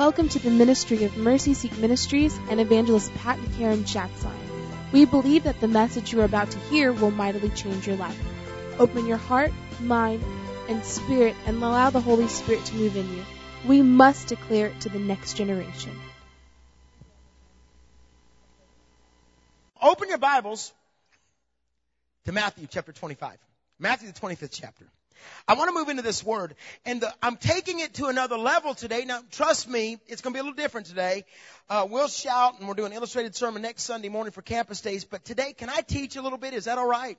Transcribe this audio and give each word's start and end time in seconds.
Welcome 0.00 0.30
to 0.30 0.38
the 0.38 0.48
ministry 0.48 1.04
of 1.04 1.18
Mercy 1.18 1.52
Seat 1.52 1.76
Ministries 1.76 2.34
and 2.48 2.58
evangelist 2.58 3.14
Pat 3.16 3.36
and 3.36 3.54
Karen 3.56 3.84
Schatzline. 3.84 4.32
We 4.92 5.04
believe 5.04 5.42
that 5.42 5.60
the 5.60 5.68
message 5.68 6.10
you 6.10 6.22
are 6.22 6.24
about 6.24 6.50
to 6.52 6.58
hear 6.58 6.90
will 6.90 7.10
mightily 7.10 7.50
change 7.50 7.86
your 7.86 7.96
life. 7.96 8.18
Open 8.78 9.04
your 9.04 9.18
heart, 9.18 9.52
mind, 9.78 10.24
and 10.70 10.82
spirit 10.86 11.36
and 11.44 11.62
allow 11.62 11.90
the 11.90 12.00
Holy 12.00 12.28
Spirit 12.28 12.64
to 12.64 12.76
move 12.76 12.96
in 12.96 13.14
you. 13.14 13.22
We 13.66 13.82
must 13.82 14.28
declare 14.28 14.68
it 14.68 14.80
to 14.80 14.88
the 14.88 14.98
next 14.98 15.34
generation. 15.34 15.94
Open 19.82 20.08
your 20.08 20.16
Bibles 20.16 20.72
to 22.24 22.32
Matthew 22.32 22.66
chapter 22.70 22.92
25. 22.92 23.36
Matthew 23.78 24.10
the 24.10 24.18
25th 24.18 24.48
chapter. 24.50 24.86
I 25.48 25.54
want 25.54 25.68
to 25.68 25.74
move 25.74 25.88
into 25.88 26.02
this 26.02 26.24
word 26.24 26.54
and 26.84 27.00
the, 27.00 27.14
I'm 27.22 27.36
taking 27.36 27.80
it 27.80 27.94
to 27.94 28.06
another 28.06 28.36
level 28.36 28.74
today. 28.74 29.04
Now 29.04 29.20
trust 29.30 29.68
me, 29.68 29.98
it's 30.06 30.22
going 30.22 30.32
to 30.32 30.36
be 30.36 30.40
a 30.40 30.42
little 30.42 30.56
different 30.56 30.86
today. 30.86 31.24
Uh, 31.68 31.86
we'll 31.88 32.08
shout 32.08 32.58
and 32.58 32.68
we're 32.68 32.74
doing 32.74 32.92
an 32.92 32.96
illustrated 32.96 33.34
sermon 33.34 33.62
next 33.62 33.84
Sunday 33.84 34.08
morning 34.08 34.32
for 34.32 34.42
campus 34.42 34.80
days, 34.80 35.04
but 35.04 35.24
today 35.24 35.52
can 35.52 35.70
I 35.70 35.80
teach 35.80 36.16
a 36.16 36.22
little 36.22 36.38
bit? 36.38 36.54
Is 36.54 36.64
that 36.64 36.78
alright? 36.78 37.18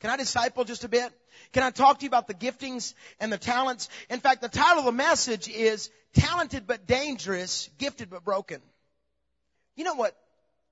Can 0.00 0.10
I 0.10 0.16
disciple 0.16 0.64
just 0.64 0.84
a 0.84 0.88
bit? 0.88 1.12
Can 1.52 1.62
I 1.62 1.70
talk 1.70 1.98
to 1.98 2.04
you 2.04 2.08
about 2.08 2.28
the 2.28 2.34
giftings 2.34 2.94
and 3.18 3.32
the 3.32 3.38
talents? 3.38 3.88
In 4.08 4.20
fact, 4.20 4.42
the 4.42 4.48
title 4.48 4.80
of 4.80 4.84
the 4.84 4.92
message 4.92 5.48
is 5.48 5.90
Talented 6.14 6.66
but 6.66 6.86
Dangerous, 6.86 7.68
Gifted 7.78 8.10
but 8.10 8.24
Broken. 8.24 8.60
You 9.74 9.84
know 9.84 9.94
what? 9.94 10.16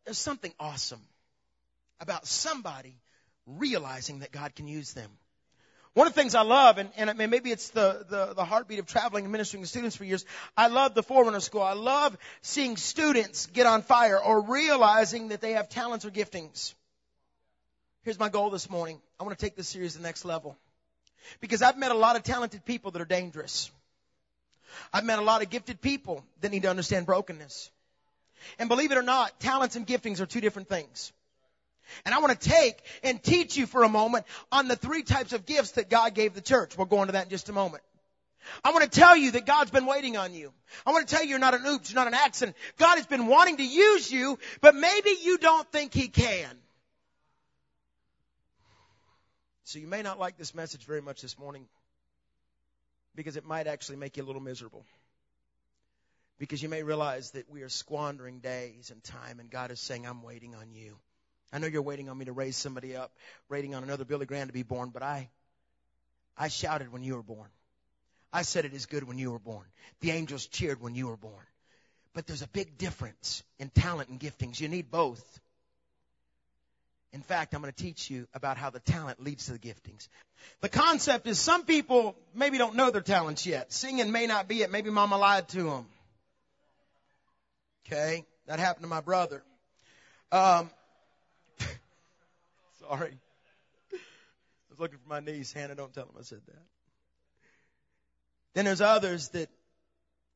There's 0.05 0.19
something 0.19 0.53
awesome 0.61 1.01
about 2.01 2.27
somebody 2.27 3.01
realizing 3.47 4.21
that 4.21 4.33
God 4.33 4.55
can 4.55 4.69
use 4.69 4.93
them. 4.93 5.11
One 5.97 6.07
of 6.07 6.13
the 6.13 6.21
things 6.21 6.35
I 6.35 6.43
love, 6.43 6.77
and, 6.77 6.91
and 6.99 7.17
maybe 7.17 7.51
it's 7.51 7.71
the, 7.71 8.05
the, 8.07 8.35
the 8.35 8.45
heartbeat 8.45 8.81
of 8.81 8.85
traveling 8.85 9.25
and 9.25 9.33
ministering 9.33 9.63
to 9.63 9.67
students 9.67 9.97
for 9.97 10.05
years, 10.05 10.27
I 10.55 10.67
love 10.67 10.93
the 10.93 11.03
Forerunner 11.03 11.41
School. 11.41 11.63
I 11.63 11.73
love 11.73 12.15
seeing 12.43 12.77
students 12.77 13.47
get 13.47 13.65
on 13.65 13.81
fire 13.81 14.23
or 14.23 14.43
realizing 14.43 15.29
that 15.29 15.41
they 15.41 15.53
have 15.53 15.71
talents 15.71 16.05
or 16.05 16.11
giftings. 16.11 16.75
Here's 18.03 18.19
my 18.19 18.29
goal 18.29 18.51
this 18.51 18.69
morning. 18.69 19.01
I 19.19 19.25
want 19.25 19.39
to 19.39 19.43
take 19.43 19.57
this 19.57 19.69
series 19.69 19.93
to 19.93 19.99
the 20.01 20.03
next 20.03 20.27
level. 20.27 20.55
Because 21.41 21.63
I've 21.63 21.79
met 21.79 21.93
a 21.93 21.97
lot 21.97 22.17
of 22.17 22.23
talented 22.23 22.67
people 22.67 22.91
that 22.91 23.01
are 23.01 23.07
dangerous. 23.07 23.71
I've 24.93 25.05
met 25.05 25.19
a 25.19 25.23
lot 25.23 25.41
of 25.41 25.49
gifted 25.49 25.81
people 25.81 26.23
that 26.43 26.51
need 26.51 26.65
to 26.65 26.69
understand 26.69 27.07
brokenness. 27.07 27.71
And 28.59 28.69
believe 28.69 28.93
it 28.93 28.99
or 28.99 29.03
not, 29.03 29.41
talents 29.41 29.77
and 29.77 29.87
giftings 29.87 30.21
are 30.21 30.27
two 30.27 30.43
different 30.43 30.69
things. 30.69 31.15
And 32.05 32.15
I 32.15 32.19
want 32.19 32.39
to 32.39 32.49
take 32.49 32.83
and 33.03 33.23
teach 33.23 33.57
you 33.57 33.67
for 33.67 33.83
a 33.83 33.89
moment 33.89 34.27
on 34.51 34.69
the 34.69 34.77
three 34.77 35.03
types 35.03 35.33
of 35.33 35.47
gifts 35.47 35.73
that 35.73 35.91
God 35.91 36.15
gave 36.15 36.35
the 36.35 36.41
church. 36.41 36.77
We'll 36.77 36.87
go 36.87 37.03
into 37.03 37.13
that 37.13 37.25
in 37.25 37.31
just 37.31 37.49
a 37.49 37.53
moment. 37.53 37.83
I 38.65 38.71
want 38.71 38.85
to 38.85 38.91
tell 38.91 39.17
you 39.17 39.33
that 39.33 39.47
God's 39.47 39.71
been 39.71 39.87
waiting 39.87 40.17
on 40.17 40.35
you. 40.35 40.53
I 40.87 40.93
want 40.93 41.09
to 41.09 41.15
tell 41.15 41.25
you 41.25 41.31
you're 41.31 41.39
not 41.39 41.55
an 41.55 41.67
oops, 41.67 41.91
you're 41.91 42.01
not 42.01 42.07
an 42.07 42.15
accident. 42.15 42.57
God 42.79 42.97
has 42.97 43.07
been 43.07 43.27
wanting 43.27 43.57
to 43.57 43.67
use 43.67 44.11
you, 44.11 44.39
but 44.61 44.75
maybe 44.75 45.11
you 45.23 45.39
don't 45.39 45.71
think 45.73 45.93
He 45.93 46.09
can. 46.09 46.57
So 49.65 49.81
you 49.81 49.89
may 49.89 50.03
not 50.03 50.19
like 50.19 50.39
this 50.39 50.55
message 50.55 50.85
very 50.85 51.03
much 51.03 51.23
this 51.23 51.39
morning 51.39 51.67
because 53.17 53.37
it 53.37 53.45
might 53.45 53.67
actually 53.67 53.97
make 53.97 54.17
you 54.17 54.23
a 54.23 54.27
little 54.27 54.43
miserable. 54.43 54.85
Because 56.39 56.63
you 56.63 56.69
may 56.69 56.83
realize 56.83 57.33
that 57.33 57.51
we 57.51 57.63
are 57.63 57.69
squandering 57.69 58.39
days 58.39 58.91
and 58.91 59.03
time 59.03 59.41
and 59.41 59.51
God 59.51 59.71
is 59.71 59.81
saying, 59.81 60.07
I'm 60.07 60.23
waiting 60.23 60.55
on 60.55 60.73
you. 60.73 60.97
I 61.53 61.59
know 61.59 61.67
you're 61.67 61.83
waiting 61.83 62.09
on 62.09 62.19
me 62.19 62.25
to 62.27 62.33
raise 62.33 62.57
somebody 62.57 62.97
up, 62.97 63.13
waiting 63.49 63.75
on 63.75 63.83
another 63.83 64.05
Billy 64.05 64.27
Graham 64.27 64.49
to 64.49 64.53
be 64.53 64.63
born, 64.63 64.91
but 64.91 65.03
I, 65.03 65.29
I 66.37 66.49
shouted 66.49 66.93
when 66.93 67.03
you 67.03 67.15
were 67.15 67.23
born. 67.23 67.49
I 68.33 68.43
said 68.43 68.65
it 68.65 68.75
is 68.75 68.87
good 68.87 69.05
when 69.05 69.19
you 69.19 69.31
were 69.33 69.39
born. 69.39 69.65
The 70.01 70.11
angels 70.11 70.47
cheered 70.47 70.81
when 70.81 70.95
you 70.95 71.09
were 71.09 71.17
born. 71.17 71.45
But 72.13 72.27
there's 72.27 72.43
a 72.43 72.49
big 72.49 72.79
difference 72.79 73.43
in 73.59 73.71
talent 73.71 74.09
and 74.09 74.19
giftings. 74.19 74.61
You 74.61 74.69
need 74.69 74.91
both. 74.91 75.41
In 77.13 77.23
fact, 77.23 77.55
I'm 77.55 77.63
going 77.63 77.73
to 77.73 77.83
teach 77.83 78.11
you 78.11 78.27
about 78.35 78.59
how 78.59 78.71
the 78.71 78.81
talent 78.81 79.23
leads 79.23 79.47
to 79.47 79.53
the 79.53 79.59
giftings. 79.59 80.09
The 80.61 80.69
concept 80.69 81.27
is 81.27 81.39
some 81.39 81.65
people 81.65 82.17
maybe 82.35 82.59
don't 82.59 82.75
know 82.75 82.91
their 82.91 83.01
talents 83.01 83.47
yet. 83.47 83.73
Singing 83.73 84.13
may 84.13 84.27
not 84.27 84.49
be 84.49 84.63
it. 84.63 84.71
Maybe 84.71 84.91
mama 84.91 85.17
lied 85.17 85.49
to 85.51 85.63
them. 85.63 85.87
Okay. 87.87 88.25
That 88.47 88.59
happened 88.59 88.85
to 88.85 88.89
my 88.89 89.01
brother. 89.01 89.43
Um, 90.33 90.71
Sorry. 92.89 93.19
I 93.93 93.97
was 94.71 94.79
looking 94.79 94.99
for 94.99 95.09
my 95.09 95.21
niece. 95.21 95.53
Hannah, 95.53 95.75
don't 95.75 95.93
tell 95.93 96.07
them 96.07 96.15
I 96.19 96.23
said 96.23 96.41
that. 96.47 96.63
Then 98.55 98.65
there's 98.65 98.81
others 98.81 99.29
that 99.31 99.49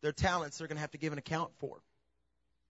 their 0.03 0.12
talents 0.12 0.59
they're 0.59 0.69
going 0.69 0.77
to 0.77 0.81
have 0.81 0.91
to 0.93 0.99
give 0.99 1.12
an 1.12 1.19
account 1.19 1.50
for. 1.59 1.78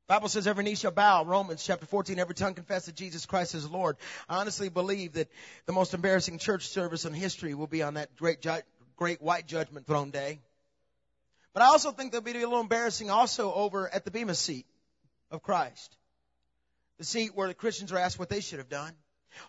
Bible 0.06 0.28
says 0.28 0.46
every 0.46 0.64
knee 0.64 0.74
shall 0.74 0.90
bow. 0.90 1.24
Romans 1.24 1.64
chapter 1.64 1.86
14, 1.86 2.18
every 2.18 2.34
tongue 2.34 2.54
confess 2.54 2.86
that 2.86 2.96
Jesus 2.96 3.26
Christ 3.26 3.54
is 3.54 3.68
Lord. 3.70 3.96
I 4.28 4.38
honestly 4.38 4.68
believe 4.68 5.12
that 5.12 5.28
the 5.66 5.72
most 5.72 5.94
embarrassing 5.94 6.38
church 6.38 6.68
service 6.68 7.04
in 7.04 7.14
history 7.14 7.54
will 7.54 7.68
be 7.68 7.82
on 7.82 7.94
that 7.94 8.16
great, 8.16 8.44
great 8.96 9.22
white 9.22 9.46
judgment 9.46 9.86
throne 9.86 10.10
day. 10.10 10.40
But 11.54 11.62
I 11.62 11.66
also 11.66 11.92
think 11.92 12.10
there'll 12.10 12.24
be 12.24 12.32
a 12.32 12.34
little 12.34 12.60
embarrassing 12.60 13.08
also 13.08 13.52
over 13.52 13.88
at 13.88 14.04
the 14.04 14.10
Bema 14.10 14.34
seat 14.34 14.66
of 15.30 15.42
Christ. 15.42 15.96
The 16.98 17.04
seat 17.04 17.30
where 17.34 17.48
the 17.48 17.54
Christians 17.54 17.92
are 17.92 17.98
asked 17.98 18.18
what 18.18 18.28
they 18.28 18.40
should 18.40 18.58
have 18.58 18.68
done 18.68 18.92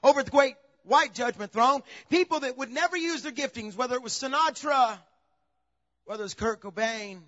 over 0.03 0.23
the 0.23 0.31
great 0.31 0.55
white 0.83 1.13
judgment 1.13 1.51
throne, 1.51 1.81
people 2.09 2.41
that 2.41 2.57
would 2.57 2.71
never 2.71 2.97
use 2.97 3.23
their 3.23 3.31
giftings, 3.31 3.75
whether 3.75 3.95
it 3.95 4.01
was 4.01 4.13
Sinatra, 4.13 4.97
whether 6.05 6.23
it 6.23 6.25
was 6.25 6.33
Kurt 6.33 6.61
Cobain, 6.61 7.21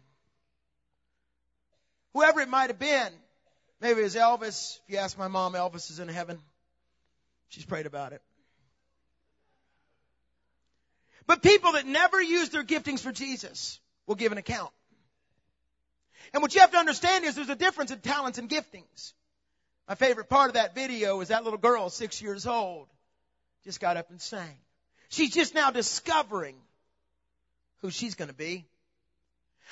whoever 2.14 2.42
it 2.42 2.50
might 2.50 2.70
have 2.70 2.80
been. 2.80 3.10
Maybe 3.82 4.00
it 4.00 4.04
was 4.04 4.16
Elvis. 4.16 4.80
If 4.88 4.94
you 4.94 4.98
ask 4.98 5.18
my 5.18 5.28
mom, 5.28 5.54
Elvis 5.54 5.92
is 5.92 6.00
in 6.00 6.08
heaven. 6.08 6.40
She's 7.50 7.66
prayed 7.66 7.86
about 7.86 8.14
it. 8.14 8.22
But 11.26 11.42
people 11.42 11.74
that 11.74 11.86
never 11.86 12.22
use 12.22 12.50
their 12.50 12.64
giftings 12.64 13.00
for 13.00 13.12
Jesus 13.12 13.80
will 14.08 14.16
give 14.16 14.32
an 14.32 14.38
account. 14.38 14.72
And 16.34 16.42
what 16.42 16.56
you 16.56 16.62
have 16.62 16.72
to 16.72 16.78
understand 16.78 17.26
is 17.26 17.36
there's 17.36 17.50
a 17.50 17.56
difference 17.56 17.92
in 17.92 18.00
talents 18.00 18.40
and 18.40 18.50
giftings. 18.50 19.14
My 19.88 19.96
favorite 19.96 20.30
part 20.30 20.50
of 20.50 20.54
that 20.54 20.76
video 20.76 21.20
is 21.22 21.28
that 21.28 21.44
little 21.44 21.60
girl, 21.60 21.90
six 21.90 22.22
years 22.22 22.48
old, 22.48 22.88
just 23.66 23.80
got 23.80 23.98
up 23.98 24.10
and 24.10 24.22
sang. 24.22 24.58
She's 25.10 25.34
just 25.34 25.54
now 25.54 25.72
discovering 25.72 26.56
who 27.82 27.92
she's 27.92 28.16
going 28.16 28.30
to 28.30 28.36
be. 28.36 28.66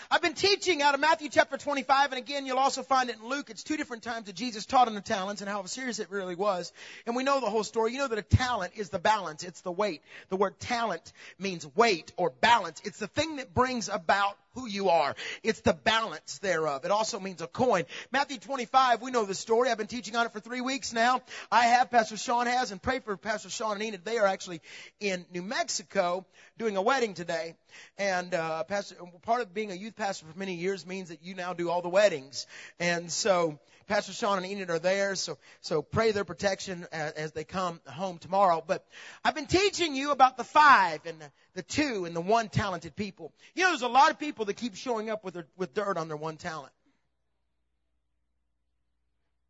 I've 0.09 0.21
been 0.21 0.33
teaching 0.33 0.81
out 0.81 0.95
of 0.95 0.99
Matthew 0.99 1.29
chapter 1.29 1.57
25, 1.57 2.11
and 2.11 2.19
again, 2.19 2.45
you'll 2.45 2.57
also 2.57 2.81
find 2.81 3.09
it 3.09 3.17
in 3.21 3.27
Luke. 3.27 3.49
It's 3.49 3.63
two 3.63 3.77
different 3.77 4.03
times 4.03 4.25
that 4.25 4.35
Jesus 4.35 4.65
taught 4.65 4.87
on 4.87 4.95
the 4.95 5.01
talents 5.01 5.41
and 5.41 5.49
how 5.49 5.63
serious 5.65 5.99
it 5.99 6.09
really 6.09 6.35
was. 6.35 6.71
And 7.05 7.15
we 7.15 7.23
know 7.23 7.39
the 7.39 7.49
whole 7.49 7.63
story. 7.63 7.93
You 7.93 7.99
know 7.99 8.07
that 8.07 8.17
a 8.17 8.23
talent 8.23 8.73
is 8.75 8.89
the 8.89 8.99
balance. 8.99 9.43
It's 9.43 9.61
the 9.61 9.71
weight. 9.71 10.01
The 10.29 10.37
word 10.37 10.59
talent 10.59 11.13
means 11.37 11.67
weight 11.75 12.11
or 12.17 12.29
balance. 12.29 12.81
It's 12.83 12.99
the 12.99 13.07
thing 13.07 13.37
that 13.37 13.53
brings 13.53 13.89
about 13.89 14.37
who 14.53 14.67
you 14.67 14.89
are. 14.89 15.15
It's 15.43 15.61
the 15.61 15.73
balance 15.73 16.39
thereof. 16.39 16.85
It 16.85 16.91
also 16.91 17.19
means 17.19 17.41
a 17.41 17.47
coin. 17.47 17.83
Matthew 18.11 18.37
25, 18.37 19.01
we 19.01 19.11
know 19.11 19.25
the 19.25 19.35
story. 19.35 19.69
I've 19.69 19.77
been 19.77 19.87
teaching 19.87 20.15
on 20.15 20.25
it 20.25 20.33
for 20.33 20.39
three 20.39 20.61
weeks 20.61 20.93
now. 20.93 21.21
I 21.51 21.65
have, 21.65 21.89
Pastor 21.89 22.17
Sean 22.17 22.47
has, 22.47 22.71
and 22.71 22.81
pray 22.81 22.99
for 22.99 23.15
Pastor 23.17 23.49
Sean 23.49 23.73
and 23.73 23.83
Enid. 23.83 24.03
They 24.03 24.17
are 24.17 24.27
actually 24.27 24.61
in 24.99 25.25
New 25.31 25.41
Mexico 25.41 26.25
doing 26.57 26.77
a 26.77 26.81
wedding 26.81 27.13
today. 27.13 27.55
And, 27.97 28.33
uh, 28.33 28.63
Pastor, 28.63 28.95
part 29.21 29.41
of 29.41 29.53
being 29.53 29.71
a 29.71 29.75
youth 29.75 29.95
pastor 29.95 30.25
for 30.25 30.37
many 30.37 30.55
years 30.55 30.85
means 30.85 31.09
that 31.09 31.23
you 31.23 31.35
now 31.35 31.53
do 31.53 31.69
all 31.69 31.81
the 31.81 31.89
weddings. 31.89 32.47
And 32.79 33.11
so, 33.11 33.59
Pastor 33.87 34.13
Sean 34.13 34.37
and 34.37 34.45
Enid 34.45 34.69
are 34.69 34.79
there, 34.79 35.15
so 35.15 35.37
so 35.61 35.81
pray 35.81 36.11
their 36.11 36.23
protection 36.23 36.85
as, 36.91 37.11
as, 37.13 37.31
they 37.31 37.43
come 37.43 37.79
home 37.87 38.17
tomorrow. 38.17 38.63
But 38.65 38.85
I've 39.23 39.35
been 39.35 39.47
teaching 39.47 39.95
you 39.95 40.11
about 40.11 40.37
the 40.37 40.43
five 40.43 41.01
and 41.05 41.17
the, 41.53 41.63
two 41.63 42.05
and 42.05 42.15
the 42.15 42.21
one 42.21 42.49
talented 42.49 42.95
people. 42.95 43.33
You 43.55 43.63
know, 43.63 43.69
there's 43.69 43.81
a 43.81 43.87
lot 43.87 44.11
of 44.11 44.19
people 44.19 44.45
that 44.45 44.55
keep 44.55 44.75
showing 44.75 45.09
up 45.09 45.23
with 45.23 45.33
their, 45.33 45.47
with 45.57 45.73
dirt 45.73 45.97
on 45.97 46.07
their 46.07 46.17
one 46.17 46.37
talent. 46.37 46.71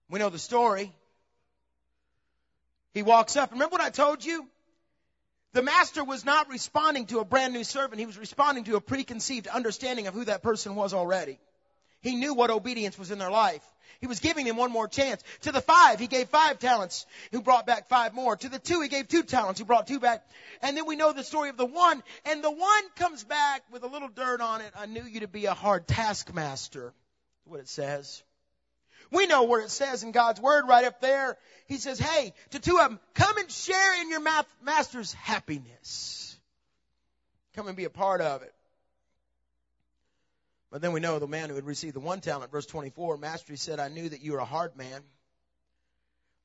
We 0.09 0.19
know 0.19 0.29
the 0.29 0.39
story. 0.39 0.91
He 2.93 3.03
walks 3.03 3.37
up. 3.37 3.51
Remember 3.51 3.73
what 3.73 3.81
I 3.81 3.89
told 3.89 4.23
you? 4.25 4.45
The 5.53 5.61
master 5.61 6.03
was 6.03 6.25
not 6.25 6.49
responding 6.49 7.07
to 7.07 7.19
a 7.19 7.25
brand 7.25 7.53
new 7.53 7.63
servant. 7.63 7.99
He 7.99 8.05
was 8.05 8.17
responding 8.17 8.65
to 8.65 8.77
a 8.77 8.81
preconceived 8.81 9.47
understanding 9.47 10.07
of 10.07 10.13
who 10.13 10.25
that 10.25 10.43
person 10.43 10.75
was 10.75 10.93
already. 10.93 11.39
He 12.01 12.15
knew 12.15 12.33
what 12.33 12.49
obedience 12.49 12.97
was 12.97 13.11
in 13.11 13.19
their 13.19 13.31
life. 13.31 13.63
He 13.99 14.07
was 14.07 14.19
giving 14.19 14.47
them 14.47 14.57
one 14.57 14.71
more 14.71 14.87
chance. 14.87 15.23
To 15.41 15.51
the 15.51 15.61
five, 15.61 15.99
he 15.99 16.07
gave 16.07 16.27
five 16.29 16.57
talents, 16.57 17.05
who 17.31 17.41
brought 17.41 17.67
back 17.67 17.87
five 17.87 18.15
more. 18.15 18.35
To 18.35 18.49
the 18.49 18.57
two, 18.57 18.81
he 18.81 18.87
gave 18.87 19.07
two 19.07 19.21
talents, 19.21 19.59
who 19.59 19.65
brought 19.65 19.85
two 19.85 19.99
back. 19.99 20.25
And 20.63 20.75
then 20.75 20.87
we 20.87 20.95
know 20.95 21.13
the 21.13 21.23
story 21.23 21.49
of 21.49 21.57
the 21.57 21.65
one, 21.67 22.01
and 22.25 22.43
the 22.43 22.49
one 22.49 22.83
comes 22.95 23.23
back 23.23 23.61
with 23.71 23.83
a 23.83 23.87
little 23.87 24.07
dirt 24.07 24.41
on 24.41 24.61
it. 24.61 24.73
I 24.75 24.87
knew 24.87 25.03
you 25.03 25.19
to 25.19 25.27
be 25.27 25.45
a 25.45 25.53
hard 25.53 25.87
taskmaster. 25.87 26.93
What 27.45 27.59
it 27.59 27.69
says. 27.69 28.23
We 29.11 29.27
know 29.27 29.43
where 29.43 29.61
it 29.61 29.69
says 29.69 30.03
in 30.03 30.11
God's 30.11 30.39
word 30.39 30.67
right 30.67 30.85
up 30.85 31.01
there. 31.01 31.37
He 31.67 31.77
says, 31.77 31.99
hey, 31.99 32.33
to 32.51 32.59
two 32.59 32.79
of 32.79 32.89
them, 32.89 32.99
come 33.13 33.37
and 33.37 33.51
share 33.51 34.01
in 34.01 34.09
your 34.09 34.21
master's 34.63 35.13
happiness. 35.13 36.39
Come 37.55 37.67
and 37.67 37.75
be 37.75 37.83
a 37.83 37.89
part 37.89 38.21
of 38.21 38.41
it. 38.41 38.53
But 40.71 40.81
then 40.81 40.93
we 40.93 41.01
know 41.01 41.19
the 41.19 41.27
man 41.27 41.49
who 41.49 41.55
had 41.55 41.65
received 41.65 41.95
the 41.95 41.99
one 41.99 42.21
talent, 42.21 42.51
verse 42.51 42.65
24, 42.65 43.17
Master, 43.17 43.51
he 43.51 43.57
said, 43.57 43.79
I 43.79 43.89
knew 43.89 44.07
that 44.07 44.21
you 44.21 44.31
were 44.31 44.39
a 44.39 44.45
hard 44.45 44.77
man. 44.77 45.01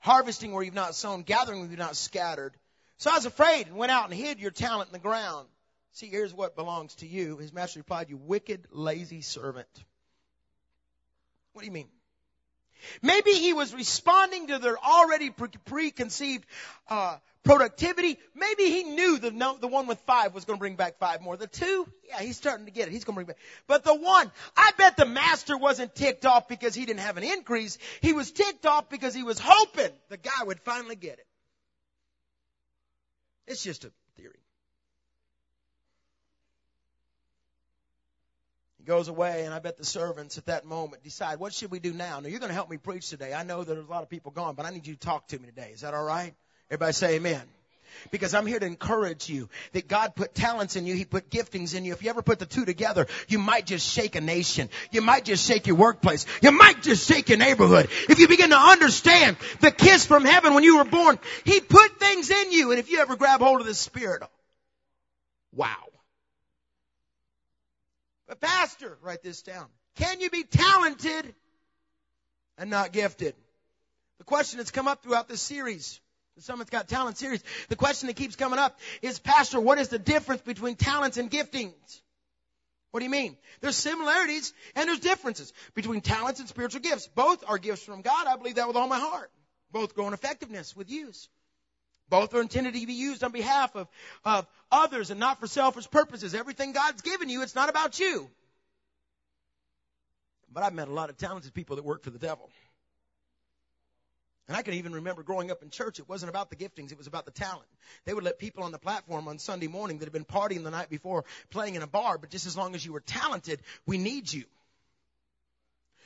Harvesting 0.01 0.53
where 0.53 0.65
you've 0.65 0.75
not 0.75 0.97
sown, 0.97 1.23
gathering 1.23 1.61
where 1.61 1.69
you've 1.69 1.79
not 1.79 1.97
scattered. 1.97 2.57
So 2.99 3.11
I 3.11 3.15
was 3.15 3.25
afraid 3.25 3.69
and 3.69 3.77
went 3.77 3.93
out 3.93 4.07
and 4.07 4.15
hid 4.15 4.41
your 4.41 4.51
talent 4.51 4.89
in 4.89 4.93
the 4.93 4.99
ground. 4.99 5.47
See, 5.93 6.09
here's 6.09 6.35
what 6.35 6.57
belongs 6.57 6.97
to 6.97 7.07
you. 7.07 7.39
His 7.39 7.53
master 7.53 7.79
replied, 7.79 8.11
You 8.11 8.17
wicked, 8.17 8.67
lazy 8.71 9.23
servant. 9.23 9.69
What 11.53 11.63
do 11.63 11.67
you 11.67 11.73
mean? 11.73 11.89
Maybe 13.03 13.31
he 13.31 13.53
was 13.53 13.73
responding 13.73 14.49
to 14.49 14.59
their 14.59 14.77
already 14.79 15.31
pre- 15.31 15.49
preconceived 15.65 16.45
uh, 16.89 17.17
productivity. 17.47 18.19
Maybe 18.35 18.65
he 18.65 18.83
knew 18.83 19.19
the 19.19 19.31
no, 19.31 19.57
the 19.57 19.69
one 19.69 19.87
with 19.87 19.99
five 20.01 20.35
was 20.35 20.45
going 20.45 20.59
to 20.59 20.61
bring 20.61 20.75
back 20.77 20.99
five 20.99 21.23
more. 21.23 21.37
The 21.37 21.47
two, 21.47 21.87
yeah, 22.07 22.21
he's 22.21 22.37
starting 22.37 22.67
to 22.67 22.73
get 22.73 22.89
it. 22.89 22.93
He's 22.93 23.05
going 23.05 23.15
to 23.15 23.25
bring 23.25 23.27
back. 23.29 23.39
But 23.67 23.85
the 23.85 23.95
one, 23.95 24.31
I 24.57 24.73
bet 24.77 24.97
the 24.97 25.07
master 25.07 25.57
wasn't 25.57 25.95
ticked 25.95 26.27
off 26.27 26.49
because 26.49 26.75
he 26.75 26.85
didn't 26.85 27.01
have 27.01 27.17
an 27.17 27.25
increase. 27.25 27.79
He 28.03 28.13
was 28.13 28.31
ticked 28.33 28.67
off 28.67 28.91
because 28.91 29.15
he 29.15 29.23
was 29.23 29.39
hoping 29.43 29.93
the 30.11 30.19
guy 30.19 30.45
would 30.45 30.61
finally 30.61 30.97
get 30.97 31.15
it. 31.15 31.27
It's 33.47 33.63
just 33.63 33.85
a 33.85 33.93
theory. 34.17 34.41
He 38.79 38.85
goes 38.85 39.07
away, 39.07 39.45
and 39.45 39.55
I 39.55 39.61
bet 39.61 39.77
the 39.79 39.85
servants 39.85 40.37
at 40.37 40.47
that 40.47 40.65
moment 40.65 41.05
decide, 41.05 41.39
what 41.39 41.55
should 41.55 41.71
we 41.71 41.79
do 41.79 41.93
now? 41.93 42.19
Now, 42.19 42.29
you're 42.29 42.41
going 42.41 42.51
to 42.51 42.55
help 42.55 42.69
me 42.69 42.77
preach 42.77 43.09
today. 43.09 43.33
I 43.33 43.45
know 43.45 43.63
there's 43.63 43.85
a 43.85 43.91
lot 43.91 44.03
of 44.03 44.11
people 44.11 44.33
gone, 44.33 44.57
but 44.57 44.67
I 44.67 44.71
need 44.71 44.87
you 44.87 44.95
to 44.95 45.01
talk 45.01 45.29
to 45.29 45.39
me 45.39 45.47
today. 45.47 45.71
Is 45.73 45.83
that 45.83 45.95
all 45.95 46.05
right? 46.05 46.35
Everybody 46.71 46.93
say 46.93 47.17
amen. 47.17 47.43
Because 48.11 48.35
I'm 48.35 48.47
here 48.47 48.59
to 48.59 48.67
encourage 48.67 49.29
you 49.29 49.49
that 49.73 49.89
God 49.89 50.15
put 50.15 50.35
talents 50.35 50.77
in 50.77 50.87
you. 50.87 50.95
He 50.95 51.05
put 51.05 51.31
giftings 51.31 51.75
in 51.75 51.85
you. 51.85 51.93
If 51.93 52.03
you 52.03 52.11
ever 52.11 52.23
put 52.23 52.39
the 52.39 52.47
two 52.47 52.65
together, 52.65 53.07
you 53.29 53.39
might 53.39 53.67
just 53.67 53.89
shake 53.91 54.17
a 54.17 54.21
nation. 54.21 54.69
You 54.91 55.03
might 55.03 55.25
just 55.25 55.47
shake 55.47 55.67
your 55.67 55.77
workplace. 55.77 56.27
You 56.43 56.53
might 56.53 56.83
just 56.83 57.09
shake 57.09 57.29
your 57.29 57.39
neighborhood. 57.39 57.89
If 58.09 58.19
you 58.19 58.29
begin 58.29 58.51
to 58.51 58.59
understand 58.59 59.37
the 59.61 59.71
kiss 59.71 60.07
from 60.07 60.25
heaven 60.25 60.55
when 60.55 60.63
you 60.63 60.79
were 60.79 60.85
born, 60.85 61.19
He 61.45 61.61
put 61.61 61.99
things 61.99 62.31
in 62.31 62.53
you. 62.53 62.71
And 62.71 62.79
if 62.79 62.91
you 62.91 63.01
ever 63.01 63.17
grab 63.17 63.41
hold 63.41 63.61
of 63.61 63.67
the 63.67 63.75
Spirit, 63.75 64.23
wow. 65.53 65.75
But 68.29 68.41
pastor, 68.41 68.99
write 69.03 69.23
this 69.23 69.43
down. 69.43 69.67
Can 69.97 70.21
you 70.21 70.31
be 70.31 70.45
talented 70.45 71.35
and 72.59 72.71
not 72.71 72.93
gifted? 72.93 73.35
The 74.19 74.25
question 74.25 74.59
that's 74.59 74.71
come 74.71 74.89
up 74.89 75.03
throughout 75.03 75.29
this 75.29 75.41
series 75.41 76.01
the 76.37 76.43
Summit's 76.43 76.71
Got 76.71 76.87
Talent 76.87 77.17
series, 77.17 77.43
the 77.69 77.77
question 77.77 78.09
that 78.09 78.17
keeps 78.17 78.37
coming 78.37 78.59
up 78.59 78.79
is, 79.01 79.19
Pastor, 79.19 79.59
what 79.59 79.79
is 79.79 79.89
the 79.89 79.99
difference 79.99 80.43
between 80.43 80.77
talents 80.77 81.17
and 81.17 81.31
giftings? 81.31 82.01
What 82.91 83.01
do 83.01 83.05
you 83.05 83.11
mean? 83.11 83.37
There's 83.61 83.77
similarities 83.77 84.53
and 84.75 84.89
there's 84.89 85.01
differences 85.01 85.53
between 85.75 86.03
talents 86.03 86.41
and 86.41 86.49
spiritual 86.49 86.81
gifts. 86.81 87.09
Both 87.09 87.43
are 87.47 87.59
gifts 87.59 87.83
from 87.83 88.03
God. 88.03 88.27
I 88.27 88.37
believe 88.37 88.57
that 88.57 88.69
with 88.69 88.77
all 88.77 88.89
my 88.89 88.99
heart. 88.99 89.31
Both 89.73 89.95
grow 89.95 90.07
in 90.09 90.15
effectiveness 90.15 90.77
with 90.77 90.91
use. 90.91 91.29
Both 92.09 92.35
are 92.35 92.41
intended 92.41 92.75
to 92.75 92.87
be 92.87 92.93
used 92.93 93.25
on 93.25 93.33
behalf 93.33 93.75
of, 93.75 93.89
of 94.25 94.47
others 94.71 95.11
and 95.11 95.19
not 95.19 95.41
for 95.41 95.47
selfish 95.47 95.91
purposes. 95.91 96.35
Everything 96.35 96.73
God's 96.73 97.03
given 97.03 97.29
you, 97.29 97.43
it's 97.43 97.55
not 97.55 97.69
about 97.69 97.99
you. 97.99 98.31
But 100.53 100.63
I've 100.63 100.75
met 100.75 100.89
a 100.89 100.93
lot 100.93 101.11
of 101.11 101.19
talented 101.19 101.53
people 101.53 101.77
that 101.77 101.85
work 101.85 102.03
for 102.03 102.11
the 102.11 102.19
devil. 102.19 102.51
And 104.49 104.57
I 104.57 104.63
can 104.63 104.75
even 104.75 104.93
remember 104.93 105.23
growing 105.23 105.51
up 105.51 105.63
in 105.63 105.71
church, 105.71 105.99
it 105.99 106.09
wasn't 106.09 106.31
about 106.31 106.51
the 106.51 106.57
giftings, 106.57 106.93
it 106.93 106.99
was 106.99 107.09
about 107.09 107.25
the 107.25 107.33
talent. 107.33 107.67
They 108.05 108.15
would 108.15 108.23
let 108.23 108.39
people 108.39 108.63
on 108.63 108.71
the 108.71 108.79
platform 108.79 109.27
on 109.27 109.39
Sunday 109.39 109.67
morning 109.67 109.99
that 109.99 110.05
had 110.05 110.13
been 110.13 110.25
partying 110.25 110.63
the 110.63 110.71
night 110.71 110.89
before 110.89 111.25
playing 111.51 111.75
in 111.75 111.83
a 111.83 111.87
bar, 111.87 112.17
but 112.17 112.31
just 112.31 112.47
as 112.47 112.57
long 112.57 112.75
as 112.75 112.85
you 112.85 112.93
were 112.93 113.01
talented, 113.01 113.61
we 113.87 113.99
need 113.99 114.33
you. 114.33 114.45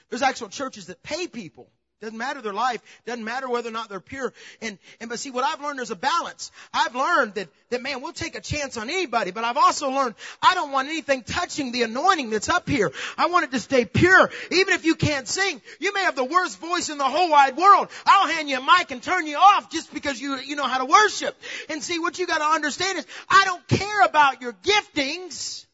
There's 0.08 0.22
actual 0.22 0.48
churches 0.48 0.86
that 0.86 1.02
pay 1.02 1.28
people 1.28 1.68
doesn't 2.00 2.16
matter 2.16 2.40
their 2.40 2.54
life. 2.54 2.80
Doesn't 3.04 3.24
matter 3.24 3.48
whether 3.48 3.68
or 3.68 3.72
not 3.72 3.90
they're 3.90 4.00
pure. 4.00 4.32
And, 4.62 4.78
and, 5.00 5.10
but 5.10 5.18
see, 5.18 5.30
what 5.30 5.44
I've 5.44 5.60
learned, 5.60 5.78
there's 5.78 5.90
a 5.90 5.96
balance. 5.96 6.50
I've 6.72 6.94
learned 6.94 7.34
that, 7.34 7.48
that 7.68 7.82
man, 7.82 8.00
we'll 8.00 8.12
take 8.12 8.36
a 8.36 8.40
chance 8.40 8.78
on 8.78 8.88
anybody, 8.88 9.32
but 9.32 9.44
I've 9.44 9.58
also 9.58 9.90
learned 9.90 10.14
I 10.42 10.54
don't 10.54 10.72
want 10.72 10.88
anything 10.88 11.22
touching 11.22 11.72
the 11.72 11.82
anointing 11.82 12.30
that's 12.30 12.48
up 12.48 12.68
here. 12.68 12.90
I 13.18 13.26
want 13.26 13.44
it 13.44 13.50
to 13.52 13.60
stay 13.60 13.84
pure. 13.84 14.30
Even 14.50 14.74
if 14.74 14.84
you 14.84 14.94
can't 14.94 15.28
sing, 15.28 15.60
you 15.78 15.92
may 15.92 16.00
have 16.00 16.16
the 16.16 16.24
worst 16.24 16.58
voice 16.58 16.88
in 16.88 16.96
the 16.96 17.04
whole 17.04 17.30
wide 17.30 17.56
world. 17.56 17.88
I'll 18.06 18.28
hand 18.28 18.48
you 18.48 18.58
a 18.58 18.62
mic 18.62 18.90
and 18.90 19.02
turn 19.02 19.26
you 19.26 19.36
off 19.36 19.70
just 19.70 19.92
because 19.92 20.20
you, 20.20 20.38
you 20.38 20.56
know 20.56 20.66
how 20.66 20.78
to 20.78 20.86
worship. 20.86 21.36
And 21.68 21.82
see, 21.82 21.98
what 21.98 22.18
you 22.18 22.26
gotta 22.26 22.44
understand 22.44 22.98
is, 22.98 23.06
I 23.28 23.44
don't 23.44 23.68
care 23.68 24.04
about 24.04 24.40
your 24.40 24.54
giftings 24.54 25.66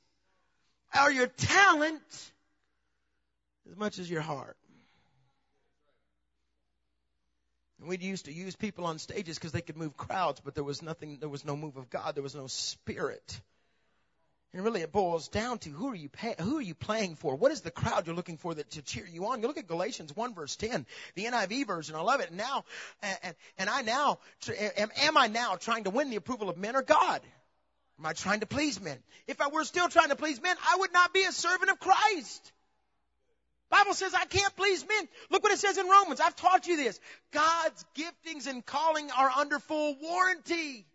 or 1.01 1.11
your 1.11 1.29
talent 1.29 2.03
as 3.71 3.77
much 3.77 3.99
as 3.99 4.11
your 4.11 4.23
heart. 4.23 4.57
We 7.87 7.99
used 7.99 8.25
to 8.27 8.33
use 8.33 8.57
people 8.57 8.85
on 8.87 8.99
stages 8.99 9.39
because 9.39 9.53
they 9.53 9.61
could 9.61 9.77
move 9.77 9.97
crowds, 9.97 10.41
but 10.41 10.55
there 10.55 10.65
was 10.65 10.83
nothing, 10.83 11.19
there 11.21 11.29
was 11.29 11.45
no 11.45 11.57
move 11.57 11.77
of 11.77 11.91
God, 11.91 12.15
there 12.15 12.23
was 12.23 12.35
no 12.35 12.47
spirit. 12.47 13.41
And 14.53 14.65
really 14.65 14.81
it 14.81 14.91
boils 14.91 15.29
down 15.29 15.59
to 15.61 15.71
who 15.71 15.91
are 15.91 15.95
you 15.95 16.09
pay, 16.09 16.35
who 16.41 16.57
are 16.57 16.63
you 16.63 16.75
playing 16.75 17.17
for? 17.17 17.37
What 17.37 17.53
is 17.53 17.61
the 17.61 17.71
crowd 17.71 18.07
you're 18.07 18.17
looking 18.17 18.39
for 18.39 18.55
that 18.55 18.71
to 18.71 18.83
cheer 18.83 19.07
you 19.07 19.27
on? 19.27 19.43
You 19.43 19.49
look 19.49 19.59
at 19.59 19.67
Galatians 19.67 20.17
1 20.17 20.35
verse 20.35 20.57
10, 20.57 20.87
the 21.15 21.25
NIV 21.25 21.67
version. 21.67 21.95
I 21.95 22.01
love 22.01 22.21
it. 22.21 22.33
Now, 22.33 22.65
and, 23.03 23.35
and 23.59 23.69
I 23.69 23.83
now, 23.83 24.19
am, 24.79 24.91
am 25.03 25.17
I 25.19 25.27
now 25.27 25.57
trying 25.57 25.85
to 25.85 25.91
win 25.91 26.09
the 26.09 26.17
approval 26.17 26.49
of 26.49 26.57
men 26.57 26.75
or 26.75 26.83
God? 26.83 27.21
Am 27.99 28.07
I 28.07 28.13
trying 28.13 28.41
to 28.41 28.47
please 28.47 28.81
men? 28.81 28.99
If 29.27 29.41
I 29.41 29.49
were 29.49 29.65
still 29.65 29.89
trying 29.89 30.09
to 30.09 30.17
please 30.17 30.41
men, 30.41 30.57
I 30.71 30.77
would 30.77 30.93
not 30.93 31.13
be 31.13 31.25
a 31.25 31.33
servant 31.33 31.71
of 31.71 31.79
Christ. 31.79 32.53
Bible 33.71 33.95
says 33.95 34.15
I 34.15 34.25
can't 34.25 34.55
please 34.57 34.87
men. 34.87 35.09
Look 35.31 35.43
what 35.43 35.53
it 35.53 35.59
says 35.59 35.77
in 35.79 35.89
Romans. 35.89 36.21
I've 36.21 36.37
taught 36.37 36.67
you 36.67 36.77
this. 36.77 37.01
God's 37.33 37.85
giftings 37.97 38.47
and 38.47 38.65
calling 38.65 39.11
are 39.11 39.31
under 39.31 39.59
full 39.59 39.97
warranty. 40.01 40.87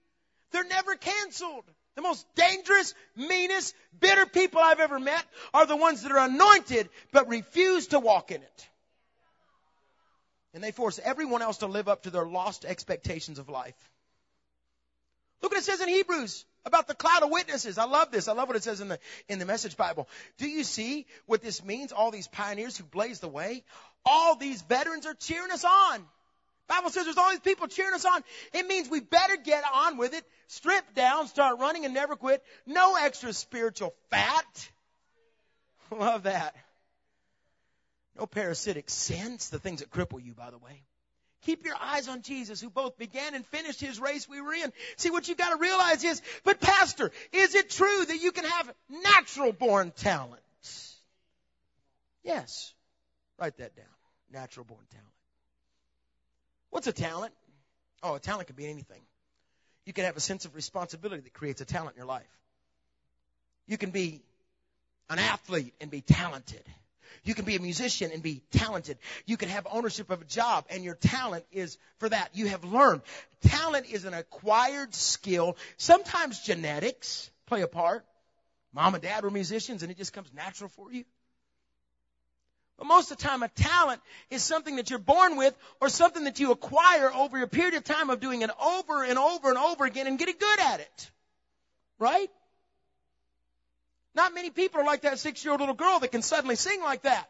They're 0.51 0.63
never 0.63 0.95
canceled. 0.95 1.65
The 1.95 2.01
most 2.01 2.25
dangerous, 2.35 2.93
meanest, 3.17 3.75
bitter 3.99 4.25
people 4.25 4.61
I've 4.61 4.79
ever 4.79 4.99
met 4.99 5.25
are 5.53 5.65
the 5.65 5.75
ones 5.75 6.03
that 6.03 6.11
are 6.11 6.25
anointed 6.25 6.89
but 7.11 7.27
refuse 7.27 7.87
to 7.87 7.99
walk 7.99 8.31
in 8.31 8.41
it. 8.41 8.67
And 10.53 10.63
they 10.63 10.71
force 10.71 10.99
everyone 11.03 11.41
else 11.41 11.57
to 11.57 11.67
live 11.67 11.89
up 11.89 12.03
to 12.03 12.09
their 12.09 12.25
lost 12.25 12.63
expectations 12.63 13.39
of 13.39 13.49
life. 13.49 13.75
Look 15.41 15.51
what 15.51 15.59
it 15.59 15.65
says 15.65 15.81
in 15.81 15.89
Hebrews 15.89 16.45
about 16.65 16.87
the 16.87 16.95
cloud 16.95 17.23
of 17.23 17.31
witnesses. 17.31 17.77
I 17.77 17.85
love 17.85 18.11
this. 18.11 18.27
I 18.27 18.33
love 18.33 18.47
what 18.47 18.57
it 18.57 18.63
says 18.63 18.81
in 18.81 18.87
the, 18.87 18.99
in 19.27 19.39
the 19.39 19.45
message 19.45 19.77
Bible. 19.77 20.07
Do 20.37 20.47
you 20.47 20.63
see 20.63 21.05
what 21.25 21.41
this 21.41 21.63
means? 21.63 21.91
All 21.91 22.11
these 22.11 22.27
pioneers 22.27 22.77
who 22.77 22.83
blazed 22.83 23.21
the 23.21 23.27
way. 23.27 23.63
All 24.05 24.35
these 24.35 24.61
veterans 24.61 25.05
are 25.05 25.13
cheering 25.13 25.51
us 25.51 25.63
on. 25.63 26.05
Bible 26.67 26.89
says 26.89 27.03
there's 27.05 27.17
all 27.17 27.31
these 27.31 27.39
people 27.39 27.67
cheering 27.67 27.93
us 27.93 28.05
on. 28.05 28.23
It 28.53 28.65
means 28.65 28.89
we 28.89 29.01
better 29.01 29.35
get 29.35 29.63
on 29.73 29.97
with 29.97 30.13
it. 30.13 30.23
Strip 30.47 30.93
down, 30.95 31.27
start 31.27 31.59
running 31.59 31.85
and 31.85 31.93
never 31.93 32.15
quit. 32.15 32.43
No 32.65 32.95
extra 32.95 33.33
spiritual 33.33 33.93
fat. 34.09 34.69
Love 35.91 36.23
that. 36.23 36.55
No 38.17 38.25
parasitic 38.25 38.89
sins, 38.89 39.49
the 39.49 39.59
things 39.59 39.81
that 39.81 39.89
cripple 39.89 40.23
you, 40.23 40.33
by 40.33 40.49
the 40.49 40.57
way. 40.57 40.83
Keep 41.45 41.65
your 41.65 41.75
eyes 41.79 42.07
on 42.07 42.21
Jesus 42.21 42.61
who 42.61 42.69
both 42.69 42.97
began 42.97 43.33
and 43.33 43.45
finished 43.45 43.81
his 43.81 43.99
race 43.99 44.29
we 44.29 44.41
were 44.41 44.53
in. 44.53 44.71
See, 44.97 45.09
what 45.09 45.27
you've 45.27 45.37
gotta 45.37 45.57
realize 45.57 46.03
is, 46.03 46.21
but 46.43 46.59
pastor, 46.59 47.11
is 47.31 47.55
it 47.55 47.69
true 47.69 48.05
that 48.05 48.21
you 48.21 48.31
can 48.31 48.45
have 48.45 48.71
natural 48.89 49.51
born 49.51 49.91
talent? 49.91 50.41
Yes. 52.23 52.73
Write 53.39 53.57
that 53.57 53.75
down. 53.75 53.85
Natural 54.31 54.65
born 54.65 54.85
talent. 54.91 55.07
What's 56.69 56.87
a 56.87 56.93
talent? 56.93 57.33
Oh, 58.03 58.15
a 58.15 58.19
talent 58.19 58.47
can 58.47 58.55
be 58.55 58.67
anything. 58.67 59.01
You 59.85 59.93
can 59.93 60.05
have 60.05 60.17
a 60.17 60.21
sense 60.21 60.45
of 60.45 60.55
responsibility 60.55 61.23
that 61.23 61.33
creates 61.33 61.59
a 61.61 61.65
talent 61.65 61.95
in 61.95 61.97
your 61.97 62.07
life. 62.07 62.29
You 63.67 63.77
can 63.77 63.89
be 63.89 64.21
an 65.09 65.17
athlete 65.17 65.73
and 65.81 65.89
be 65.89 66.01
talented. 66.01 66.63
You 67.23 67.33
can 67.33 67.45
be 67.45 67.55
a 67.55 67.59
musician 67.59 68.11
and 68.13 68.21
be 68.21 68.41
talented. 68.51 68.97
You 69.25 69.37
can 69.37 69.49
have 69.49 69.67
ownership 69.69 70.09
of 70.09 70.21
a 70.21 70.25
job 70.25 70.65
and 70.69 70.83
your 70.83 70.95
talent 70.95 71.45
is 71.51 71.77
for 71.99 72.09
that. 72.09 72.31
You 72.33 72.47
have 72.47 72.63
learned. 72.63 73.01
Talent 73.43 73.87
is 73.89 74.05
an 74.05 74.13
acquired 74.13 74.93
skill. 74.93 75.57
Sometimes 75.77 76.39
genetics 76.39 77.29
play 77.45 77.61
a 77.61 77.67
part. 77.67 78.05
Mom 78.73 78.95
and 78.95 79.03
dad 79.03 79.23
were 79.23 79.29
musicians 79.29 79.83
and 79.83 79.91
it 79.91 79.97
just 79.97 80.13
comes 80.13 80.31
natural 80.33 80.69
for 80.69 80.91
you. 80.91 81.03
But 82.81 82.87
most 82.87 83.11
of 83.11 83.17
the 83.17 83.23
time, 83.23 83.43
a 83.43 83.47
talent 83.47 84.01
is 84.31 84.41
something 84.41 84.77
that 84.77 84.89
you're 84.89 84.97
born 84.97 85.37
with 85.37 85.55
or 85.79 85.87
something 85.87 86.23
that 86.23 86.39
you 86.39 86.51
acquire 86.51 87.13
over 87.13 87.39
a 87.39 87.47
period 87.47 87.75
of 87.75 87.83
time 87.83 88.09
of 88.09 88.19
doing 88.19 88.41
it 88.41 88.49
over 88.59 89.03
and 89.03 89.19
over 89.19 89.49
and 89.49 89.57
over 89.59 89.85
again 89.85 90.07
and 90.07 90.17
getting 90.17 90.33
good 90.39 90.59
at 90.59 90.79
it. 90.79 91.11
Right? 91.99 92.31
Not 94.13 94.33
many 94.33 94.49
people 94.49 94.81
are 94.81 94.85
like 94.85 95.01
that 95.01 95.19
six 95.19 95.43
year 95.43 95.51
old 95.51 95.61
little 95.61 95.75
girl 95.75 95.99
that 95.99 96.11
can 96.11 96.21
suddenly 96.21 96.55
sing 96.55 96.81
like 96.81 97.03
that. 97.03 97.29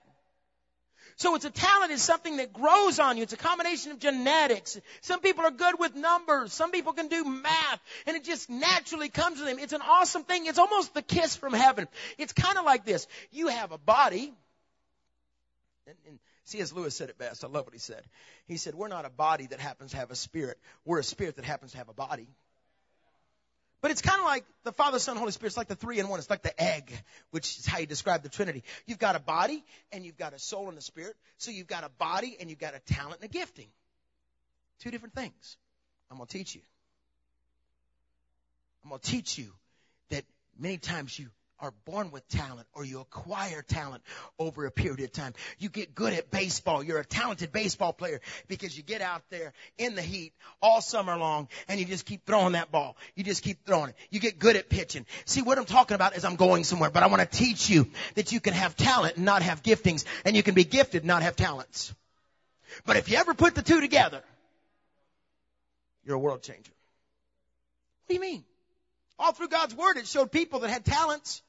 So 1.18 1.36
it's 1.36 1.46
a 1.46 1.52
talent 1.52 1.92
is 1.92 2.02
something 2.02 2.38
that 2.38 2.52
grows 2.52 2.98
on 2.98 3.18
you. 3.18 3.24
It's 3.24 3.34
a 3.34 3.38
combination 3.38 3.92
of 3.92 4.00
genetics. 4.00 4.80
Some 5.02 5.20
people 5.20 5.46
are 5.46 5.52
good 5.52 5.78
with 5.78 5.96
numbers. 5.96 6.54
Some 6.54 6.72
people 6.72 6.94
can 6.94 7.10
do 7.10 7.24
math 7.24 7.80
and 8.08 8.16
it 8.16 8.24
just 8.24 8.50
naturally 8.50 9.10
comes 9.10 9.38
to 9.38 9.46
them. 9.46 9.60
It's 9.60 9.74
an 9.74 9.82
awesome 9.82 10.24
thing. 10.24 10.48
It's 10.48 10.58
almost 10.58 10.94
the 10.94 11.04
kiss 11.04 11.36
from 11.36 11.54
heaven. 11.54 11.88
It's 12.18 12.34
kind 12.34 12.58
of 12.58 12.66
like 12.66 12.86
this. 12.86 13.06
You 13.32 13.50
have 13.50 13.72
a 13.72 13.78
body. 13.78 14.34
And, 15.86 15.96
and 16.08 16.20
C.S. 16.46 16.74
Lewis 16.74 16.96
said 16.96 17.10
it 17.10 17.18
best. 17.18 17.44
I 17.44 17.48
love 17.48 17.66
what 17.66 17.74
he 17.74 17.80
said. 17.80 18.04
He 18.48 18.58
said, 18.58 18.74
we're 18.74 18.88
not 18.88 19.06
a 19.06 19.10
body 19.10 19.48
that 19.48 19.60
happens 19.60 19.92
to 19.92 19.98
have 19.98 20.12
a 20.12 20.16
spirit. 20.16 20.58
We're 20.86 21.00
a 21.00 21.04
spirit 21.04 21.36
that 21.36 21.46
happens 21.46 21.74
to 21.74 21.78
have 21.78 21.90
a 21.90 21.94
body. 21.94 22.28
But 23.82 23.90
it's 23.90 24.02
kind 24.02 24.20
of 24.20 24.26
like 24.26 24.46
the 24.64 24.72
Father, 24.72 25.00
Son, 25.00 25.18
Holy 25.18 25.32
Spirit. 25.32 25.48
It's 25.48 25.58
like 25.58 25.68
the 25.68 25.76
three 25.76 26.00
in 26.00 26.08
one. 26.08 26.20
It's 26.20 26.30
like 26.30 26.44
the 26.44 26.62
egg, 26.62 26.94
which 27.32 27.58
is 27.58 27.66
how 27.66 27.80
you 27.80 27.88
describe 27.88 28.22
the 28.22 28.30
Trinity. 28.30 28.64
You've 28.86 29.00
got 29.00 29.16
a 29.16 29.20
body 29.20 29.64
and 29.92 30.06
you've 30.06 30.18
got 30.18 30.34
a 30.34 30.40
soul 30.40 30.70
and 30.70 30.78
a 30.78 30.82
spirit. 30.82 31.16
So 31.38 31.50
you've 31.50 31.68
got 31.68 31.84
a 31.84 31.90
body 31.90 32.38
and 32.40 32.50
you've 32.50 32.60
got 32.60 32.76
a 32.76 32.80
talent 32.94 33.22
and 33.22 33.30
a 33.30 33.34
gifting. 33.34 33.70
Two 34.80 34.92
different 34.92 35.16
things. 35.16 35.58
I'm 36.12 36.18
going 36.18 36.28
to 36.28 36.38
teach 36.38 36.54
you. 36.54 36.62
I'm 38.84 38.90
going 38.90 39.02
to 39.02 39.12
teach 39.12 39.38
you 39.38 39.52
that 40.10 40.26
many 40.60 40.78
times 40.78 41.18
you 41.18 41.30
are 41.62 41.74
born 41.86 42.12
with 42.12 42.28
talent 42.28 42.68
or 42.74 42.84
you 42.84 43.00
acquire 43.00 43.62
talent 43.62 44.04
over 44.40 44.66
a 44.66 44.72
period 44.72 45.00
of 45.00 45.12
time. 45.12 45.34
You 45.60 45.70
get 45.70 45.94
good 45.94 46.14
at 46.14 46.32
baseball. 46.32 46.84
You're 46.84 47.00
a 47.00 47.06
talented 47.06 47.52
baseball 47.52 47.94
player 47.94 48.20
because 48.48 48.76
you 48.76 48.84
get 48.84 49.02
out 49.02 49.22
there 49.30 49.54
in 49.78 49.96
the 49.96 50.02
heat 50.02 50.34
all 50.62 50.82
summer 50.82 51.16
long 51.16 51.48
and 51.68 51.80
you 51.80 51.86
just 51.86 52.06
keep 52.06 52.26
throwing 52.26 52.54
that 52.54 52.72
ball. 52.72 52.98
You 53.16 53.24
just 53.24 53.44
keep 53.44 53.64
throwing 53.66 53.90
it. 53.90 53.96
You 54.10 54.20
get 54.20 54.40
good 54.40 54.56
at 54.56 54.70
pitching. 54.70 55.06
See, 55.26 55.44
what 55.44 55.58
I'm 55.58 55.66
talking 55.66 55.96
about 55.96 56.18
is 56.18 56.26
I'm 56.26 56.36
going 56.36 56.64
somewhere, 56.64 56.90
but 56.90 57.04
I 57.04 57.08
want 57.08 57.22
to 57.22 57.38
teach 57.38 57.70
you 57.70 57.88
that 58.16 58.32
you 58.32 58.40
can 58.40 58.54
have 58.54 58.76
talent 58.76 59.18
and 59.18 59.26
not 59.26 59.44
have 59.44 59.62
giftings 59.62 60.04
and 60.26 60.36
you 60.36 60.44
can 60.44 60.56
be 60.56 60.64
gifted 60.64 61.04
and 61.04 61.08
not 61.08 61.22
have 61.22 61.36
talents. 61.36 61.94
But 62.86 62.98
if 62.98 63.10
you 63.10 63.18
ever 63.18 63.34
put 63.34 63.54
the 63.54 63.62
two 63.62 63.82
together, 63.82 64.24
you're 66.04 66.16
a 66.16 66.20
world 66.20 66.42
changer. 66.42 66.72
What 68.06 68.08
do 68.08 68.14
you 68.16 68.22
mean? 68.22 68.44
All 69.20 69.34
through 69.34 69.50
God's 69.50 69.76
Word, 69.76 69.98
it 69.98 70.08
showed 70.08 70.32
people 70.32 70.62
that 70.62 70.70
had 70.70 70.84
talents 70.84 71.44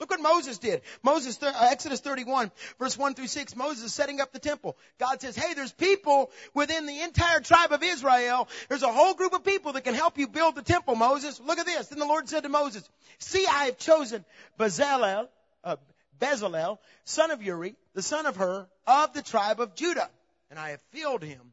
Look 0.00 0.10
what 0.10 0.20
Moses 0.20 0.58
did. 0.58 0.82
Moses, 1.02 1.42
uh, 1.42 1.52
Exodus 1.70 2.00
31, 2.00 2.52
verse 2.78 2.96
1 2.96 3.14
through 3.14 3.26
6, 3.26 3.56
Moses 3.56 3.84
is 3.84 3.92
setting 3.92 4.20
up 4.20 4.32
the 4.32 4.38
temple. 4.38 4.76
God 4.98 5.20
says, 5.20 5.34
hey, 5.34 5.54
there's 5.54 5.72
people 5.72 6.30
within 6.54 6.86
the 6.86 7.00
entire 7.00 7.40
tribe 7.40 7.72
of 7.72 7.82
Israel. 7.82 8.48
There's 8.68 8.84
a 8.84 8.92
whole 8.92 9.14
group 9.14 9.32
of 9.32 9.42
people 9.42 9.72
that 9.72 9.82
can 9.82 9.94
help 9.94 10.16
you 10.16 10.28
build 10.28 10.54
the 10.54 10.62
temple, 10.62 10.94
Moses. 10.94 11.40
Look 11.40 11.58
at 11.58 11.66
this. 11.66 11.88
Then 11.88 11.98
the 11.98 12.06
Lord 12.06 12.28
said 12.28 12.44
to 12.44 12.48
Moses, 12.48 12.88
see, 13.18 13.44
I 13.46 13.66
have 13.66 13.78
chosen 13.78 14.24
Bezalel, 14.58 15.28
uh, 15.64 15.76
Bezalel, 16.20 16.78
son 17.04 17.32
of 17.32 17.42
Uri, 17.42 17.74
the 17.94 18.02
son 18.02 18.26
of 18.26 18.36
Hur, 18.36 18.68
of 18.86 19.12
the 19.14 19.22
tribe 19.22 19.60
of 19.60 19.74
Judah. 19.74 20.08
And 20.50 20.60
I 20.60 20.70
have 20.70 20.80
filled 20.92 21.24
him 21.24 21.52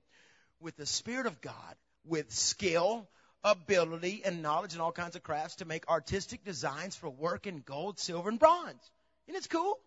with 0.60 0.78
the 0.78 0.86
Spirit 0.86 1.26
of 1.26 1.42
God, 1.42 1.76
with 2.06 2.32
skill, 2.32 3.08
ability 3.46 4.24
and 4.26 4.42
knowledge 4.42 4.74
and 4.74 4.82
all 4.82 4.92
kinds 4.92 5.16
of 5.16 5.24
crafts 5.24 5.58
to 5.58 5.66
make 5.66 5.88
artistic 5.88 6.44
designs 6.44 6.96
for 6.96 7.10
work 7.10 7.46
in 7.48 7.60
gold, 7.60 8.00
silver, 8.00 8.28
and 8.28 8.40
bronze. 8.40 8.92
And 9.28 9.38
it's 9.38 9.48
cool? 9.48 9.80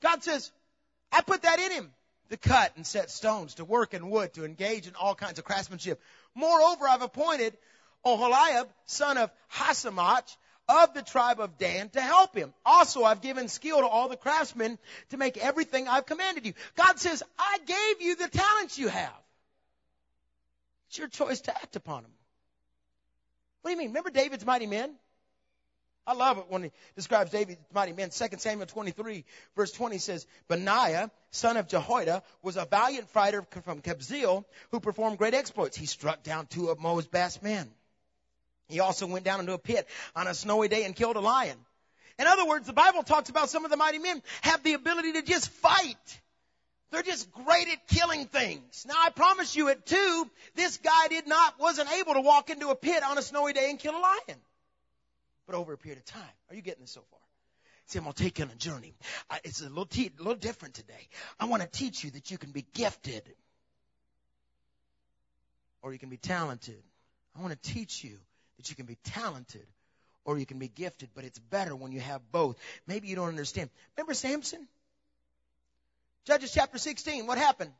God 0.00 0.24
says, 0.24 0.50
I 1.12 1.20
put 1.20 1.42
that 1.42 1.60
in 1.60 1.70
him 1.70 1.90
to 2.30 2.36
cut 2.36 2.72
and 2.76 2.86
set 2.86 3.10
stones, 3.10 3.54
to 3.54 3.64
work 3.64 3.94
in 3.94 4.10
wood, 4.10 4.32
to 4.34 4.44
engage 4.44 4.88
in 4.88 4.94
all 4.94 5.14
kinds 5.14 5.38
of 5.38 5.44
craftsmanship. 5.44 6.00
Moreover, 6.34 6.88
I've 6.88 7.02
appointed 7.02 7.56
Oholiab, 8.04 8.66
son 8.86 9.18
of 9.18 9.30
Ahisamach, 9.52 10.36
of 10.68 10.94
the 10.94 11.02
tribe 11.02 11.40
of 11.40 11.58
Dan 11.58 11.90
to 11.90 12.00
help 12.00 12.34
him. 12.34 12.52
Also, 12.64 13.04
I've 13.04 13.20
given 13.20 13.48
skill 13.48 13.80
to 13.80 13.86
all 13.86 14.08
the 14.08 14.16
craftsmen 14.16 14.78
to 15.10 15.16
make 15.16 15.36
everything 15.36 15.86
I've 15.86 16.06
commanded 16.06 16.44
you. 16.44 16.54
God 16.76 16.98
says, 16.98 17.22
I 17.38 17.58
gave 17.64 18.02
you 18.02 18.16
the 18.16 18.28
talents 18.28 18.78
you 18.78 18.88
have. 18.88 19.12
It's 20.88 20.98
your 20.98 21.08
choice 21.08 21.42
to 21.42 21.54
act 21.54 21.76
upon 21.76 22.02
them. 22.02 22.12
What 23.66 23.70
do 23.70 23.72
you 23.72 23.78
mean? 23.78 23.88
Remember 23.88 24.10
David's 24.10 24.46
mighty 24.46 24.68
men? 24.68 24.94
I 26.06 26.12
love 26.12 26.38
it 26.38 26.44
when 26.50 26.62
he 26.62 26.70
describes 26.94 27.32
David's 27.32 27.58
mighty 27.74 27.92
men. 27.92 28.10
2 28.10 28.26
Samuel 28.38 28.68
23 28.68 29.24
verse 29.56 29.72
20 29.72 29.98
says, 29.98 30.24
Benaiah, 30.46 31.10
son 31.32 31.56
of 31.56 31.66
Jehoiada, 31.66 32.22
was 32.44 32.56
a 32.56 32.64
valiant 32.64 33.10
fighter 33.10 33.44
from 33.64 33.80
Kabzeel 33.80 34.44
who 34.70 34.78
performed 34.78 35.18
great 35.18 35.34
exploits. 35.34 35.76
He 35.76 35.86
struck 35.86 36.22
down 36.22 36.46
two 36.46 36.68
of 36.68 36.78
Moab's 36.78 37.08
best 37.08 37.42
men. 37.42 37.68
He 38.68 38.78
also 38.78 39.08
went 39.08 39.24
down 39.24 39.40
into 39.40 39.54
a 39.54 39.58
pit 39.58 39.88
on 40.14 40.28
a 40.28 40.34
snowy 40.34 40.68
day 40.68 40.84
and 40.84 40.94
killed 40.94 41.16
a 41.16 41.20
lion. 41.20 41.58
In 42.20 42.28
other 42.28 42.46
words, 42.46 42.68
the 42.68 42.72
Bible 42.72 43.02
talks 43.02 43.30
about 43.30 43.50
some 43.50 43.64
of 43.64 43.72
the 43.72 43.76
mighty 43.76 43.98
men 43.98 44.22
have 44.42 44.62
the 44.62 44.74
ability 44.74 45.14
to 45.14 45.22
just 45.22 45.48
fight. 45.48 46.20
They're 46.96 47.02
just 47.02 47.30
great 47.30 47.68
at 47.68 47.86
killing 47.88 48.24
things. 48.24 48.86
Now 48.88 48.94
I 48.98 49.10
promise 49.10 49.54
you 49.54 49.68
at 49.68 49.84
two, 49.84 50.30
this 50.54 50.78
guy 50.78 51.08
did 51.08 51.26
not, 51.26 51.60
wasn't 51.60 51.92
able 51.92 52.14
to 52.14 52.22
walk 52.22 52.48
into 52.48 52.70
a 52.70 52.74
pit 52.74 53.02
on 53.02 53.18
a 53.18 53.22
snowy 53.22 53.52
day 53.52 53.68
and 53.68 53.78
kill 53.78 53.94
a 53.94 54.00
lion. 54.00 54.40
But 55.46 55.56
over 55.56 55.74
a 55.74 55.76
period 55.76 55.98
of 55.98 56.06
time. 56.06 56.22
Are 56.48 56.56
you 56.56 56.62
getting 56.62 56.80
this 56.80 56.92
so 56.92 57.02
far? 57.10 57.20
See, 57.84 57.98
I'm 57.98 58.04
going 58.04 58.14
to 58.14 58.22
take 58.22 58.38
you 58.38 58.46
on 58.46 58.50
a 58.50 58.54
journey. 58.54 58.94
It's 59.44 59.60
a 59.60 59.64
little, 59.64 59.84
te- 59.84 60.10
little 60.16 60.36
different 60.36 60.72
today. 60.72 61.08
I 61.38 61.44
want 61.44 61.60
to 61.60 61.68
teach 61.68 62.02
you 62.02 62.12
that 62.12 62.30
you 62.30 62.38
can 62.38 62.52
be 62.52 62.64
gifted 62.72 63.24
or 65.82 65.92
you 65.92 65.98
can 65.98 66.08
be 66.08 66.16
talented. 66.16 66.82
I 67.38 67.42
want 67.42 67.52
to 67.52 67.72
teach 67.74 68.04
you 68.04 68.16
that 68.56 68.70
you 68.70 68.74
can 68.74 68.86
be 68.86 68.96
talented 69.04 69.66
or 70.24 70.38
you 70.38 70.46
can 70.46 70.58
be 70.58 70.68
gifted, 70.68 71.10
but 71.14 71.24
it's 71.24 71.38
better 71.38 71.76
when 71.76 71.92
you 71.92 72.00
have 72.00 72.22
both. 72.32 72.56
Maybe 72.86 73.08
you 73.08 73.16
don't 73.16 73.28
understand. 73.28 73.68
Remember 73.98 74.14
Samson? 74.14 74.66
Judges 76.26 76.52
chapter 76.52 76.78
16, 76.78 77.26
what 77.26 77.38
happened? 77.38 77.70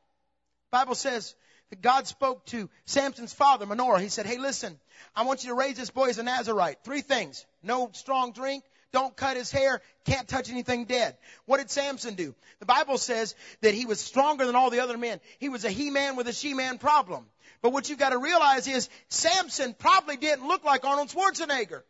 Bible 0.71 0.95
says 0.95 1.35
that 1.71 1.83
God 1.83 2.07
spoke 2.07 2.45
to 2.47 2.71
Samson's 2.85 3.35
father, 3.35 3.67
Manoah. 3.67 4.01
He 4.01 4.09
said, 4.09 4.25
hey 4.27 4.39
listen, 4.39 4.79
I 5.15 5.25
want 5.25 5.43
you 5.43 5.51
to 5.51 5.57
raise 5.57 5.77
this 5.77 5.91
boy 5.91 6.09
as 6.09 6.19
a 6.19 6.23
Nazarite. 6.23 6.79
Three 6.85 7.01
things. 7.01 7.45
No 7.63 7.91
strong 7.93 8.33
drink, 8.33 8.63
don't 8.93 9.17
cut 9.17 9.37
his 9.37 9.51
hair, 9.51 9.83
can't 10.05 10.29
touch 10.29 10.49
anything 10.49 10.85
dead. 10.85 11.17
What 11.47 11.59
did 11.59 11.71
Samson 11.71 12.15
do? 12.15 12.35
The 12.61 12.67
Bible 12.67 12.99
says 12.99 13.35
that 13.63 13.75
he 13.75 13.85
was 13.85 14.01
stronger 14.01 14.47
than 14.47 14.55
all 14.55 14.71
the 14.71 14.81
other 14.81 14.97
men. 14.97 15.21
He 15.39 15.49
was 15.49 15.65
a 15.65 15.71
he-man 15.71 16.15
with 16.15 16.29
a 16.29 16.33
she-man 16.33 16.79
problem. 16.79 17.27
But 17.63 17.73
what 17.73 17.89
you've 17.89 17.99
got 17.99 18.11
to 18.11 18.19
realize 18.19 18.69
is 18.69 18.89
Samson 19.09 19.75
probably 19.75 20.17
didn't 20.17 20.47
look 20.47 20.65
like 20.65 20.85
Arnold 20.85 21.09
Schwarzenegger. 21.09 21.83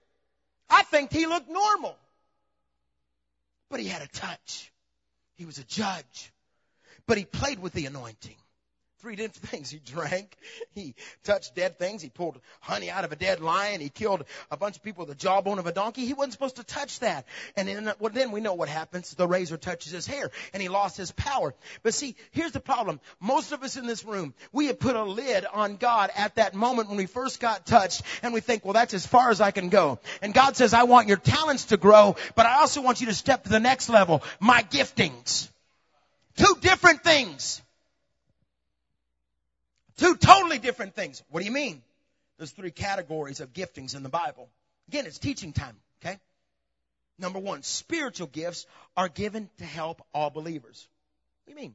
I 0.71 0.85
think 0.85 1.13
he 1.13 1.27
looked 1.27 1.51
normal. 1.51 1.97
But 3.69 3.81
he 3.81 3.89
had 3.89 4.01
a 4.01 4.09
touch. 4.09 4.73
He 5.37 5.45
was 5.45 5.59
a 5.59 5.65
judge. 5.65 6.33
But 7.07 7.19
he 7.19 7.25
played 7.25 7.61
with 7.61 7.73
the 7.73 7.87
anointing. 7.87 8.37
Three 9.01 9.15
different 9.15 9.37
things. 9.51 9.71
He 9.71 9.79
drank, 9.79 10.37
he 10.75 10.95
touched 11.23 11.55
dead 11.55 11.79
things, 11.79 12.03
he 12.03 12.09
pulled 12.09 12.41
honey 12.61 12.91
out 12.91 13.05
of 13.05 13.13
a 13.13 13.17
dead 13.17 13.41
lion, 13.41 13.81
he 13.81 13.91
killed 13.91 14.25
a 14.51 14.57
bunch 14.57 14.77
of 14.77 14.83
people 14.83 15.05
with 15.05 15.17
the 15.17 15.23
jawbone 15.23 15.59
of 15.59 15.67
a 15.67 15.73
donkey. 15.73 16.07
He 16.07 16.15
wasn't 16.15 16.33
supposed 16.33 16.57
to 16.57 16.65
touch 16.65 17.01
that. 17.01 17.27
And 17.57 17.69
then, 17.69 17.93
well, 18.01 18.13
then 18.13 18.33
we 18.33 18.41
know 18.41 18.55
what 18.55 18.69
happens. 18.69 19.15
The 19.15 19.29
razor 19.29 19.59
touches 19.59 19.93
his 19.93 20.07
hair 20.07 20.31
and 20.53 20.63
he 20.63 20.69
lost 20.69 20.97
his 20.97 21.13
power. 21.13 21.55
But 21.83 21.95
see, 21.95 22.17
here's 22.33 22.53
the 22.53 22.61
problem. 22.61 22.99
Most 23.21 23.53
of 23.53 23.63
us 23.63 23.77
in 23.77 23.87
this 23.87 24.05
room, 24.05 24.35
we 24.51 24.67
have 24.67 24.81
put 24.81 24.97
a 24.97 25.05
lid 25.05 25.45
on 25.45 25.77
God 25.77 26.11
at 26.17 26.37
that 26.37 26.55
moment 26.55 26.89
when 26.89 26.97
we 26.97 27.07
first 27.07 27.39
got 27.39 27.67
touched 27.67 28.03
and 28.23 28.33
we 28.33 28.41
think, 28.41 28.65
well, 28.65 28.75
that's 28.75 28.95
as 28.95 29.07
far 29.07 29.31
as 29.31 29.41
I 29.41 29.51
can 29.51 29.69
go. 29.69 29.99
And 30.23 30.33
God 30.33 30.57
says, 30.57 30.73
I 30.73 30.85
want 30.85 31.07
your 31.07 31.19
talents 31.19 31.67
to 31.67 31.77
grow, 31.77 32.17
but 32.35 32.47
I 32.47 32.61
also 32.61 32.81
want 32.81 33.01
you 33.01 33.09
to 33.09 33.15
step 33.15 33.45
to 33.45 33.51
the 33.51 33.61
next 33.61 33.89
level. 33.91 34.23
My 34.41 34.63
giftings. 34.63 35.49
Two 36.37 36.57
different 36.61 37.03
things. 37.03 37.63
Two 39.97 40.17
totally 40.17 40.59
different 40.59 40.95
things. 40.95 41.23
What 41.31 41.41
do 41.41 41.47
you 41.47 41.53
mean? 41.53 41.83
There's 42.37 42.51
three 42.51 42.71
categories 42.71 43.41
of 43.41 43.53
giftings 43.53 43.97
in 43.97 44.03
the 44.03 44.11
Bible. 44.11 44.49
Again, 44.89 45.07
it's 45.07 45.19
teaching 45.19 45.53
time, 45.53 45.77
okay? 46.03 46.19
Number 47.19 47.39
one, 47.39 47.63
spiritual 47.63 48.27
gifts 48.27 48.67
are 48.97 49.09
given 49.09 49.49
to 49.59 49.65
help 49.65 50.03
all 50.13 50.29
believers. 50.29 50.87
What 51.45 51.55
do 51.55 51.61
you 51.61 51.69
mean? 51.69 51.75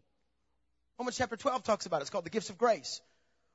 Romans 0.99 1.17
chapter 1.17 1.35
12 1.35 1.63
talks 1.63 1.87
about 1.87 1.97
it. 1.97 2.01
It's 2.01 2.09
called 2.11 2.25
the 2.25 2.29
gifts 2.29 2.51
of 2.51 2.59
grace. 2.59 3.01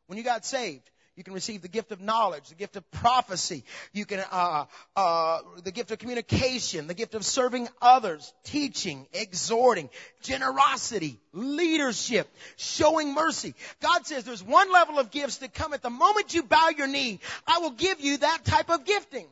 When 0.09 0.19
you 0.19 0.25
got 0.25 0.45
saved, 0.45 0.91
you 1.17 1.25
can 1.25 1.33
receive 1.33 1.63
the 1.63 1.69
gift 1.69 1.93
of 1.93 2.01
knowledge, 2.03 2.51
the 2.51 2.55
gift 2.55 2.77
of 2.77 2.89
prophecy. 2.91 3.65
You 3.95 4.05
can, 4.05 4.23
uh, 4.31 4.67
uh, 4.95 5.39
the 5.65 5.73
gift 5.73 5.91
of 5.91 5.99
communication, 5.99 6.89
the 6.89 6.95
gift 6.95 7.15
of 7.15 7.25
serving 7.25 7.69
others, 7.81 8.35
teaching, 8.45 9.07
exhorting, 9.15 9.89
generosity, 10.21 11.19
leadership, 11.33 12.29
showing 12.57 13.15
mercy. 13.15 13.55
God 13.81 14.07
says 14.07 14.25
there's 14.25 14.43
one 14.43 14.71
level 14.71 14.99
of 14.99 15.11
gifts 15.11 15.39
that 15.39 15.55
come 15.55 15.73
at 15.73 15.81
the 15.81 15.89
moment 15.89 16.35
you 16.35 16.43
bow 16.43 16.69
your 16.77 16.87
knee. 16.87 17.21
I 17.47 17.61
will 17.61 17.71
give 17.71 17.99
you 18.01 18.19
that 18.19 18.45
type 18.45 18.69
of 18.69 18.85
gifting. 18.85 19.27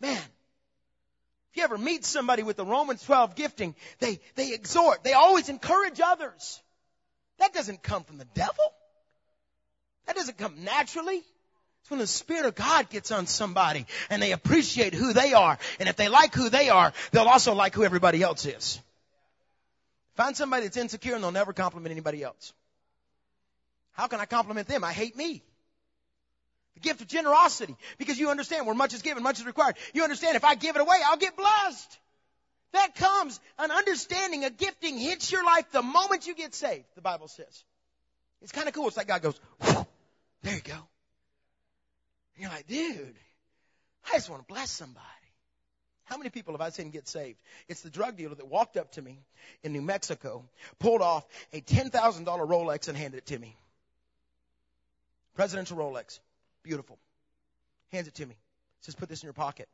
Man. 0.00 0.22
If 1.50 1.56
you 1.60 1.64
ever 1.64 1.78
meet 1.78 2.04
somebody 2.04 2.42
with 2.42 2.56
the 2.56 2.66
Romans 2.66 3.02
12 3.02 3.34
gifting, 3.34 3.74
they, 3.98 4.20
they 4.34 4.52
exhort, 4.52 5.02
they 5.02 5.14
always 5.14 5.48
encourage 5.48 6.00
others. 6.04 6.62
That 7.38 7.54
doesn't 7.54 7.82
come 7.82 8.04
from 8.04 8.18
the 8.18 8.26
devil. 8.34 8.72
That 10.06 10.16
doesn't 10.16 10.38
come 10.38 10.64
naturally. 10.64 11.22
It's 11.82 11.90
when 11.90 12.00
the 12.00 12.06
Spirit 12.06 12.46
of 12.46 12.54
God 12.54 12.88
gets 12.90 13.12
on 13.12 13.26
somebody 13.26 13.86
and 14.10 14.20
they 14.20 14.32
appreciate 14.32 14.94
who 14.94 15.12
they 15.12 15.34
are. 15.34 15.58
And 15.78 15.88
if 15.88 15.96
they 15.96 16.08
like 16.08 16.34
who 16.34 16.48
they 16.48 16.68
are, 16.68 16.92
they'll 17.12 17.28
also 17.28 17.54
like 17.54 17.74
who 17.74 17.84
everybody 17.84 18.22
else 18.22 18.44
is. 18.44 18.80
Find 20.14 20.36
somebody 20.36 20.64
that's 20.64 20.76
insecure 20.76 21.14
and 21.14 21.22
they'll 21.22 21.30
never 21.30 21.52
compliment 21.52 21.92
anybody 21.92 22.22
else. 22.22 22.52
How 23.92 24.08
can 24.08 24.18
I 24.20 24.24
compliment 24.24 24.66
them? 24.66 24.82
I 24.82 24.92
hate 24.92 25.16
me. 25.16 25.42
The 26.74 26.80
gift 26.80 27.00
of 27.00 27.06
generosity. 27.06 27.76
Because 27.98 28.18
you 28.18 28.30
understand 28.30 28.66
where 28.66 28.74
much 28.74 28.92
is 28.92 29.02
given, 29.02 29.22
much 29.22 29.38
is 29.38 29.46
required. 29.46 29.76
You 29.94 30.02
understand 30.02 30.36
if 30.36 30.44
I 30.44 30.54
give 30.54 30.76
it 30.76 30.82
away, 30.82 30.96
I'll 31.06 31.16
get 31.16 31.36
blessed. 31.36 31.98
That 32.72 32.94
comes 32.94 33.40
an 33.58 33.70
understanding, 33.70 34.44
a 34.44 34.50
gifting 34.50 34.98
hits 34.98 35.30
your 35.32 35.44
life 35.44 35.70
the 35.72 35.82
moment 35.82 36.26
you 36.26 36.34
get 36.34 36.54
saved, 36.54 36.84
the 36.94 37.00
Bible 37.00 37.28
says. 37.28 37.64
It's 38.42 38.52
kind 38.52 38.68
of 38.68 38.74
cool. 38.74 38.88
It's 38.88 38.96
like 38.96 39.06
God 39.06 39.22
goes, 39.22 39.40
there 40.46 40.54
you 40.54 40.60
go. 40.60 40.74
And 42.34 42.42
you're 42.42 42.50
like, 42.50 42.68
dude, 42.68 43.16
I 44.06 44.14
just 44.14 44.30
want 44.30 44.46
to 44.46 44.52
bless 44.52 44.70
somebody. 44.70 45.04
How 46.04 46.18
many 46.18 46.30
people 46.30 46.54
have 46.54 46.60
I 46.60 46.68
seen 46.70 46.90
get 46.90 47.08
saved? 47.08 47.38
It's 47.68 47.80
the 47.80 47.90
drug 47.90 48.16
dealer 48.16 48.36
that 48.36 48.46
walked 48.46 48.76
up 48.76 48.92
to 48.92 49.02
me 49.02 49.18
in 49.64 49.72
New 49.72 49.82
Mexico, 49.82 50.44
pulled 50.78 51.02
off 51.02 51.26
a 51.52 51.60
$10,000 51.60 51.90
Rolex 52.24 52.86
and 52.86 52.96
handed 52.96 53.18
it 53.18 53.26
to 53.26 53.38
me. 53.38 53.56
Presidential 55.34 55.76
Rolex. 55.76 56.20
Beautiful. 56.62 56.96
Hands 57.90 58.06
it 58.06 58.14
to 58.14 58.26
me. 58.26 58.36
Says, 58.82 58.94
put 58.94 59.08
this 59.08 59.22
in 59.22 59.26
your 59.26 59.32
pocket. 59.32 59.68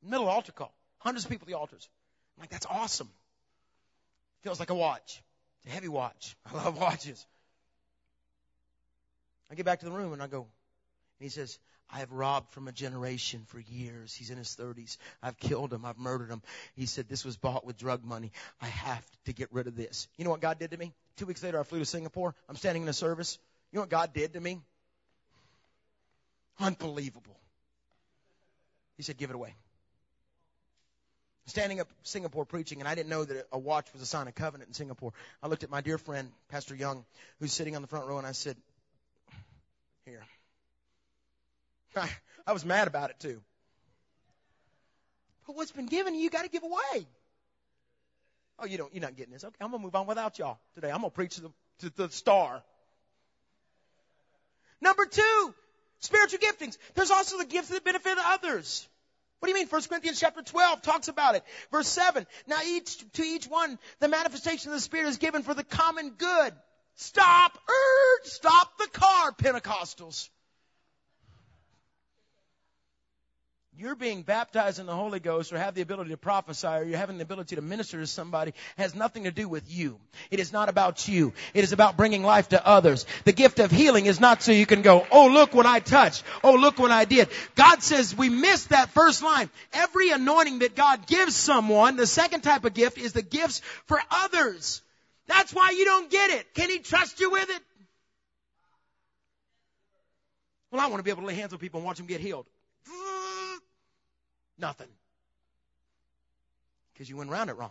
Middle 0.00 0.28
altar 0.28 0.52
call. 0.52 0.72
Hundreds 0.98 1.24
of 1.24 1.30
people 1.30 1.46
at 1.46 1.48
the 1.48 1.58
altars. 1.58 1.88
I'm 2.36 2.42
like, 2.42 2.50
that's 2.50 2.66
awesome. 2.66 3.08
Feels 4.42 4.60
like 4.60 4.70
a 4.70 4.74
watch. 4.74 5.22
It's 5.64 5.72
a 5.72 5.74
heavy 5.74 5.88
watch. 5.88 6.36
I 6.46 6.54
love 6.54 6.78
watches. 6.78 7.26
I 9.50 9.54
get 9.54 9.64
back 9.64 9.80
to 9.80 9.86
the 9.86 9.92
room 9.92 10.12
and 10.12 10.22
I 10.22 10.26
go, 10.26 10.38
and 10.40 10.46
he 11.20 11.28
says, 11.28 11.58
I 11.92 11.98
have 11.98 12.12
robbed 12.12 12.50
from 12.52 12.66
a 12.66 12.72
generation 12.72 13.44
for 13.46 13.60
years. 13.60 14.14
He's 14.14 14.30
in 14.30 14.38
his 14.38 14.56
30s. 14.58 14.96
I've 15.22 15.38
killed 15.38 15.72
him. 15.72 15.84
I've 15.84 15.98
murdered 15.98 16.30
him. 16.30 16.42
He 16.74 16.86
said, 16.86 17.08
this 17.08 17.24
was 17.24 17.36
bought 17.36 17.64
with 17.64 17.76
drug 17.76 18.04
money. 18.04 18.32
I 18.60 18.66
have 18.66 19.04
to 19.26 19.32
get 19.32 19.48
rid 19.52 19.66
of 19.66 19.76
this. 19.76 20.08
You 20.16 20.24
know 20.24 20.30
what 20.30 20.40
God 20.40 20.58
did 20.58 20.70
to 20.70 20.76
me? 20.76 20.92
Two 21.16 21.26
weeks 21.26 21.42
later, 21.42 21.60
I 21.60 21.62
flew 21.62 21.78
to 21.78 21.84
Singapore. 21.84 22.34
I'm 22.48 22.56
standing 22.56 22.82
in 22.82 22.88
a 22.88 22.94
service. 22.94 23.38
You 23.70 23.76
know 23.76 23.82
what 23.82 23.90
God 23.90 24.12
did 24.14 24.32
to 24.32 24.40
me? 24.40 24.60
Unbelievable. 26.58 27.36
He 28.96 29.02
said, 29.02 29.16
give 29.16 29.30
it 29.30 29.36
away. 29.36 29.54
Standing 31.46 31.78
up 31.80 31.88
Singapore 32.02 32.46
preaching, 32.46 32.80
and 32.80 32.88
I 32.88 32.94
didn't 32.94 33.10
know 33.10 33.24
that 33.24 33.46
a 33.52 33.58
watch 33.58 33.92
was 33.92 34.00
a 34.00 34.06
sign 34.06 34.28
of 34.28 34.34
covenant 34.34 34.68
in 34.68 34.74
Singapore. 34.74 35.12
I 35.42 35.48
looked 35.48 35.62
at 35.62 35.70
my 35.70 35.82
dear 35.82 35.98
friend, 35.98 36.30
Pastor 36.48 36.74
Young, 36.74 37.04
who's 37.38 37.52
sitting 37.52 37.76
on 37.76 37.82
the 37.82 37.88
front 37.88 38.06
row, 38.06 38.16
and 38.16 38.26
I 38.26 38.32
said, 38.32 38.56
here. 40.04 40.22
I, 41.96 42.08
I 42.46 42.52
was 42.52 42.64
mad 42.64 42.88
about 42.88 43.10
it 43.10 43.16
too. 43.20 43.40
But 45.46 45.56
what's 45.56 45.72
been 45.72 45.86
given 45.86 46.14
you, 46.14 46.22
you 46.22 46.30
got 46.30 46.44
to 46.44 46.50
give 46.50 46.62
away. 46.62 47.06
Oh, 48.58 48.66
you 48.66 48.78
don't, 48.78 48.92
you're 48.94 49.02
not 49.02 49.16
getting 49.16 49.32
this. 49.32 49.44
Okay, 49.44 49.56
I'm 49.60 49.70
gonna 49.70 49.82
move 49.82 49.94
on 49.94 50.06
without 50.06 50.38
y'all 50.38 50.58
today. 50.74 50.90
I'm 50.90 50.98
gonna 50.98 51.10
preach 51.10 51.36
to 51.36 51.42
the, 51.42 51.50
to 51.80 51.90
the 51.90 52.08
star. 52.10 52.62
Number 54.80 55.06
two, 55.06 55.54
spiritual 55.98 56.38
giftings. 56.38 56.78
There's 56.94 57.10
also 57.10 57.38
the 57.38 57.46
gifts 57.46 57.68
that 57.68 57.84
benefit 57.84 58.16
others. 58.18 58.86
What 59.40 59.48
do 59.48 59.50
you 59.50 59.56
mean? 59.56 59.68
1 59.68 59.82
Corinthians 59.82 60.20
chapter 60.20 60.42
12 60.42 60.82
talks 60.82 61.08
about 61.08 61.34
it. 61.34 61.42
Verse 61.70 61.88
7. 61.88 62.26
Now 62.46 62.60
each, 62.64 63.04
to 63.12 63.22
each 63.22 63.46
one, 63.46 63.78
the 63.98 64.08
manifestation 64.08 64.70
of 64.70 64.76
the 64.76 64.80
Spirit 64.80 65.08
is 65.08 65.18
given 65.18 65.42
for 65.42 65.52
the 65.52 65.64
common 65.64 66.10
good. 66.10 66.54
Stop, 66.96 67.58
urge, 67.68 68.30
stop 68.30 68.78
the 68.78 68.88
car, 68.88 69.32
Pentecostals. 69.32 70.28
You're 73.76 73.96
being 73.96 74.22
baptized 74.22 74.78
in 74.78 74.86
the 74.86 74.94
Holy 74.94 75.18
Ghost 75.18 75.52
or 75.52 75.58
have 75.58 75.74
the 75.74 75.82
ability 75.82 76.10
to 76.10 76.16
prophesy 76.16 76.68
or 76.68 76.84
you're 76.84 76.96
having 76.96 77.18
the 77.18 77.24
ability 77.24 77.56
to 77.56 77.62
minister 77.62 77.98
to 77.98 78.06
somebody 78.06 78.54
has 78.78 78.94
nothing 78.94 79.24
to 79.24 79.32
do 79.32 79.48
with 79.48 79.68
you. 79.68 79.98
It 80.30 80.38
is 80.38 80.52
not 80.52 80.68
about 80.68 81.08
you. 81.08 81.32
It 81.54 81.64
is 81.64 81.72
about 81.72 81.96
bringing 81.96 82.22
life 82.22 82.50
to 82.50 82.64
others. 82.64 83.04
The 83.24 83.32
gift 83.32 83.58
of 83.58 83.72
healing 83.72 84.06
is 84.06 84.20
not 84.20 84.42
so 84.42 84.52
you 84.52 84.64
can 84.64 84.82
go, 84.82 85.04
oh 85.10 85.26
look 85.26 85.54
what 85.54 85.66
I 85.66 85.80
touched. 85.80 86.22
Oh 86.44 86.54
look 86.54 86.78
what 86.78 86.92
I 86.92 87.04
did. 87.04 87.28
God 87.56 87.82
says 87.82 88.16
we 88.16 88.28
missed 88.28 88.68
that 88.68 88.90
first 88.90 89.24
line. 89.24 89.50
Every 89.72 90.10
anointing 90.10 90.60
that 90.60 90.76
God 90.76 91.08
gives 91.08 91.34
someone, 91.34 91.96
the 91.96 92.06
second 92.06 92.42
type 92.42 92.64
of 92.64 92.74
gift 92.74 92.96
is 92.96 93.12
the 93.12 93.22
gifts 93.22 93.60
for 93.86 93.98
others. 94.08 94.83
That's 95.26 95.52
why 95.52 95.70
you 95.70 95.84
don't 95.84 96.10
get 96.10 96.30
it. 96.30 96.54
Can 96.54 96.70
He 96.70 96.78
trust 96.78 97.20
you 97.20 97.30
with 97.30 97.48
it? 97.50 97.62
Well, 100.70 100.80
I 100.80 100.86
want 100.86 100.98
to 100.98 101.04
be 101.04 101.10
able 101.10 101.22
to 101.22 101.28
lay 101.28 101.36
hands 101.36 101.52
on 101.52 101.60
people 101.60 101.78
and 101.78 101.86
watch 101.86 101.98
them 101.98 102.06
get 102.06 102.20
healed. 102.20 102.46
Nothing. 104.58 104.88
Because 106.92 107.08
you 107.08 107.16
went 107.16 107.30
around 107.30 107.48
it 107.48 107.52
wrong. 107.52 107.70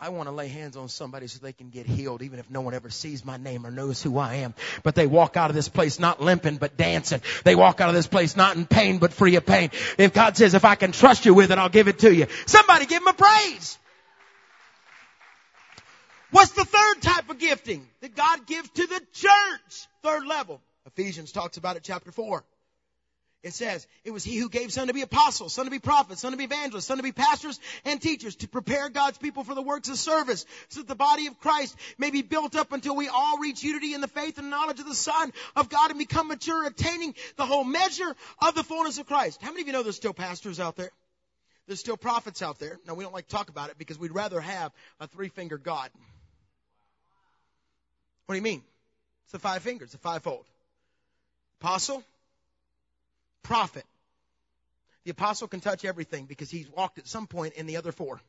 I 0.00 0.10
want 0.10 0.28
to 0.28 0.32
lay 0.32 0.46
hands 0.46 0.76
on 0.76 0.88
somebody 0.88 1.26
so 1.26 1.40
they 1.40 1.52
can 1.52 1.70
get 1.70 1.86
healed 1.86 2.22
even 2.22 2.38
if 2.38 2.48
no 2.48 2.60
one 2.60 2.72
ever 2.72 2.88
sees 2.88 3.24
my 3.24 3.36
name 3.36 3.66
or 3.66 3.72
knows 3.72 4.00
who 4.00 4.16
I 4.16 4.36
am. 4.36 4.54
But 4.84 4.94
they 4.94 5.08
walk 5.08 5.36
out 5.36 5.50
of 5.50 5.56
this 5.56 5.68
place 5.68 5.98
not 5.98 6.20
limping 6.20 6.58
but 6.58 6.76
dancing. 6.76 7.20
They 7.42 7.56
walk 7.56 7.80
out 7.80 7.88
of 7.88 7.96
this 7.96 8.06
place 8.06 8.36
not 8.36 8.56
in 8.56 8.66
pain 8.66 8.98
but 8.98 9.12
free 9.12 9.34
of 9.34 9.44
pain. 9.44 9.70
If 9.98 10.12
God 10.12 10.36
says 10.36 10.54
if 10.54 10.64
I 10.64 10.76
can 10.76 10.92
trust 10.92 11.26
you 11.26 11.34
with 11.34 11.50
it, 11.50 11.58
I'll 11.58 11.68
give 11.68 11.88
it 11.88 11.98
to 12.00 12.14
you. 12.14 12.26
Somebody 12.46 12.86
give 12.86 13.02
him 13.02 13.08
a 13.08 13.12
praise. 13.12 13.76
What's 16.30 16.52
the 16.52 16.64
third 16.64 17.02
type 17.02 17.30
of 17.30 17.38
gifting 17.38 17.86
that 18.00 18.14
God 18.14 18.46
gives 18.46 18.68
to 18.70 18.86
the 18.86 19.00
church? 19.12 19.88
Third 20.02 20.26
level. 20.26 20.60
Ephesians 20.86 21.32
talks 21.32 21.56
about 21.56 21.76
it 21.76 21.82
chapter 21.84 22.12
4. 22.12 22.44
It 23.44 23.54
says, 23.54 23.86
it 24.04 24.10
was 24.10 24.24
he 24.24 24.36
who 24.36 24.48
gave 24.48 24.72
some 24.72 24.88
to 24.88 24.92
be 24.92 25.02
apostles, 25.02 25.54
some 25.54 25.64
to 25.64 25.70
be 25.70 25.78
prophets, 25.78 26.22
some 26.22 26.32
to 26.32 26.36
be 26.36 26.44
evangelists, 26.44 26.86
some 26.86 26.96
to 26.96 27.04
be 27.04 27.12
pastors 27.12 27.60
and 27.84 28.02
teachers 28.02 28.34
to 28.36 28.48
prepare 28.48 28.88
God's 28.88 29.16
people 29.16 29.44
for 29.44 29.54
the 29.54 29.62
works 29.62 29.88
of 29.88 29.96
service 29.96 30.44
so 30.70 30.80
that 30.80 30.88
the 30.88 30.96
body 30.96 31.28
of 31.28 31.38
Christ 31.38 31.76
may 31.98 32.10
be 32.10 32.22
built 32.22 32.56
up 32.56 32.72
until 32.72 32.96
we 32.96 33.08
all 33.08 33.38
reach 33.38 33.62
unity 33.62 33.94
in 33.94 34.00
the 34.00 34.08
faith 34.08 34.38
and 34.38 34.50
knowledge 34.50 34.80
of 34.80 34.86
the 34.86 34.94
Son 34.94 35.32
of 35.54 35.68
God 35.68 35.90
and 35.90 36.00
become 36.00 36.26
mature, 36.26 36.66
attaining 36.66 37.14
the 37.36 37.46
whole 37.46 37.62
measure 37.62 38.14
of 38.40 38.56
the 38.56 38.64
fullness 38.64 38.98
of 38.98 39.06
Christ. 39.06 39.40
How 39.40 39.50
many 39.50 39.60
of 39.60 39.66
you 39.68 39.72
know 39.72 39.84
there's 39.84 39.96
still 39.96 40.14
pastors 40.14 40.58
out 40.58 40.74
there? 40.74 40.90
There's 41.68 41.80
still 41.80 41.96
prophets 41.96 42.42
out 42.42 42.58
there. 42.58 42.80
Now 42.88 42.94
we 42.94 43.04
don't 43.04 43.14
like 43.14 43.28
to 43.28 43.36
talk 43.36 43.50
about 43.50 43.70
it 43.70 43.78
because 43.78 44.00
we'd 44.00 44.10
rather 44.10 44.40
have 44.40 44.72
a 44.98 45.06
three-finger 45.06 45.58
God. 45.58 45.90
What 48.28 48.34
do 48.34 48.36
you 48.40 48.42
mean? 48.42 48.62
It's 49.24 49.32
the 49.32 49.38
five 49.38 49.62
fingers, 49.62 49.92
the 49.92 49.98
fivefold. 49.98 50.44
Apostle, 51.62 52.04
prophet. 53.42 53.86
The 55.04 55.12
apostle 55.12 55.48
can 55.48 55.60
touch 55.60 55.86
everything 55.86 56.26
because 56.26 56.50
he's 56.50 56.68
walked 56.68 56.98
at 56.98 57.08
some 57.08 57.26
point 57.26 57.54
in 57.54 57.64
the 57.64 57.78
other 57.78 57.90
four. 57.90 58.20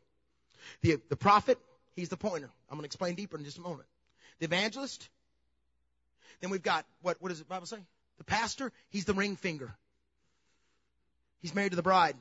The, 0.83 1.01
the 1.09 1.17
prophet, 1.17 1.59
he's 1.97 2.07
the 2.07 2.15
pointer. 2.15 2.49
I'm 2.69 2.77
going 2.77 2.83
to 2.83 2.85
explain 2.85 3.15
deeper 3.15 3.37
in 3.37 3.43
just 3.43 3.57
a 3.57 3.61
moment. 3.61 3.89
The 4.39 4.45
evangelist, 4.45 5.09
then 6.39 6.49
we've 6.49 6.63
got, 6.63 6.85
what, 7.01 7.17
what 7.19 7.27
does 7.27 7.39
the 7.39 7.45
Bible 7.45 7.65
say? 7.65 7.79
The 8.19 8.23
pastor, 8.23 8.71
he's 8.91 9.03
the 9.03 9.13
ring 9.13 9.35
finger. 9.35 9.69
He's 11.41 11.53
married 11.53 11.71
to 11.71 11.75
the 11.75 11.83
bride. 11.83 12.15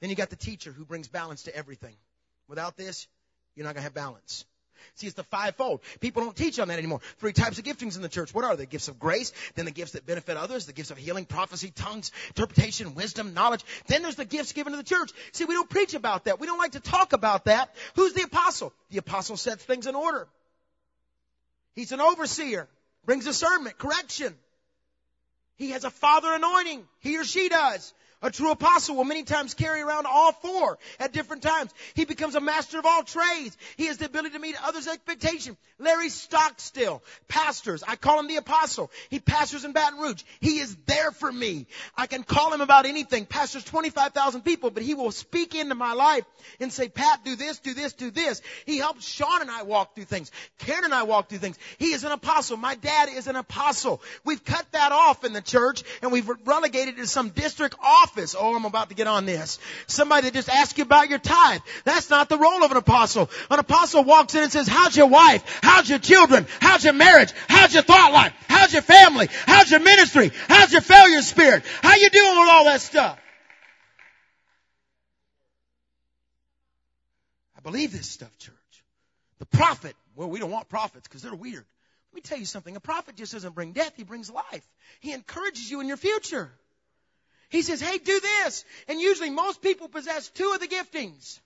Then 0.00 0.08
you 0.08 0.16
got 0.16 0.30
the 0.30 0.36
teacher 0.36 0.72
who 0.72 0.86
brings 0.86 1.06
balance 1.06 1.42
to 1.42 1.54
everything. 1.54 1.96
Without 2.48 2.78
this, 2.78 3.08
you're 3.54 3.64
not 3.64 3.74
going 3.74 3.82
to 3.82 3.84
have 3.84 3.94
balance. 3.94 4.46
See, 4.94 5.06
it's 5.06 5.16
the 5.16 5.24
fivefold. 5.24 5.80
People 6.00 6.22
don't 6.22 6.36
teach 6.36 6.58
on 6.58 6.68
that 6.68 6.78
anymore. 6.78 7.00
Three 7.18 7.32
types 7.32 7.58
of 7.58 7.64
giftings 7.64 7.96
in 7.96 8.02
the 8.02 8.08
church. 8.08 8.34
What 8.34 8.44
are 8.44 8.56
they? 8.56 8.66
Gifts 8.66 8.88
of 8.88 8.98
grace, 8.98 9.32
then 9.54 9.64
the 9.64 9.70
gifts 9.70 9.92
that 9.92 10.06
benefit 10.06 10.36
others, 10.36 10.66
the 10.66 10.72
gifts 10.72 10.90
of 10.90 10.98
healing, 10.98 11.24
prophecy, 11.24 11.72
tongues, 11.74 12.12
interpretation, 12.28 12.94
wisdom, 12.94 13.34
knowledge. 13.34 13.64
Then 13.86 14.02
there's 14.02 14.16
the 14.16 14.24
gifts 14.24 14.52
given 14.52 14.72
to 14.72 14.76
the 14.76 14.84
church. 14.84 15.10
See, 15.32 15.44
we 15.44 15.54
don't 15.54 15.70
preach 15.70 15.94
about 15.94 16.24
that. 16.24 16.40
We 16.40 16.46
don't 16.46 16.58
like 16.58 16.72
to 16.72 16.80
talk 16.80 17.12
about 17.12 17.46
that. 17.46 17.74
Who's 17.96 18.12
the 18.12 18.22
apostle? 18.22 18.72
The 18.90 18.98
apostle 18.98 19.36
sets 19.36 19.64
things 19.64 19.86
in 19.86 19.94
order. 19.94 20.28
He's 21.74 21.92
an 21.92 22.00
overseer, 22.00 22.68
brings 23.04 23.24
discernment, 23.24 23.78
correction. 23.78 24.34
He 25.56 25.70
has 25.70 25.84
a 25.84 25.90
father 25.90 26.32
anointing. 26.32 26.86
He 27.00 27.18
or 27.18 27.24
she 27.24 27.48
does. 27.48 27.92
A 28.22 28.30
true 28.30 28.50
apostle 28.50 28.96
will 28.96 29.04
many 29.04 29.22
times 29.22 29.54
carry 29.54 29.80
around 29.80 30.06
all 30.06 30.32
four 30.32 30.78
at 30.98 31.12
different 31.12 31.42
times. 31.42 31.72
He 31.94 32.04
becomes 32.04 32.34
a 32.34 32.40
master 32.40 32.78
of 32.78 32.84
all 32.84 33.02
trades. 33.02 33.56
He 33.78 33.86
has 33.86 33.96
the 33.96 34.04
ability 34.04 34.34
to 34.34 34.38
meet 34.38 34.56
others' 34.62 34.86
expectation. 34.86 35.56
Larry 35.78 36.10
Stockstill, 36.10 37.02
pastors. 37.28 37.82
I 37.82 37.96
call 37.96 38.20
him 38.20 38.28
the 38.28 38.36
apostle. 38.36 38.90
He 39.08 39.20
pastors 39.20 39.64
in 39.64 39.72
Baton 39.72 39.98
Rouge. 39.98 40.22
He 40.40 40.58
is 40.58 40.76
there 40.84 41.12
for 41.12 41.32
me. 41.32 41.66
I 41.96 42.06
can 42.06 42.22
call 42.22 42.52
him 42.52 42.60
about 42.60 42.84
anything. 42.84 43.24
Pastors 43.24 43.64
25,000 43.64 44.42
people, 44.42 44.70
but 44.70 44.82
he 44.82 44.92
will 44.92 45.12
speak 45.12 45.54
into 45.54 45.74
my 45.74 45.94
life 45.94 46.24
and 46.60 46.70
say, 46.70 46.90
Pat, 46.90 47.24
do 47.24 47.36
this, 47.36 47.58
do 47.60 47.72
this, 47.72 47.94
do 47.94 48.10
this. 48.10 48.42
He 48.66 48.76
helps 48.76 49.08
Sean 49.08 49.40
and 49.40 49.50
I 49.50 49.62
walk 49.62 49.94
through 49.94 50.04
things. 50.04 50.30
Karen 50.58 50.84
and 50.84 50.92
I 50.92 51.04
walk 51.04 51.30
through 51.30 51.38
things. 51.38 51.58
He 51.78 51.92
is 51.92 52.04
an 52.04 52.12
apostle. 52.12 52.58
My 52.58 52.74
dad 52.74 53.08
is 53.08 53.28
an 53.28 53.36
apostle. 53.36 54.02
We've 54.26 54.44
cut 54.44 54.66
that 54.72 54.92
off 54.92 55.24
in 55.24 55.32
the 55.32 55.40
church 55.40 55.84
and 56.02 56.12
we've 56.12 56.28
relegated 56.44 56.98
it 56.98 57.02
to 57.02 57.06
some 57.06 57.30
district 57.30 57.76
office 57.82 58.09
office. 58.10 58.34
Oh, 58.38 58.54
I'm 58.54 58.64
about 58.64 58.88
to 58.88 58.94
get 58.94 59.06
on 59.06 59.26
this. 59.26 59.58
Somebody 59.86 60.28
that 60.28 60.34
just 60.34 60.48
asks 60.48 60.76
you 60.76 60.84
about 60.84 61.08
your 61.08 61.18
tithe. 61.18 61.60
That's 61.84 62.10
not 62.10 62.28
the 62.28 62.38
role 62.38 62.64
of 62.64 62.70
an 62.70 62.76
apostle. 62.76 63.30
An 63.50 63.58
apostle 63.58 64.04
walks 64.04 64.34
in 64.34 64.42
and 64.42 64.52
says, 64.52 64.66
how's 64.66 64.96
your 64.96 65.06
wife? 65.06 65.44
How's 65.62 65.88
your 65.88 65.98
children? 65.98 66.46
How's 66.60 66.84
your 66.84 66.92
marriage? 66.92 67.32
How's 67.48 67.72
your 67.72 67.82
thought 67.82 68.12
life? 68.12 68.32
How's 68.48 68.72
your 68.72 68.82
family? 68.82 69.28
How's 69.46 69.70
your 69.70 69.80
ministry? 69.80 70.32
How's 70.48 70.72
your 70.72 70.82
failure 70.82 71.22
spirit? 71.22 71.64
How 71.82 71.94
you 71.96 72.10
doing 72.10 72.38
with 72.38 72.48
all 72.48 72.64
that 72.64 72.80
stuff? 72.80 73.18
I 77.56 77.60
believe 77.60 77.92
this 77.92 78.08
stuff, 78.08 78.36
church. 78.38 78.54
The 79.38 79.46
prophet, 79.46 79.94
well, 80.16 80.28
we 80.28 80.38
don't 80.38 80.50
want 80.50 80.68
prophets 80.68 81.06
because 81.06 81.22
they're 81.22 81.34
weird. 81.34 81.64
Let 82.12 82.14
me 82.14 82.22
tell 82.22 82.38
you 82.38 82.44
something. 82.44 82.74
A 82.74 82.80
prophet 82.80 83.14
just 83.14 83.32
doesn't 83.32 83.54
bring 83.54 83.72
death, 83.72 83.92
he 83.96 84.02
brings 84.02 84.30
life. 84.30 84.66
He 84.98 85.12
encourages 85.12 85.70
you 85.70 85.80
in 85.80 85.86
your 85.86 85.96
future. 85.96 86.50
He 87.50 87.62
says, 87.62 87.80
hey, 87.80 87.98
do 87.98 88.18
this. 88.20 88.64
And 88.88 89.00
usually 89.00 89.30
most 89.30 89.60
people 89.60 89.88
possess 89.88 90.28
two 90.28 90.52
of 90.54 90.60
the 90.60 90.68
giftings. 90.68 91.40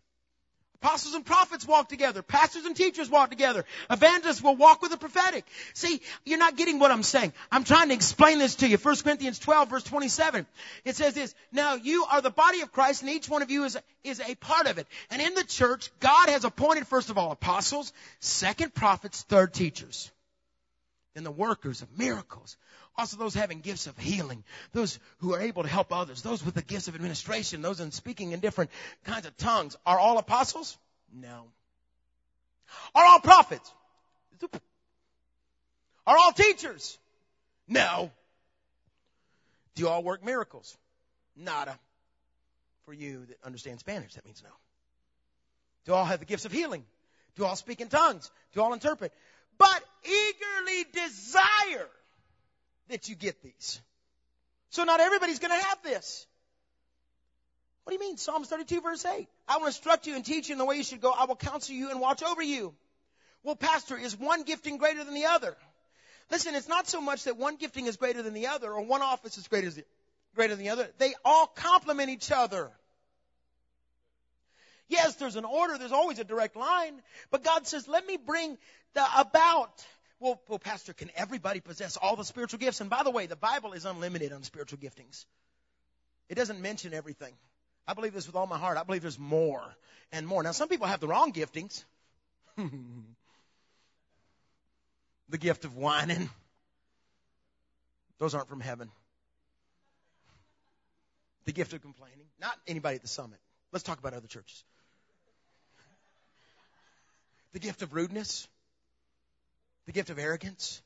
Apostles 0.84 1.14
and 1.14 1.24
prophets 1.24 1.66
walk 1.66 1.88
together. 1.88 2.20
Pastors 2.20 2.66
and 2.66 2.76
teachers 2.76 3.08
walk 3.08 3.30
together. 3.30 3.64
Evangelists 3.90 4.42
will 4.42 4.54
walk 4.54 4.82
with 4.82 4.90
the 4.90 4.98
prophetic. 4.98 5.46
See, 5.72 6.02
you're 6.26 6.38
not 6.38 6.58
getting 6.58 6.78
what 6.78 6.90
I'm 6.90 7.02
saying. 7.02 7.32
I'm 7.50 7.64
trying 7.64 7.88
to 7.88 7.94
explain 7.94 8.38
this 8.38 8.56
to 8.56 8.68
you. 8.68 8.76
1 8.76 8.96
Corinthians 8.96 9.38
12 9.38 9.70
verse 9.70 9.82
27. 9.84 10.46
It 10.84 10.94
says 10.94 11.14
this, 11.14 11.34
now 11.50 11.76
you 11.76 12.04
are 12.12 12.20
the 12.20 12.28
body 12.28 12.60
of 12.60 12.70
Christ 12.70 13.00
and 13.00 13.10
each 13.10 13.30
one 13.30 13.40
of 13.40 13.50
you 13.50 13.64
is, 13.64 13.78
is 14.04 14.20
a 14.20 14.34
part 14.34 14.66
of 14.66 14.76
it. 14.76 14.86
And 15.10 15.22
in 15.22 15.32
the 15.32 15.44
church, 15.44 15.90
God 16.00 16.28
has 16.28 16.44
appointed 16.44 16.86
first 16.86 17.08
of 17.08 17.16
all 17.16 17.32
apostles, 17.32 17.90
second 18.20 18.74
prophets, 18.74 19.22
third 19.22 19.54
teachers. 19.54 20.12
Then 21.14 21.24
the 21.24 21.30
workers 21.30 21.80
of 21.80 21.96
miracles, 21.96 22.58
also 22.96 23.16
those 23.16 23.34
having 23.34 23.60
gifts 23.60 23.86
of 23.86 23.98
healing, 23.98 24.44
those 24.72 24.98
who 25.18 25.34
are 25.34 25.40
able 25.40 25.62
to 25.62 25.68
help 25.68 25.92
others, 25.92 26.22
those 26.22 26.44
with 26.44 26.54
the 26.54 26.62
gifts 26.62 26.88
of 26.88 26.94
administration, 26.94 27.62
those 27.62 27.80
in 27.80 27.90
speaking 27.90 28.32
in 28.32 28.40
different 28.40 28.70
kinds 29.04 29.26
of 29.26 29.36
tongues. 29.36 29.76
Are 29.84 29.98
all 29.98 30.18
apostles? 30.18 30.76
No. 31.12 31.44
Are 32.94 33.04
all 33.04 33.20
prophets? 33.20 33.72
Are 36.06 36.16
all 36.16 36.32
teachers? 36.32 36.98
No. 37.66 38.10
Do 39.74 39.82
you 39.82 39.88
all 39.88 40.02
work 40.02 40.24
miracles? 40.24 40.76
Nada. 41.36 41.78
For 42.84 42.92
you 42.92 43.24
that 43.26 43.38
understand 43.44 43.80
Spanish, 43.80 44.14
that 44.14 44.24
means 44.24 44.42
no. 44.42 44.50
Do 45.86 45.94
all 45.94 46.04
have 46.04 46.20
the 46.20 46.26
gifts 46.26 46.44
of 46.44 46.52
healing? 46.52 46.84
Do 47.36 47.44
all 47.44 47.56
speak 47.56 47.80
in 47.80 47.88
tongues? 47.88 48.30
Do 48.52 48.60
all 48.60 48.72
interpret? 48.72 49.12
But 49.58 49.82
eagerly 50.04 50.84
desire 50.92 51.88
that 52.88 53.08
you 53.08 53.14
get 53.14 53.42
these. 53.42 53.80
So 54.70 54.84
not 54.84 55.00
everybody's 55.00 55.38
going 55.38 55.58
to 55.58 55.66
have 55.66 55.82
this. 55.82 56.26
What 57.84 57.90
do 57.90 58.02
you 58.02 58.08
mean? 58.08 58.16
Psalms 58.16 58.48
32 58.48 58.80
verse 58.80 59.04
8. 59.04 59.28
I 59.46 59.58
will 59.58 59.66
instruct 59.66 60.06
you 60.06 60.16
and 60.16 60.24
teach 60.24 60.48
you 60.48 60.54
in 60.54 60.58
the 60.58 60.64
way 60.64 60.76
you 60.76 60.84
should 60.84 61.00
go. 61.00 61.12
I 61.12 61.26
will 61.26 61.36
counsel 61.36 61.74
you 61.74 61.90
and 61.90 62.00
watch 62.00 62.22
over 62.22 62.42
you. 62.42 62.74
Well, 63.42 63.56
pastor, 63.56 63.98
is 63.98 64.18
one 64.18 64.42
gifting 64.42 64.78
greater 64.78 65.04
than 65.04 65.14
the 65.14 65.26
other? 65.26 65.54
Listen, 66.30 66.54
it's 66.54 66.68
not 66.68 66.88
so 66.88 67.00
much 67.00 67.24
that 67.24 67.36
one 67.36 67.56
gifting 67.56 67.86
is 67.86 67.96
greater 67.98 68.22
than 68.22 68.32
the 68.32 68.46
other 68.46 68.72
or 68.72 68.80
one 68.80 69.02
office 69.02 69.36
is 69.36 69.46
greater, 69.48 69.70
than 69.70 70.58
the 70.58 70.70
other. 70.70 70.88
They 70.96 71.12
all 71.24 71.46
complement 71.46 72.08
each 72.08 72.32
other. 72.32 72.70
Yes, 74.88 75.16
there's 75.16 75.36
an 75.36 75.44
order. 75.44 75.76
There's 75.76 75.92
always 75.92 76.18
a 76.18 76.24
direct 76.24 76.56
line. 76.56 77.02
But 77.30 77.44
God 77.44 77.66
says, 77.66 77.86
let 77.86 78.06
me 78.06 78.16
bring 78.16 78.56
the 78.94 79.04
about 79.18 79.84
well, 80.20 80.40
well, 80.48 80.58
Pastor, 80.58 80.92
can 80.92 81.10
everybody 81.16 81.60
possess 81.60 81.96
all 81.96 82.16
the 82.16 82.24
spiritual 82.24 82.58
gifts? 82.58 82.80
And 82.80 82.88
by 82.88 83.02
the 83.02 83.10
way, 83.10 83.26
the 83.26 83.36
Bible 83.36 83.72
is 83.72 83.84
unlimited 83.84 84.32
on 84.32 84.42
spiritual 84.42 84.78
giftings. 84.78 85.24
It 86.28 86.36
doesn't 86.36 86.60
mention 86.60 86.94
everything. 86.94 87.34
I 87.86 87.94
believe 87.94 88.14
this 88.14 88.26
with 88.26 88.36
all 88.36 88.46
my 88.46 88.58
heart. 88.58 88.78
I 88.78 88.84
believe 88.84 89.02
there's 89.02 89.18
more 89.18 89.62
and 90.12 90.26
more. 90.26 90.42
Now, 90.42 90.52
some 90.52 90.68
people 90.68 90.86
have 90.86 91.00
the 91.00 91.08
wrong 91.08 91.32
giftings. 91.32 91.84
the 95.28 95.38
gift 95.38 95.64
of 95.64 95.76
whining. 95.76 96.30
Those 98.18 98.34
aren't 98.34 98.48
from 98.48 98.60
heaven. 98.60 98.90
The 101.44 101.52
gift 101.52 101.74
of 101.74 101.82
complaining. 101.82 102.26
Not 102.40 102.56
anybody 102.66 102.96
at 102.96 103.02
the 103.02 103.08
summit. 103.08 103.38
Let's 103.72 103.82
talk 103.82 103.98
about 103.98 104.14
other 104.14 104.28
churches. 104.28 104.64
The 107.52 107.58
gift 107.58 107.82
of 107.82 107.92
rudeness 107.92 108.48
the 109.86 109.92
gift 109.92 110.10
of 110.10 110.18
arrogance. 110.18 110.82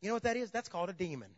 You 0.00 0.08
know 0.08 0.14
what 0.14 0.22
that 0.24 0.36
is? 0.36 0.50
That's 0.50 0.68
called 0.68 0.90
a 0.90 0.92
demon. 0.92 1.28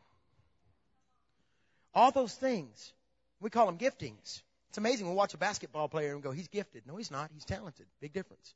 All 1.94 2.10
those 2.10 2.34
things, 2.34 2.92
we 3.40 3.50
call 3.50 3.66
them 3.66 3.78
giftings. 3.78 4.42
It's 4.68 4.78
amazing. 4.78 5.06
We'll 5.06 5.16
watch 5.16 5.34
a 5.34 5.38
basketball 5.38 5.88
player 5.88 6.12
and 6.12 6.22
go, 6.22 6.30
he's 6.30 6.48
gifted. 6.48 6.86
No, 6.86 6.96
he's 6.96 7.10
not. 7.10 7.30
He's 7.34 7.44
talented. 7.44 7.86
Big 8.00 8.12
difference. 8.12 8.54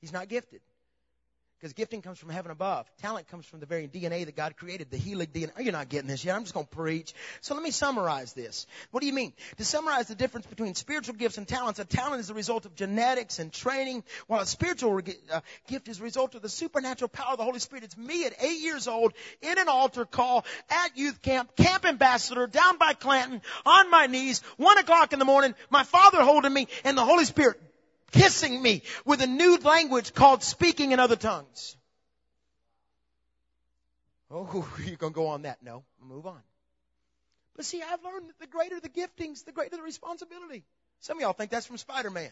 He's 0.00 0.12
not 0.12 0.28
gifted. 0.28 0.60
Because 1.62 1.74
gifting 1.74 2.02
comes 2.02 2.18
from 2.18 2.30
heaven 2.30 2.50
above. 2.50 2.90
Talent 3.02 3.28
comes 3.28 3.46
from 3.46 3.60
the 3.60 3.66
very 3.66 3.86
DNA 3.86 4.24
that 4.24 4.34
God 4.34 4.56
created, 4.56 4.90
the 4.90 4.96
healing 4.96 5.28
DNA. 5.28 5.52
You're 5.60 5.70
not 5.70 5.88
getting 5.88 6.08
this 6.08 6.24
yet. 6.24 6.34
I'm 6.34 6.42
just 6.42 6.54
going 6.54 6.66
to 6.66 6.74
preach. 6.74 7.14
So 7.40 7.54
let 7.54 7.62
me 7.62 7.70
summarize 7.70 8.32
this. 8.32 8.66
What 8.90 9.00
do 9.00 9.06
you 9.06 9.12
mean? 9.12 9.32
To 9.58 9.64
summarize 9.64 10.08
the 10.08 10.16
difference 10.16 10.44
between 10.46 10.74
spiritual 10.74 11.14
gifts 11.14 11.38
and 11.38 11.46
talents, 11.46 11.78
a 11.78 11.84
talent 11.84 12.18
is 12.18 12.26
the 12.26 12.34
result 12.34 12.66
of 12.66 12.74
genetics 12.74 13.38
and 13.38 13.52
training, 13.52 14.02
while 14.26 14.40
a 14.40 14.46
spiritual 14.46 15.00
uh, 15.30 15.40
gift 15.68 15.86
is 15.86 16.00
a 16.00 16.02
result 16.02 16.34
of 16.34 16.42
the 16.42 16.48
supernatural 16.48 17.08
power 17.08 17.34
of 17.34 17.38
the 17.38 17.44
Holy 17.44 17.60
Spirit. 17.60 17.84
It's 17.84 17.96
me 17.96 18.24
at 18.24 18.34
eight 18.42 18.58
years 18.58 18.88
old 18.88 19.12
in 19.40 19.56
an 19.56 19.68
altar 19.68 20.04
call 20.04 20.44
at 20.68 20.98
youth 20.98 21.22
camp, 21.22 21.54
camp 21.54 21.84
ambassador, 21.84 22.48
down 22.48 22.76
by 22.76 22.94
Clanton, 22.94 23.40
on 23.64 23.88
my 23.88 24.08
knees, 24.08 24.40
one 24.56 24.78
o'clock 24.78 25.12
in 25.12 25.20
the 25.20 25.24
morning, 25.24 25.54
my 25.70 25.84
father 25.84 26.24
holding 26.24 26.52
me, 26.52 26.66
and 26.82 26.98
the 26.98 27.04
Holy 27.04 27.24
Spirit 27.24 27.60
kissing 28.12 28.62
me 28.62 28.82
with 29.04 29.20
a 29.22 29.26
new 29.26 29.58
language 29.58 30.14
called 30.14 30.42
speaking 30.42 30.92
in 30.92 31.00
other 31.00 31.16
tongues. 31.16 31.76
Oh, 34.30 34.68
you're 34.86 34.96
going 34.96 35.12
to 35.12 35.16
go 35.16 35.26
on 35.28 35.42
that? 35.42 35.62
No, 35.62 35.84
move 36.00 36.26
on. 36.26 36.40
But 37.56 37.64
see, 37.64 37.82
I've 37.82 38.02
learned 38.02 38.28
that 38.28 38.38
the 38.40 38.46
greater 38.46 38.80
the 38.80 38.88
giftings, 38.88 39.44
the 39.44 39.52
greater 39.52 39.76
the 39.76 39.82
responsibility. 39.82 40.64
Some 41.00 41.18
of 41.18 41.22
y'all 41.22 41.32
think 41.32 41.50
that's 41.50 41.66
from 41.66 41.76
Spider-Man. 41.76 42.30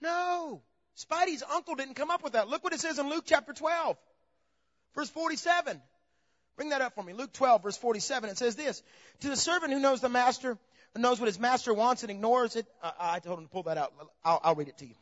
No. 0.00 0.62
Spidey's 0.96 1.42
uncle 1.54 1.76
didn't 1.76 1.94
come 1.94 2.10
up 2.10 2.22
with 2.22 2.34
that. 2.34 2.48
Look 2.48 2.64
what 2.64 2.72
it 2.72 2.80
says 2.80 2.98
in 2.98 3.08
Luke 3.08 3.24
chapter 3.26 3.52
12, 3.52 3.96
verse 4.94 5.08
47. 5.10 5.80
Bring 6.56 6.70
that 6.70 6.82
up 6.82 6.96
for 6.96 7.04
me. 7.04 7.12
Luke 7.12 7.32
12, 7.32 7.62
verse 7.62 7.76
47. 7.76 8.30
It 8.30 8.38
says 8.38 8.56
this. 8.56 8.82
To 9.20 9.28
the 9.28 9.36
servant 9.36 9.72
who 9.72 9.78
knows 9.78 10.00
the 10.00 10.08
master, 10.08 10.58
knows 10.96 11.20
what 11.20 11.26
his 11.26 11.38
master 11.38 11.72
wants 11.72 12.02
and 12.02 12.10
ignores 12.10 12.56
it. 12.56 12.66
Uh, 12.82 12.90
I 12.98 13.20
told 13.20 13.38
him 13.38 13.44
to 13.44 13.50
pull 13.50 13.64
that 13.64 13.78
out. 13.78 13.92
I'll, 14.24 14.40
I'll 14.42 14.54
read 14.54 14.68
it 14.68 14.78
to 14.78 14.86
you. 14.86 14.94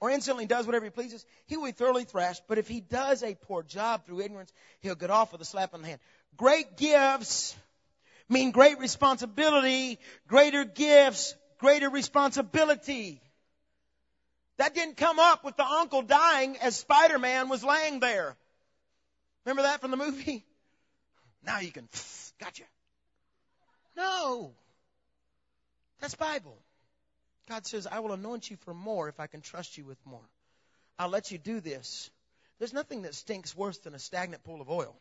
Or 0.00 0.10
instantly 0.10 0.46
does 0.46 0.66
whatever 0.66 0.84
he 0.84 0.90
pleases, 0.90 1.26
he 1.46 1.56
will 1.56 1.66
be 1.66 1.72
thoroughly 1.72 2.04
thrashed. 2.04 2.42
But 2.48 2.58
if 2.58 2.68
he 2.68 2.80
does 2.80 3.22
a 3.22 3.34
poor 3.34 3.62
job 3.62 4.06
through 4.06 4.20
ignorance, 4.20 4.52
he'll 4.80 4.94
get 4.94 5.10
off 5.10 5.32
with 5.32 5.40
a 5.40 5.44
slap 5.44 5.74
on 5.74 5.82
the 5.82 5.88
hand. 5.88 6.00
Great 6.36 6.76
gifts 6.76 7.54
mean 8.28 8.52
great 8.52 8.78
responsibility. 8.78 9.98
Greater 10.26 10.64
gifts, 10.64 11.34
greater 11.58 11.90
responsibility. 11.90 13.20
That 14.56 14.74
didn't 14.74 14.96
come 14.96 15.18
up 15.18 15.44
with 15.44 15.56
the 15.56 15.66
uncle 15.66 16.02
dying 16.02 16.56
as 16.58 16.76
Spider-Man 16.76 17.48
was 17.48 17.64
laying 17.64 18.00
there. 18.00 18.36
Remember 19.44 19.62
that 19.62 19.80
from 19.80 19.90
the 19.90 19.96
movie? 19.96 20.44
Now 21.42 21.60
you 21.60 21.72
can, 21.72 21.88
gotcha. 22.38 22.64
No. 23.96 24.52
That's 26.00 26.14
Bible. 26.14 26.56
God 27.48 27.66
says, 27.66 27.86
I 27.86 28.00
will 28.00 28.12
anoint 28.12 28.50
you 28.50 28.56
for 28.64 28.72
more 28.72 29.08
if 29.08 29.20
I 29.20 29.26
can 29.26 29.40
trust 29.40 29.76
you 29.76 29.84
with 29.84 29.98
more. 30.04 30.28
I'll 30.98 31.08
let 31.08 31.30
you 31.30 31.38
do 31.38 31.60
this. 31.60 32.10
There's 32.58 32.72
nothing 32.72 33.02
that 33.02 33.14
stinks 33.14 33.56
worse 33.56 33.78
than 33.78 33.94
a 33.94 33.98
stagnant 33.98 34.44
pool 34.44 34.60
of 34.60 34.70
oil. 34.70 34.94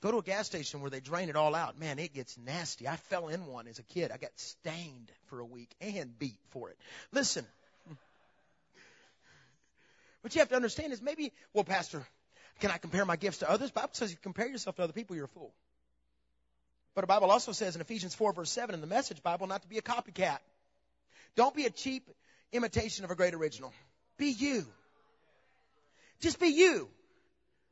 Go 0.00 0.10
to 0.10 0.18
a 0.18 0.22
gas 0.22 0.46
station 0.46 0.82
where 0.82 0.90
they 0.90 1.00
drain 1.00 1.30
it 1.30 1.36
all 1.36 1.54
out. 1.54 1.78
Man, 1.78 1.98
it 1.98 2.12
gets 2.12 2.36
nasty. 2.36 2.86
I 2.86 2.96
fell 2.96 3.28
in 3.28 3.46
one 3.46 3.66
as 3.66 3.78
a 3.78 3.82
kid. 3.82 4.10
I 4.12 4.18
got 4.18 4.32
stained 4.36 5.10
for 5.28 5.40
a 5.40 5.46
week 5.46 5.70
and 5.80 6.18
beat 6.18 6.38
for 6.50 6.70
it. 6.70 6.76
Listen. 7.12 7.46
What 10.20 10.34
you 10.34 10.38
have 10.40 10.48
to 10.48 10.56
understand 10.56 10.94
is 10.94 11.02
maybe, 11.02 11.32
well, 11.52 11.64
Pastor, 11.64 12.02
can 12.60 12.70
I 12.70 12.78
compare 12.78 13.04
my 13.04 13.16
gifts 13.16 13.38
to 13.38 13.50
others? 13.50 13.70
Bible 13.70 13.90
says 13.92 14.10
you 14.10 14.16
compare 14.22 14.48
yourself 14.48 14.76
to 14.76 14.82
other 14.82 14.94
people, 14.94 15.16
you're 15.16 15.26
a 15.26 15.28
fool. 15.28 15.52
But 16.94 17.02
the 17.02 17.06
Bible 17.06 17.30
also 17.30 17.52
says 17.52 17.74
in 17.74 17.80
Ephesians 17.80 18.14
4 18.14 18.32
verse 18.32 18.50
7 18.50 18.74
in 18.74 18.80
the 18.80 18.86
message 18.86 19.22
Bible 19.22 19.46
not 19.46 19.62
to 19.62 19.68
be 19.68 19.78
a 19.78 19.82
copycat. 19.82 20.38
Don't 21.36 21.54
be 21.54 21.66
a 21.66 21.70
cheap 21.70 22.08
imitation 22.52 23.04
of 23.04 23.10
a 23.10 23.16
great 23.16 23.34
original. 23.34 23.72
Be 24.16 24.28
you. 24.28 24.64
Just 26.20 26.38
be 26.38 26.48
you. 26.48 26.88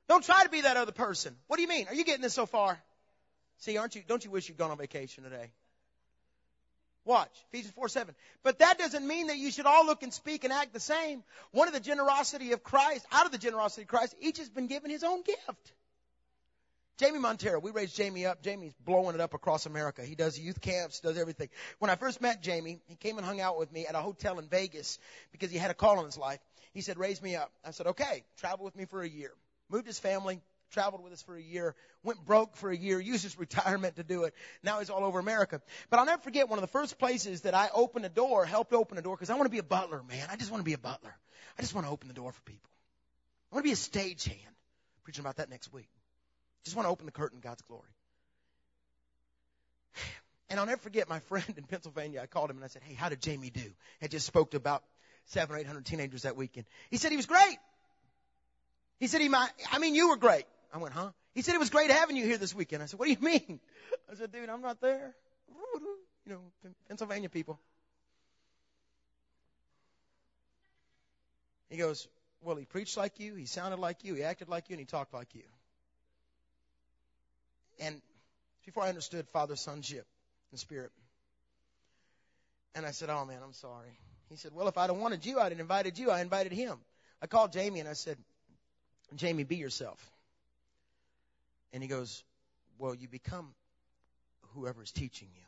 Don't 0.08 0.24
try 0.24 0.42
to 0.42 0.48
be 0.48 0.62
that 0.62 0.76
other 0.76 0.92
person. 0.92 1.36
What 1.46 1.56
do 1.56 1.62
you 1.62 1.68
mean? 1.68 1.86
Are 1.88 1.94
you 1.94 2.04
getting 2.04 2.22
this 2.22 2.34
so 2.34 2.46
far? 2.46 2.82
See, 3.58 3.78
aren't 3.78 3.94
you, 3.94 4.02
don't 4.06 4.24
you 4.24 4.30
wish 4.30 4.48
you'd 4.48 4.58
gone 4.58 4.72
on 4.72 4.78
vacation 4.78 5.22
today? 5.22 5.52
Watch. 7.04 7.30
Ephesians 7.52 7.72
4 7.74 7.88
7. 7.88 8.14
But 8.42 8.58
that 8.58 8.78
doesn't 8.78 9.06
mean 9.06 9.28
that 9.28 9.36
you 9.36 9.50
should 9.50 9.66
all 9.66 9.86
look 9.86 10.02
and 10.02 10.12
speak 10.12 10.44
and 10.44 10.52
act 10.52 10.72
the 10.72 10.80
same. 10.80 11.22
One 11.50 11.68
of 11.68 11.74
the 11.74 11.80
generosity 11.80 12.52
of 12.52 12.62
Christ, 12.62 13.06
out 13.10 13.26
of 13.26 13.32
the 13.32 13.38
generosity 13.38 13.82
of 13.82 13.88
Christ, 13.88 14.14
each 14.20 14.38
has 14.38 14.48
been 14.48 14.66
given 14.66 14.90
his 14.90 15.02
own 15.02 15.22
gift. 15.22 15.72
Jamie 16.98 17.18
Montero, 17.18 17.58
we 17.58 17.70
raised 17.70 17.96
Jamie 17.96 18.26
up. 18.26 18.42
Jamie's 18.42 18.74
blowing 18.84 19.14
it 19.14 19.20
up 19.20 19.34
across 19.34 19.66
America. 19.66 20.02
He 20.02 20.14
does 20.14 20.38
youth 20.38 20.60
camps, 20.60 21.00
does 21.00 21.18
everything. 21.18 21.48
When 21.78 21.90
I 21.90 21.96
first 21.96 22.20
met 22.20 22.42
Jamie, 22.42 22.80
he 22.86 22.96
came 22.96 23.16
and 23.16 23.26
hung 23.26 23.40
out 23.40 23.58
with 23.58 23.72
me 23.72 23.86
at 23.86 23.94
a 23.94 23.98
hotel 23.98 24.38
in 24.38 24.48
Vegas 24.48 24.98
because 25.32 25.50
he 25.50 25.58
had 25.58 25.70
a 25.70 25.74
call 25.74 25.98
in 26.00 26.04
his 26.04 26.18
life. 26.18 26.38
He 26.74 26.80
said, 26.80 26.98
raise 26.98 27.20
me 27.22 27.34
up. 27.34 27.50
I 27.64 27.70
said, 27.70 27.88
okay, 27.88 28.24
travel 28.38 28.64
with 28.64 28.76
me 28.76 28.84
for 28.84 29.02
a 29.02 29.08
year. 29.08 29.32
Moved 29.70 29.86
his 29.86 29.98
family, 29.98 30.40
traveled 30.70 31.02
with 31.02 31.12
us 31.12 31.22
for 31.22 31.34
a 31.34 31.42
year, 31.42 31.74
went 32.02 32.24
broke 32.24 32.56
for 32.56 32.70
a 32.70 32.76
year, 32.76 33.00
used 33.00 33.22
his 33.22 33.38
retirement 33.38 33.96
to 33.96 34.02
do 34.02 34.24
it. 34.24 34.34
Now 34.62 34.80
he's 34.80 34.90
all 34.90 35.04
over 35.04 35.18
America. 35.18 35.60
But 35.90 35.98
I'll 35.98 36.06
never 36.06 36.22
forget 36.22 36.48
one 36.48 36.58
of 36.58 36.62
the 36.62 36.72
first 36.72 36.98
places 36.98 37.42
that 37.42 37.54
I 37.54 37.68
opened 37.74 38.04
a 38.04 38.10
door, 38.10 38.44
helped 38.44 38.72
open 38.72 38.98
a 38.98 39.02
door, 39.02 39.16
because 39.16 39.30
I 39.30 39.34
want 39.34 39.46
to 39.46 39.50
be 39.50 39.58
a 39.58 39.62
butler, 39.62 40.02
man. 40.08 40.26
I 40.30 40.36
just 40.36 40.50
want 40.50 40.60
to 40.60 40.64
be 40.64 40.74
a 40.74 40.78
butler. 40.78 41.14
I 41.58 41.62
just 41.62 41.74
want 41.74 41.86
to 41.86 41.92
open 41.92 42.08
the 42.08 42.14
door 42.14 42.32
for 42.32 42.42
people. 42.42 42.70
I 43.50 43.56
want 43.56 43.64
to 43.64 43.68
be 43.68 43.72
a 43.72 43.76
stagehand. 43.76 44.36
Preaching 45.04 45.22
about 45.24 45.36
that 45.36 45.50
next 45.50 45.72
week. 45.72 45.88
Just 46.64 46.76
want 46.76 46.86
to 46.86 46.90
open 46.90 47.06
the 47.06 47.12
curtain, 47.12 47.40
God's 47.40 47.62
glory. 47.62 47.88
And 50.48 50.60
I'll 50.60 50.66
never 50.66 50.80
forget 50.80 51.08
my 51.08 51.18
friend 51.20 51.54
in 51.56 51.64
Pennsylvania. 51.64 52.20
I 52.22 52.26
called 52.26 52.50
him 52.50 52.56
and 52.56 52.64
I 52.64 52.68
said, 52.68 52.82
Hey, 52.84 52.94
how 52.94 53.08
did 53.08 53.22
Jamie 53.22 53.50
do? 53.50 53.72
I 54.02 54.06
just 54.06 54.26
spoke 54.26 54.50
to 54.50 54.58
about 54.58 54.82
seven 55.26 55.56
or 55.56 55.58
eight 55.58 55.66
hundred 55.66 55.86
teenagers 55.86 56.22
that 56.22 56.36
weekend. 56.36 56.66
He 56.90 56.98
said 56.98 57.10
he 57.10 57.16
was 57.16 57.26
great. 57.26 57.56
He 59.00 59.06
said 59.06 59.20
he 59.20 59.28
might, 59.28 59.50
I 59.70 59.78
mean, 59.78 59.94
you 59.94 60.10
were 60.10 60.16
great. 60.16 60.44
I 60.72 60.78
went, 60.78 60.94
huh? 60.94 61.10
He 61.34 61.42
said 61.42 61.54
it 61.54 61.58
was 61.58 61.70
great 61.70 61.90
having 61.90 62.16
you 62.16 62.24
here 62.24 62.38
this 62.38 62.54
weekend. 62.54 62.82
I 62.82 62.86
said, 62.86 62.98
what 62.98 63.06
do 63.06 63.12
you 63.12 63.20
mean? 63.20 63.60
I 64.10 64.14
said, 64.14 64.30
dude, 64.30 64.48
I'm 64.48 64.60
not 64.60 64.80
there. 64.80 65.14
You 66.26 66.32
know, 66.32 66.40
Pennsylvania 66.86 67.28
people. 67.28 67.58
He 71.68 71.78
goes, 71.78 72.06
well, 72.42 72.56
he 72.56 72.66
preached 72.66 72.96
like 72.96 73.18
you, 73.18 73.34
he 73.34 73.46
sounded 73.46 73.80
like 73.80 74.04
you, 74.04 74.14
he 74.14 74.22
acted 74.22 74.48
like 74.48 74.68
you, 74.68 74.74
and 74.74 74.80
he 74.80 74.84
talked 74.84 75.14
like 75.14 75.34
you. 75.34 75.42
And 77.80 78.00
before 78.64 78.84
I 78.84 78.88
understood 78.88 79.26
father 79.28 79.56
sonship 79.56 80.06
and 80.50 80.60
spirit. 80.60 80.90
And 82.74 82.86
I 82.86 82.90
said, 82.90 83.10
oh 83.10 83.24
man, 83.24 83.40
I'm 83.44 83.52
sorry. 83.52 83.98
He 84.28 84.36
said, 84.36 84.52
well, 84.54 84.68
if 84.68 84.78
I'd 84.78 84.88
have 84.88 84.96
wanted 84.96 85.26
you, 85.26 85.38
I'd 85.38 85.52
have 85.52 85.60
invited 85.60 85.98
you. 85.98 86.10
I 86.10 86.20
invited 86.20 86.52
him. 86.52 86.78
I 87.20 87.26
called 87.26 87.52
Jamie 87.52 87.80
and 87.80 87.88
I 87.88 87.92
said, 87.92 88.16
Jamie, 89.14 89.44
be 89.44 89.56
yourself. 89.56 89.98
And 91.72 91.82
he 91.82 91.88
goes, 91.88 92.22
Well, 92.78 92.94
you 92.94 93.08
become 93.08 93.54
whoever 94.54 94.82
is 94.82 94.92
teaching 94.92 95.28
you. 95.34 95.44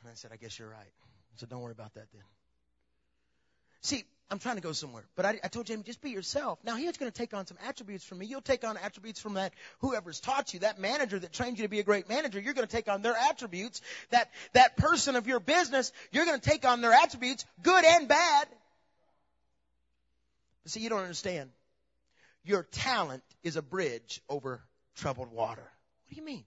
And 0.00 0.10
I 0.10 0.14
said, 0.14 0.30
I 0.32 0.36
guess 0.36 0.58
you're 0.58 0.68
right. 0.68 0.92
So 1.36 1.46
Don't 1.46 1.60
worry 1.60 1.72
about 1.72 1.94
that 1.94 2.06
then. 2.12 2.22
See, 3.82 4.04
I'm 4.28 4.40
trying 4.40 4.56
to 4.56 4.62
go 4.62 4.72
somewhere. 4.72 5.04
But 5.14 5.24
I, 5.24 5.38
I 5.44 5.48
told 5.48 5.66
Jamie, 5.66 5.84
just 5.84 6.00
be 6.00 6.10
yourself. 6.10 6.58
Now 6.64 6.74
he's 6.74 6.96
going 6.96 7.10
to 7.10 7.16
take 7.16 7.32
on 7.32 7.46
some 7.46 7.58
attributes 7.66 8.04
from 8.04 8.18
me. 8.18 8.26
You'll 8.26 8.40
take 8.40 8.64
on 8.64 8.76
attributes 8.76 9.20
from 9.20 9.34
that 9.34 9.54
whoever's 9.78 10.18
taught 10.18 10.52
you, 10.52 10.60
that 10.60 10.80
manager 10.80 11.18
that 11.18 11.32
trained 11.32 11.58
you 11.58 11.64
to 11.64 11.68
be 11.68 11.78
a 11.78 11.84
great 11.84 12.08
manager. 12.08 12.40
You're 12.40 12.54
going 12.54 12.66
to 12.66 12.72
take 12.72 12.88
on 12.88 13.02
their 13.02 13.14
attributes. 13.14 13.80
That 14.10 14.28
that 14.54 14.76
person 14.76 15.14
of 15.14 15.28
your 15.28 15.38
business, 15.38 15.92
you're 16.10 16.24
going 16.24 16.40
to 16.40 16.50
take 16.50 16.66
on 16.66 16.80
their 16.80 16.92
attributes, 16.92 17.44
good 17.62 17.84
and 17.84 18.08
bad. 18.08 18.48
But 20.64 20.72
see, 20.72 20.80
you 20.80 20.88
don't 20.88 21.02
understand. 21.02 21.50
Your 22.42 22.64
talent 22.64 23.22
is 23.44 23.56
a 23.56 23.62
bridge 23.62 24.22
over 24.28 24.60
troubled 24.96 25.30
water. 25.30 25.62
What 25.62 26.10
do 26.10 26.16
you 26.16 26.24
mean? 26.24 26.44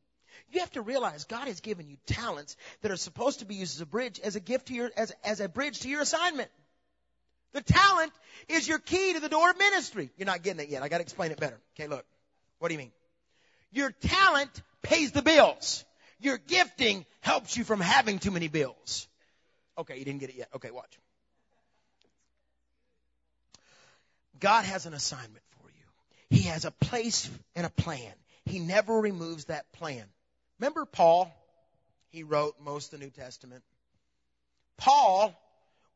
You 0.52 0.60
have 0.62 0.72
to 0.72 0.82
realize 0.82 1.24
God 1.26 1.48
has 1.48 1.62
given 1.62 1.88
you 1.88 1.98
talents 2.08 2.58
that 2.82 2.92
are 2.92 2.98
supposed 2.98 3.40
to 3.40 3.46
be 3.46 3.56
used 3.56 3.78
as 3.78 3.82
a 3.82 3.86
bridge, 3.86 4.20
as 4.20 4.36
a 4.36 4.40
gift 4.40 4.68
to 4.68 4.74
your, 4.74 4.92
as, 4.98 5.14
as 5.24 5.40
a 5.40 5.48
bridge 5.48 5.80
to 5.82 5.90
your 5.90 6.02
assignment. 6.02 6.50
The 7.54 7.62
talent 7.62 8.12
is 8.48 8.68
your 8.68 8.80
key 8.80 9.14
to 9.14 9.20
the 9.20 9.30
door 9.30 9.50
of 9.50 9.58
ministry. 9.58 10.12
You're 10.18 10.28
not 10.28 10.44
getting 10.44 10.62
it 10.62 10.70
yet. 10.70 10.84
I 10.84 10.90
gotta 10.90 11.04
explain 11.04 11.32
it 11.32 11.40
better. 11.40 11.60
Okay, 11.76 11.88
look. 11.88 12.06
What 12.60 12.68
do 12.68 12.74
you 12.74 12.80
mean? 12.80 12.92
Your 13.72 13.92
talent 13.92 14.62
pays 14.82 15.12
the 15.12 15.22
bills. 15.22 15.86
Your 16.20 16.38
gifting 16.38 17.06
helps 17.22 17.56
you 17.56 17.64
from 17.64 17.80
having 17.80 18.20
too 18.20 18.32
many 18.32 18.48
bills. 18.48 19.08
Okay, 19.78 19.98
you 19.98 20.06
didn't 20.06 20.20
get 20.20 20.30
it 20.30 20.36
yet. 20.36 20.50
Okay, 20.56 20.72
watch. 20.72 21.00
God 24.40 24.66
has 24.66 24.86
an 24.86 24.94
assignment 24.94 25.44
for 25.62 25.70
you. 25.70 26.38
he 26.38 26.44
has 26.48 26.66
a 26.66 26.72
place 26.72 27.30
and 27.56 27.66
a 27.66 27.70
plan. 27.70 28.14
He 28.46 28.60
never 28.60 29.00
removes 29.00 29.46
that 29.46 29.72
plan. 29.74 30.04
Remember 30.60 30.86
Paul? 30.86 31.32
He 32.10 32.24
wrote 32.24 32.56
most 32.64 32.94
of 32.94 33.00
the 33.00 33.06
New 33.06 33.12
Testament. 33.12 33.64
Paul 34.78 35.36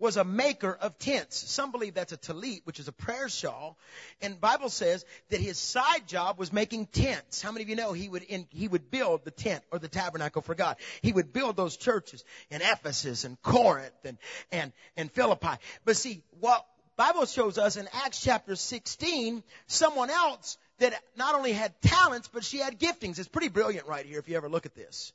was 0.04 0.18
a 0.18 0.24
maker 0.26 0.78
of 0.82 1.00
tents. 1.00 1.38
Some 1.50 1.72
believe 1.72 1.94
that's 1.94 2.12
a 2.12 2.18
talit, 2.18 2.62
which 2.66 2.78
is 2.78 2.90
a 2.90 2.92
prayer 2.92 3.30
shawl. 3.30 3.78
And 4.22 4.40
Bible 4.40 4.70
says 4.70 5.06
that 5.30 5.40
his 5.40 5.58
side 5.58 6.08
job 6.08 6.38
was 6.38 6.52
making 6.52 6.88
tents. 6.88 7.42
How 7.42 7.54
many 7.54 7.64
of 7.64 7.70
you 7.70 7.78
know 7.78 7.94
he 7.94 8.10
would 8.10 8.24
in, 8.24 8.46
he 8.50 8.68
would 8.68 8.92
build 8.92 9.24
the 9.24 9.32
tent 9.32 9.64
or 9.72 9.80
the 9.80 9.88
tabernacle 9.88 10.42
for 10.42 10.56
God? 10.56 10.76
He 11.02 11.14
would 11.14 11.32
build 11.32 11.56
those 11.56 11.78
churches 11.78 12.26
in 12.52 12.62
Ephesus 12.62 13.24
and 13.24 13.42
Corinth 13.42 13.94
and 14.04 14.18
and 14.52 14.74
and 14.98 15.10
Philippi. 15.10 15.56
But 15.86 15.96
see, 15.96 16.22
what 16.42 16.66
Bible 16.98 17.26
shows 17.26 17.58
us 17.58 17.78
in 17.78 17.88
Acts 18.04 18.22
chapter 18.22 18.58
16, 18.58 19.42
someone 19.68 20.10
else 20.10 20.58
that 20.80 21.02
not 21.16 21.34
only 21.34 21.54
had 21.54 21.82
talents, 21.82 22.28
but 22.28 22.44
she 22.44 22.58
had 22.58 22.78
giftings. 22.78 23.20
It's 23.20 23.30
pretty 23.30 23.48
brilliant 23.48 23.88
right 23.88 24.06
here 24.06 24.20
if 24.20 24.28
you 24.28 24.36
ever 24.36 24.50
look 24.50 24.66
at 24.66 24.76
this. 24.76 25.14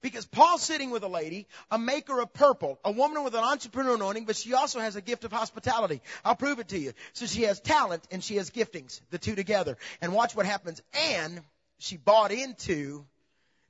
Because 0.00 0.26
Paul's 0.26 0.62
sitting 0.62 0.90
with 0.90 1.02
a 1.02 1.08
lady, 1.08 1.46
a 1.70 1.78
maker 1.78 2.20
of 2.20 2.32
purple, 2.32 2.78
a 2.84 2.90
woman 2.90 3.22
with 3.24 3.34
an 3.34 3.44
entrepreneur 3.44 3.94
anointing, 3.94 4.24
but 4.24 4.36
she 4.36 4.54
also 4.54 4.80
has 4.80 4.96
a 4.96 5.00
gift 5.00 5.24
of 5.24 5.32
hospitality. 5.32 6.00
I'll 6.24 6.36
prove 6.36 6.58
it 6.58 6.68
to 6.68 6.78
you. 6.78 6.92
So 7.12 7.26
she 7.26 7.42
has 7.42 7.60
talent 7.60 8.06
and 8.10 8.22
she 8.22 8.36
has 8.36 8.50
giftings, 8.50 9.00
the 9.10 9.18
two 9.18 9.34
together. 9.34 9.76
And 10.00 10.12
watch 10.12 10.34
what 10.34 10.46
happens. 10.46 10.82
And 11.12 11.40
she 11.78 11.96
bought 11.96 12.32
into 12.32 13.04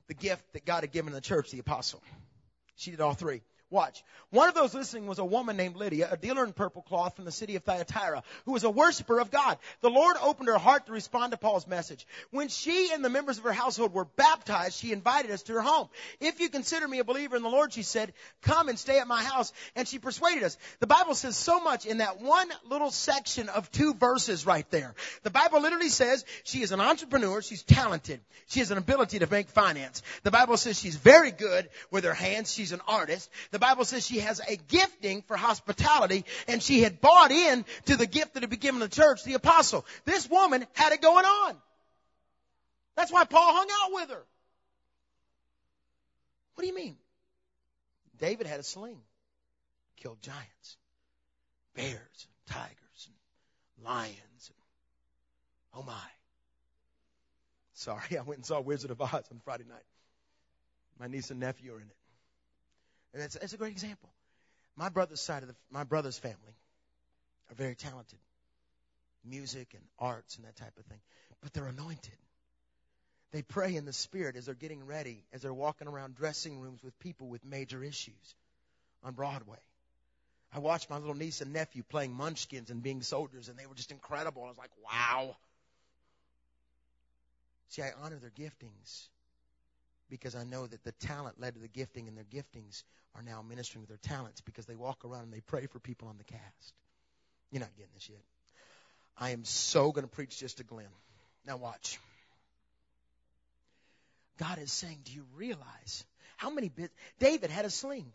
the 0.07 0.13
gift 0.13 0.43
that 0.53 0.65
God 0.65 0.81
had 0.81 0.91
given 0.91 1.13
the 1.13 1.21
church, 1.21 1.51
the 1.51 1.59
apostle. 1.59 2.01
She 2.75 2.91
did 2.91 3.01
all 3.01 3.13
three. 3.13 3.41
Watch. 3.73 4.03
One 4.29 4.47
of 4.47 4.53
those 4.53 4.75
listening 4.75 5.07
was 5.07 5.17
a 5.17 5.25
woman 5.25 5.57
named 5.57 5.75
Lydia, 5.75 6.07
a 6.11 6.15
dealer 6.15 6.43
in 6.45 6.53
purple 6.53 6.83
cloth 6.83 7.15
from 7.15 7.25
the 7.25 7.31
city 7.31 7.55
of 7.55 7.63
Thyatira, 7.63 8.21
who 8.45 8.51
was 8.51 8.63
a 8.63 8.69
worshiper 8.69 9.19
of 9.19 9.31
God. 9.31 9.57
The 9.81 9.89
Lord 9.89 10.15
opened 10.21 10.47
her 10.47 10.59
heart 10.59 10.85
to 10.85 10.91
respond 10.91 11.31
to 11.31 11.37
Paul's 11.37 11.65
message. 11.65 12.05
When 12.29 12.49
she 12.49 12.91
and 12.93 13.03
the 13.03 13.09
members 13.09 13.39
of 13.39 13.43
her 13.45 13.51
household 13.51 13.91
were 13.91 14.05
baptized, 14.05 14.77
she 14.77 14.91
invited 14.91 15.31
us 15.31 15.41
to 15.43 15.53
her 15.53 15.61
home. 15.61 15.89
If 16.19 16.39
you 16.39 16.49
consider 16.49 16.87
me 16.87 16.99
a 16.99 17.03
believer 17.03 17.35
in 17.35 17.41
the 17.41 17.49
Lord, 17.49 17.73
she 17.73 17.81
said, 17.81 18.13
come 18.43 18.69
and 18.69 18.77
stay 18.77 18.99
at 18.99 19.07
my 19.07 19.23
house. 19.23 19.51
And 19.75 19.87
she 19.87 19.97
persuaded 19.97 20.43
us. 20.43 20.55
The 20.79 20.87
Bible 20.87 21.15
says 21.15 21.35
so 21.35 21.59
much 21.59 21.87
in 21.87 21.97
that 21.97 22.21
one 22.21 22.49
little 22.69 22.91
section 22.91 23.49
of 23.49 23.71
two 23.71 23.95
verses 23.95 24.45
right 24.45 24.69
there. 24.69 24.93
The 25.23 25.31
Bible 25.31 25.61
literally 25.61 25.89
says 25.89 26.25
she 26.43 26.61
is 26.61 26.71
an 26.71 26.79
entrepreneur, 26.79 27.41
she's 27.41 27.63
talented, 27.63 28.19
she 28.45 28.59
has 28.59 28.69
an 28.69 28.77
ability 28.77 29.17
to 29.17 29.27
make 29.31 29.49
finance. 29.49 30.03
The 30.21 30.29
Bible 30.31 30.57
says 30.57 30.79
she's 30.79 30.95
very 30.95 31.31
good 31.31 31.69
with 31.89 32.03
her 32.03 32.13
hands, 32.13 32.53
she's 32.53 32.71
an 32.71 32.81
artist. 32.87 33.31
The 33.49 33.62
Bible 33.63 33.85
says 33.85 34.05
she 34.05 34.19
has 34.19 34.41
a 34.45 34.57
gifting 34.57 35.21
for 35.21 35.37
hospitality 35.37 36.25
and 36.49 36.61
she 36.61 36.81
had 36.81 36.99
bought 36.99 37.31
in 37.31 37.63
to 37.85 37.95
the 37.95 38.05
gift 38.05 38.33
that 38.33 38.43
had 38.43 38.49
been 38.49 38.59
given 38.59 38.81
to 38.81 38.87
the 38.87 38.93
church, 38.93 39.23
the 39.23 39.35
apostle. 39.35 39.85
This 40.03 40.29
woman 40.29 40.67
had 40.73 40.91
it 40.91 41.01
going 41.01 41.23
on. 41.23 41.55
That's 42.97 43.09
why 43.09 43.23
Paul 43.23 43.53
hung 43.53 43.67
out 43.71 43.93
with 43.93 44.09
her. 44.09 44.23
What 46.55 46.61
do 46.63 46.67
you 46.67 46.75
mean? 46.75 46.97
David 48.19 48.47
had 48.47 48.59
a 48.59 48.63
sling, 48.63 48.99
killed 49.95 50.21
giants, 50.21 50.77
bears, 51.73 51.93
and 51.95 52.57
tigers, 52.57 53.07
and 53.77 53.85
lions. 53.85 54.11
And, 54.49 54.57
oh 55.73 55.83
my. 55.83 56.09
Sorry, 57.75 58.17
I 58.19 58.23
went 58.23 58.39
and 58.39 58.45
saw 58.45 58.59
Wizard 58.59 58.91
of 58.91 58.99
Oz 58.99 59.23
on 59.31 59.39
Friday 59.45 59.63
night. 59.69 59.85
My 60.99 61.07
niece 61.07 61.31
and 61.31 61.39
nephew 61.39 61.75
are 61.75 61.79
in 61.79 61.87
it. 61.87 61.95
And 63.13 63.21
that's, 63.21 63.35
that's 63.35 63.53
a 63.53 63.57
great 63.57 63.71
example. 63.71 64.09
My 64.75 64.89
brother's 64.89 65.21
side 65.21 65.43
of 65.43 65.49
the, 65.49 65.55
my 65.69 65.83
brother's 65.83 66.17
family 66.17 66.57
are 67.49 67.55
very 67.55 67.75
talented. 67.75 68.19
Music 69.23 69.67
and 69.73 69.83
arts 69.99 70.35
and 70.37 70.45
that 70.45 70.55
type 70.55 70.73
of 70.77 70.85
thing. 70.85 70.99
But 71.41 71.53
they're 71.53 71.67
anointed. 71.67 72.17
They 73.31 73.41
pray 73.41 73.75
in 73.75 73.85
the 73.85 73.93
spirit 73.93 74.35
as 74.35 74.45
they're 74.45 74.55
getting 74.55 74.85
ready, 74.85 75.23
as 75.31 75.41
they're 75.41 75.53
walking 75.53 75.87
around 75.87 76.15
dressing 76.15 76.59
rooms 76.59 76.83
with 76.83 76.97
people 76.99 77.27
with 77.27 77.45
major 77.45 77.83
issues 77.83 78.35
on 79.03 79.13
Broadway. 79.13 79.59
I 80.53 80.59
watched 80.59 80.89
my 80.89 80.97
little 80.97 81.15
niece 81.15 81.41
and 81.41 81.51
nephew 81.51 81.83
playing 81.83 82.13
munchkins 82.13 82.69
and 82.69 82.83
being 82.83 83.01
soldiers 83.01 83.49
and 83.49 83.57
they 83.57 83.65
were 83.65 83.75
just 83.75 83.91
incredible. 83.91 84.43
I 84.43 84.49
was 84.49 84.57
like, 84.57 84.69
wow. 84.83 85.35
See, 87.69 87.81
I 87.81 87.91
honor 88.03 88.19
their 88.19 88.29
giftings 88.29 89.07
because 90.13 90.35
I 90.35 90.43
know 90.43 90.67
that 90.67 90.83
the 90.83 90.91
talent 90.91 91.41
led 91.41 91.55
to 91.55 91.59
the 91.59 91.67
gifting 91.67 92.07
and 92.07 92.15
their 92.15 92.23
giftings 92.23 92.83
are 93.15 93.23
now 93.23 93.41
ministering 93.41 93.81
with 93.81 93.89
their 93.89 94.15
talents 94.15 94.41
because 94.41 94.67
they 94.67 94.75
walk 94.75 95.05
around 95.05 95.23
and 95.23 95.33
they 95.33 95.39
pray 95.39 95.65
for 95.65 95.79
people 95.79 96.07
on 96.07 96.19
the 96.19 96.23
cast. 96.23 96.73
You're 97.51 97.61
not 97.61 97.75
getting 97.75 97.89
this 97.95 98.07
yet. 98.09 98.21
I 99.17 99.31
am 99.31 99.43
so 99.43 99.91
going 99.91 100.05
to 100.05 100.15
preach 100.15 100.37
just 100.37 100.57
to 100.57 100.63
Glenn. 100.63 100.85
Now 101.47 101.57
watch. 101.57 101.99
God 104.37 104.59
is 104.59 104.71
saying, 104.71 104.99
do 105.03 105.13
you 105.13 105.25
realize 105.35 106.05
how 106.37 106.51
many 106.51 106.69
bits? 106.69 106.93
David 107.17 107.49
had 107.49 107.65
a 107.65 107.71
sling. 107.71 108.05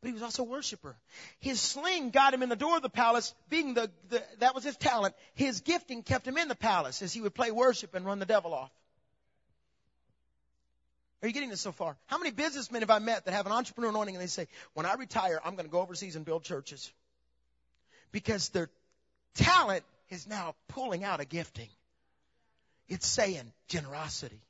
But 0.00 0.08
he 0.08 0.12
was 0.12 0.22
also 0.22 0.42
a 0.42 0.46
worshiper. 0.46 0.96
His 1.38 1.60
sling 1.60 2.10
got 2.10 2.34
him 2.34 2.42
in 2.42 2.48
the 2.48 2.56
door 2.56 2.74
of 2.74 2.82
the 2.82 2.88
palace, 2.88 3.32
being 3.48 3.74
the, 3.74 3.92
the, 4.08 4.24
that 4.40 4.56
was 4.56 4.64
his 4.64 4.76
talent. 4.76 5.14
His 5.34 5.60
gifting 5.60 6.02
kept 6.02 6.26
him 6.26 6.36
in 6.36 6.48
the 6.48 6.56
palace 6.56 7.00
as 7.00 7.12
he 7.12 7.20
would 7.20 7.34
play 7.34 7.52
worship 7.52 7.94
and 7.94 8.04
run 8.04 8.18
the 8.18 8.26
devil 8.26 8.54
off. 8.54 8.72
Are 11.22 11.26
you 11.26 11.34
getting 11.34 11.50
this 11.50 11.60
so 11.60 11.72
far? 11.72 11.96
How 12.06 12.18
many 12.18 12.30
businessmen 12.30 12.82
have 12.82 12.90
I 12.90 13.00
met 13.00 13.24
that 13.24 13.34
have 13.34 13.46
an 13.46 13.52
entrepreneur 13.52 13.90
anointing 13.90 14.14
and 14.14 14.22
they 14.22 14.28
say, 14.28 14.46
when 14.74 14.86
I 14.86 14.94
retire, 14.94 15.40
I'm 15.44 15.54
going 15.54 15.66
to 15.66 15.70
go 15.70 15.80
overseas 15.80 16.14
and 16.14 16.24
build 16.24 16.44
churches? 16.44 16.92
Because 18.12 18.50
their 18.50 18.70
talent 19.34 19.84
is 20.10 20.26
now 20.26 20.54
pulling 20.68 21.02
out 21.04 21.20
a 21.20 21.24
gifting. 21.24 21.68
It's 22.88 23.06
saying 23.06 23.52
generosity. 23.68 24.40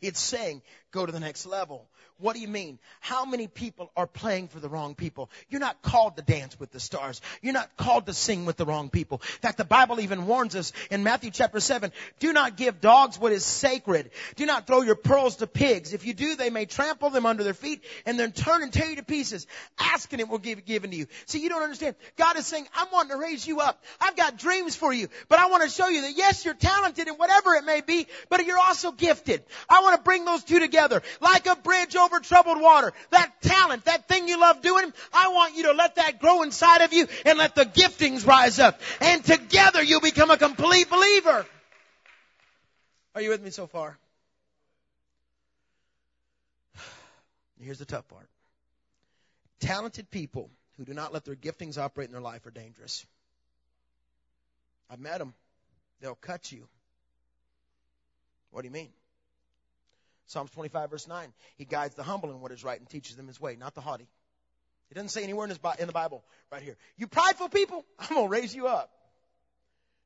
It's 0.00 0.20
saying 0.20 0.62
go 0.92 1.04
to 1.04 1.12
the 1.12 1.20
next 1.20 1.46
level. 1.46 1.88
What 2.18 2.36
do 2.36 2.40
you 2.40 2.48
mean? 2.48 2.78
How 3.00 3.24
many 3.24 3.48
people 3.48 3.90
are 3.96 4.06
playing 4.06 4.46
for 4.46 4.60
the 4.60 4.68
wrong 4.68 4.94
people? 4.94 5.30
You're 5.48 5.60
not 5.60 5.82
called 5.82 6.16
to 6.16 6.22
dance 6.22 6.58
with 6.60 6.70
the 6.70 6.78
stars. 6.78 7.20
You're 7.42 7.52
not 7.52 7.76
called 7.76 8.06
to 8.06 8.14
sing 8.14 8.44
with 8.44 8.56
the 8.56 8.64
wrong 8.64 8.88
people. 8.88 9.20
In 9.20 9.40
fact, 9.40 9.58
the 9.58 9.64
Bible 9.64 9.98
even 9.98 10.26
warns 10.26 10.54
us 10.54 10.72
in 10.92 11.02
Matthew 11.02 11.32
chapter 11.32 11.58
7, 11.58 11.90
do 12.20 12.32
not 12.32 12.56
give 12.56 12.80
dogs 12.80 13.18
what 13.18 13.32
is 13.32 13.44
sacred. 13.44 14.12
Do 14.36 14.46
not 14.46 14.68
throw 14.68 14.82
your 14.82 14.94
pearls 14.94 15.36
to 15.36 15.48
pigs. 15.48 15.92
If 15.92 16.06
you 16.06 16.14
do, 16.14 16.36
they 16.36 16.50
may 16.50 16.66
trample 16.66 17.10
them 17.10 17.26
under 17.26 17.42
their 17.42 17.52
feet 17.52 17.82
and 18.06 18.18
then 18.18 18.30
turn 18.30 18.62
and 18.62 18.72
tear 18.72 18.86
you 18.86 18.96
to 18.96 19.02
pieces. 19.02 19.48
Ask 19.78 20.12
and 20.12 20.20
it 20.20 20.28
will 20.28 20.38
give 20.38 20.64
given 20.64 20.90
to 20.92 20.96
you. 20.96 21.06
See, 21.26 21.40
you 21.40 21.48
don't 21.48 21.62
understand. 21.62 21.96
God 22.16 22.36
is 22.36 22.46
saying, 22.46 22.66
I'm 22.76 22.88
wanting 22.92 23.10
to 23.10 23.16
raise 23.16 23.44
you 23.44 23.58
up. 23.58 23.82
I've 24.00 24.16
got 24.16 24.38
dreams 24.38 24.76
for 24.76 24.92
you, 24.92 25.08
but 25.28 25.40
I 25.40 25.46
want 25.46 25.64
to 25.64 25.68
show 25.68 25.88
you 25.88 26.02
that 26.02 26.16
yes, 26.16 26.44
you're 26.44 26.54
talented 26.54 27.08
in 27.08 27.14
whatever 27.14 27.54
it 27.54 27.64
may 27.64 27.80
be, 27.80 28.06
but 28.30 28.46
you're 28.46 28.58
also 28.58 28.92
gifted. 28.92 29.42
I 29.74 29.80
want 29.80 29.96
to 29.96 30.02
bring 30.02 30.24
those 30.24 30.44
two 30.44 30.60
together 30.60 31.02
like 31.20 31.46
a 31.46 31.56
bridge 31.56 31.96
over 31.96 32.20
troubled 32.20 32.60
water. 32.60 32.92
That 33.10 33.32
talent, 33.42 33.86
that 33.86 34.06
thing 34.06 34.28
you 34.28 34.40
love 34.40 34.62
doing, 34.62 34.92
I 35.12 35.28
want 35.28 35.56
you 35.56 35.64
to 35.64 35.72
let 35.72 35.96
that 35.96 36.20
grow 36.20 36.42
inside 36.42 36.82
of 36.82 36.92
you 36.92 37.08
and 37.26 37.36
let 37.38 37.56
the 37.56 37.64
giftings 37.64 38.24
rise 38.24 38.60
up. 38.60 38.80
And 39.00 39.24
together 39.24 39.82
you'll 39.82 40.00
become 40.00 40.30
a 40.30 40.36
complete 40.36 40.88
believer. 40.88 41.44
Are 43.16 43.20
you 43.20 43.30
with 43.30 43.42
me 43.42 43.50
so 43.50 43.66
far? 43.66 43.98
Here's 47.60 47.80
the 47.80 47.84
tough 47.84 48.06
part. 48.06 48.28
Talented 49.58 50.08
people 50.08 50.50
who 50.76 50.84
do 50.84 50.94
not 50.94 51.12
let 51.12 51.24
their 51.24 51.34
giftings 51.34 51.78
operate 51.78 52.06
in 52.06 52.12
their 52.12 52.20
life 52.20 52.46
are 52.46 52.52
dangerous. 52.52 53.04
I've 54.88 55.00
met 55.00 55.18
them. 55.18 55.34
They'll 56.00 56.14
cut 56.14 56.52
you. 56.52 56.68
What 58.52 58.62
do 58.62 58.68
you 58.68 58.72
mean? 58.72 58.90
Psalms 60.26 60.50
25 60.52 60.90
verse 60.90 61.08
9. 61.08 61.32
He 61.56 61.64
guides 61.64 61.94
the 61.94 62.02
humble 62.02 62.30
in 62.30 62.40
what 62.40 62.52
is 62.52 62.64
right 62.64 62.78
and 62.78 62.88
teaches 62.88 63.16
them 63.16 63.26
his 63.26 63.40
way, 63.40 63.56
not 63.56 63.74
the 63.74 63.80
haughty. 63.80 64.08
It 64.90 64.94
doesn't 64.94 65.10
say 65.10 65.24
anywhere 65.24 65.44
in, 65.44 65.50
his, 65.50 65.58
in 65.78 65.86
the 65.86 65.92
Bible 65.92 66.24
right 66.52 66.62
here. 66.62 66.76
You 66.96 67.06
prideful 67.06 67.48
people, 67.48 67.84
I'm 67.98 68.14
going 68.14 68.26
to 68.26 68.30
raise 68.30 68.54
you 68.54 68.66
up. 68.66 68.90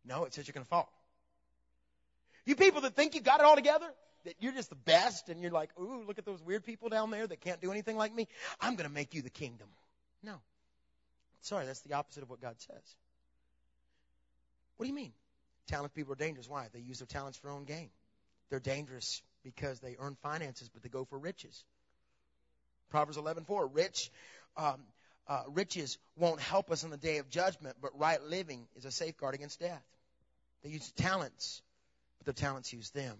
No, 0.05 0.25
it 0.25 0.33
says 0.33 0.47
you're 0.47 0.55
going 0.55 0.65
to 0.65 0.71
fall. 0.71 0.91
You 2.47 2.57
people 2.57 2.81
that 2.83 2.95
think 2.95 3.15
you 3.15 3.21
got 3.21 3.41
it 3.41 3.47
all 3.47 3.57
together, 3.57 3.87
that 4.25 4.35
you're 4.41 4.53
just 4.53 4.71
the 4.71 4.77
best 4.77 5.29
and 5.29 5.43
you're 5.43 5.51
like, 5.51 5.71
ooh, 5.79 6.05
look 6.07 6.19
at 6.19 6.25
those 6.25 6.43
weird 6.43 6.65
people 6.65 6.89
down 6.89 7.11
there 7.11 7.27
that 7.27 7.41
can't 7.41 7.61
do 7.61 7.71
anything 7.71 7.97
like 7.97 8.15
me. 8.15 8.29
I'm 8.61 8.77
going 8.77 8.89
to 8.89 8.95
make 8.95 9.15
you 9.15 9.23
the 9.23 9.31
kingdom. 9.31 9.69
No. 10.23 10.41
Sorry, 11.43 11.67
that's 11.67 11.81
the 11.81 11.95
opposite 11.95 12.23
of 12.23 12.31
what 12.31 12.41
God 12.41 12.55
says. 12.59 12.97
What 14.77 14.85
do 14.85 14.89
you 14.89 14.95
mean? 14.95 15.13
Talented 15.67 15.95
people 15.95 16.13
are 16.15 16.17
dangerous. 16.17 16.49
Why? 16.49 16.69
They 16.73 16.81
use 16.81 17.01
their 17.01 17.07
talents 17.07 17.37
for 17.37 17.49
their 17.49 17.57
own 17.57 17.65
gain. 17.65 17.91
They're 18.49 18.61
dangerous 18.61 19.23
because 19.55 19.81
they 19.81 19.97
earn 19.99 20.17
finances, 20.23 20.69
but 20.69 20.83
they 20.83 20.91
go 20.91 21.05
for 21.05 21.19
riches. 21.19 21.65
Proverbs 22.91 23.17
11:4. 23.17 23.67
Rich, 23.67 24.11
um, 24.57 24.85
uh, 25.27 25.45
riches 25.49 25.99
won't 26.17 26.41
help 26.41 26.71
us 26.71 26.85
in 26.85 26.91
the 26.91 26.97
day 26.97 27.19
of 27.19 27.31
judgment, 27.31 27.77
but 27.81 27.99
right 27.99 28.23
living 28.23 28.67
is 28.77 28.85
a 28.85 28.91
safeguard 28.91 29.35
against 29.35 29.61
death. 29.61 29.83
They 30.63 30.71
use 30.71 30.91
talents, 30.93 31.63
but 32.19 32.27
their 32.27 32.49
talents 32.49 32.73
use 32.73 32.91
them. 32.91 33.17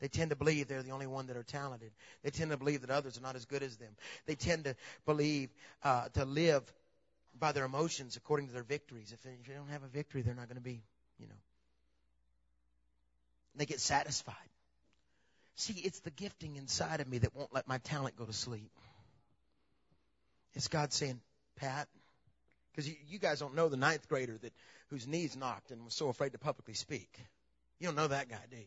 They 0.00 0.08
tend 0.08 0.30
to 0.30 0.36
believe 0.36 0.68
they're 0.68 0.82
the 0.82 0.90
only 0.90 1.06
one 1.06 1.26
that 1.28 1.36
are 1.36 1.44
talented. 1.44 1.92
They 2.22 2.30
tend 2.30 2.50
to 2.50 2.56
believe 2.56 2.82
that 2.82 2.90
others 2.90 3.16
are 3.16 3.22
not 3.22 3.36
as 3.36 3.44
good 3.44 3.62
as 3.62 3.76
them. 3.76 3.96
They 4.26 4.34
tend 4.34 4.64
to 4.64 4.76
believe 5.06 5.50
uh, 5.82 6.08
to 6.10 6.24
live 6.24 6.62
by 7.38 7.52
their 7.52 7.64
emotions 7.64 8.16
according 8.16 8.48
to 8.48 8.52
their 8.52 8.64
victories. 8.64 9.12
If 9.12 9.22
they, 9.22 9.30
if 9.30 9.46
they 9.46 9.54
don't 9.54 9.68
have 9.68 9.82
a 9.82 9.88
victory, 9.88 10.22
they're 10.22 10.34
not 10.34 10.48
going 10.48 10.56
to 10.56 10.62
be, 10.62 10.82
you 11.18 11.26
know. 11.26 11.34
They 13.56 13.66
get 13.66 13.80
satisfied. 13.80 14.34
See, 15.56 15.74
it's 15.74 16.00
the 16.00 16.10
gifting 16.10 16.56
inside 16.56 17.00
of 17.00 17.08
me 17.08 17.18
that 17.18 17.34
won't 17.34 17.54
let 17.54 17.68
my 17.68 17.78
talent 17.78 18.16
go 18.16 18.24
to 18.24 18.32
sleep. 18.32 18.70
It's 20.54 20.68
God 20.68 20.92
saying, 20.92 21.20
Pat, 21.56 21.88
because 22.70 22.88
you, 22.88 22.96
you 23.08 23.18
guys 23.18 23.40
don't 23.40 23.54
know 23.54 23.68
the 23.68 23.76
ninth 23.76 24.08
grader 24.08 24.38
that 24.42 24.52
whose 24.88 25.06
knees 25.06 25.36
knocked 25.36 25.70
and 25.70 25.84
was 25.84 25.94
so 25.94 26.08
afraid 26.08 26.32
to 26.32 26.38
publicly 26.38 26.74
speak. 26.74 27.18
You 27.78 27.86
don't 27.86 27.96
know 27.96 28.08
that 28.08 28.28
guy, 28.28 28.38
do 28.50 28.56
you? 28.56 28.64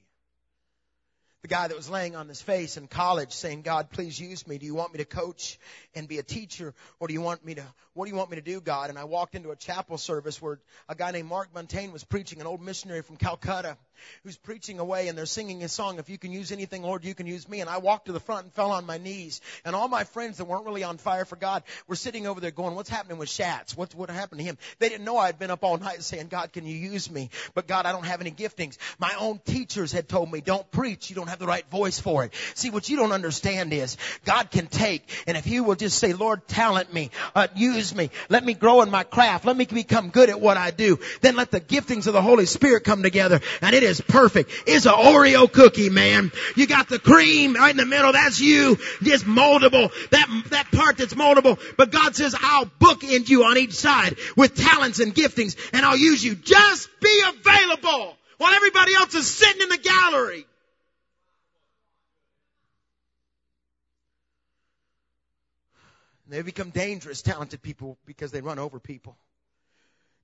the 1.47 1.47
guy 1.47 1.67
that 1.67 1.77
was 1.77 1.89
laying 1.89 2.15
on 2.15 2.27
his 2.27 2.41
face 2.41 2.77
in 2.77 2.87
college 2.87 3.31
saying, 3.31 3.61
God, 3.61 3.89
please 3.89 4.19
use 4.19 4.45
me. 4.47 4.57
Do 4.57 4.65
you 4.65 4.75
want 4.75 4.91
me 4.91 4.97
to 4.97 5.05
coach 5.05 5.59
and 5.95 6.07
be 6.07 6.17
a 6.17 6.23
teacher? 6.23 6.73
Or 6.99 7.07
do 7.07 7.13
you 7.13 7.21
want 7.21 7.45
me 7.45 7.55
to, 7.55 7.63
what 7.93 8.05
do 8.05 8.11
you 8.11 8.17
want 8.17 8.31
me 8.31 8.35
to 8.35 8.41
do, 8.41 8.59
God? 8.59 8.89
And 8.89 8.97
I 8.97 9.05
walked 9.05 9.35
into 9.35 9.51
a 9.51 9.55
chapel 9.55 9.97
service 9.97 10.41
where 10.41 10.59
a 10.89 10.95
guy 10.95 11.11
named 11.11 11.29
Mark 11.29 11.53
Montaigne 11.53 11.93
was 11.93 12.03
preaching, 12.03 12.41
an 12.41 12.47
old 12.47 12.61
missionary 12.61 13.01
from 13.01 13.17
Calcutta 13.17 13.77
who's 14.23 14.37
preaching 14.37 14.79
away 14.79 15.07
and 15.07 15.17
they're 15.17 15.25
singing 15.25 15.63
a 15.63 15.69
song, 15.69 15.99
if 15.99 16.09
you 16.09 16.17
can 16.17 16.31
use 16.31 16.51
anything, 16.51 16.83
Lord, 16.83 17.03
you 17.03 17.15
can 17.15 17.27
use 17.27 17.47
me. 17.47 17.61
And 17.61 17.69
I 17.69 17.77
walked 17.77 18.07
to 18.07 18.11
the 18.11 18.19
front 18.19 18.45
and 18.45 18.53
fell 18.53 18.71
on 18.71 18.85
my 18.85 18.97
knees. 18.97 19.41
And 19.65 19.75
all 19.75 19.87
my 19.87 20.03
friends 20.03 20.37
that 20.37 20.45
weren't 20.45 20.65
really 20.65 20.83
on 20.83 20.97
fire 20.97 21.25
for 21.25 21.35
God 21.35 21.63
were 21.87 21.95
sitting 21.95 22.27
over 22.27 22.39
there 22.39 22.51
going, 22.51 22.75
what's 22.75 22.89
happening 22.89 23.17
with 23.17 23.29
Schatz? 23.29 23.75
What, 23.75 23.93
what 23.95 24.09
happened 24.09 24.39
to 24.39 24.45
him? 24.45 24.57
They 24.79 24.89
didn't 24.89 25.05
know 25.05 25.17
I'd 25.17 25.39
been 25.39 25.51
up 25.51 25.63
all 25.63 25.77
night 25.77 26.03
saying, 26.03 26.27
God, 26.27 26.53
can 26.53 26.65
you 26.65 26.75
use 26.75 27.09
me? 27.09 27.29
But 27.53 27.67
God, 27.67 27.85
I 27.85 27.91
don't 27.91 28.05
have 28.05 28.21
any 28.21 28.31
giftings. 28.31 28.77
My 28.99 29.13
own 29.19 29.39
teachers 29.45 29.91
had 29.91 30.07
told 30.09 30.31
me, 30.31 30.41
don't 30.41 30.69
preach. 30.71 31.09
You 31.09 31.15
don't 31.15 31.29
have 31.29 31.39
the 31.39 31.47
right 31.47 31.69
voice 31.69 31.99
for 31.99 32.23
it. 32.23 32.33
See, 32.55 32.69
what 32.69 32.89
you 32.89 32.97
don't 32.97 33.11
understand 33.11 33.73
is 33.73 33.97
God 34.25 34.51
can 34.51 34.67
take, 34.67 35.09
and 35.27 35.37
if 35.37 35.47
you 35.47 35.63
will 35.63 35.75
just 35.75 35.99
say, 35.99 36.13
Lord, 36.13 36.47
talent 36.47 36.93
me, 36.93 37.11
uh, 37.35 37.47
use 37.55 37.93
me, 37.95 38.09
let 38.29 38.43
me 38.43 38.53
grow 38.53 38.81
in 38.81 38.89
my 38.89 39.03
craft, 39.03 39.45
let 39.45 39.55
me 39.55 39.65
become 39.65 40.09
good 40.09 40.29
at 40.29 40.39
what 40.39 40.57
I 40.57 40.71
do, 40.71 40.99
then 41.21 41.35
let 41.35 41.51
the 41.51 41.61
giftings 41.61 42.07
of 42.07 42.13
the 42.13 42.21
Holy 42.21 42.45
Spirit 42.45 42.83
come 42.83 43.03
together, 43.03 43.39
and 43.61 43.75
it 43.75 43.83
is 43.87 44.01
perfect. 44.01 44.51
It's 44.67 44.85
an 44.85 44.93
Oreo 44.93 45.51
cookie, 45.51 45.89
man. 45.89 46.31
You 46.55 46.67
got 46.67 46.89
the 46.89 46.99
cream 46.99 47.55
right 47.55 47.71
in 47.71 47.77
the 47.77 47.85
middle, 47.85 48.11
that's 48.11 48.39
you, 48.39 48.77
just 49.01 49.25
moldable, 49.25 49.91
that, 50.11 50.43
that 50.49 50.71
part 50.71 50.97
that's 50.97 51.13
moldable, 51.13 51.59
but 51.77 51.91
God 51.91 52.15
says, 52.15 52.35
I'll 52.39 52.65
bookend 52.65 53.29
you 53.29 53.43
on 53.45 53.57
each 53.57 53.73
side 53.73 54.17
with 54.35 54.55
talents 54.55 54.99
and 54.99 55.15
giftings, 55.15 55.57
and 55.73 55.85
I'll 55.85 55.97
use 55.97 56.23
you. 56.23 56.35
Just 56.35 56.89
be 57.01 57.23
available 57.27 58.15
while 58.37 58.53
everybody 58.53 58.93
else 58.93 59.13
is 59.15 59.27
sitting 59.27 59.61
in 59.61 59.69
the 59.69 59.77
gallery. 59.77 60.45
They 66.29 66.41
become 66.41 66.71
dangerous, 66.71 67.21
talented 67.21 67.61
people 67.61 67.97
because 68.05 68.31
they 68.31 68.41
run 68.41 68.59
over 68.59 68.79
people. 68.79 69.15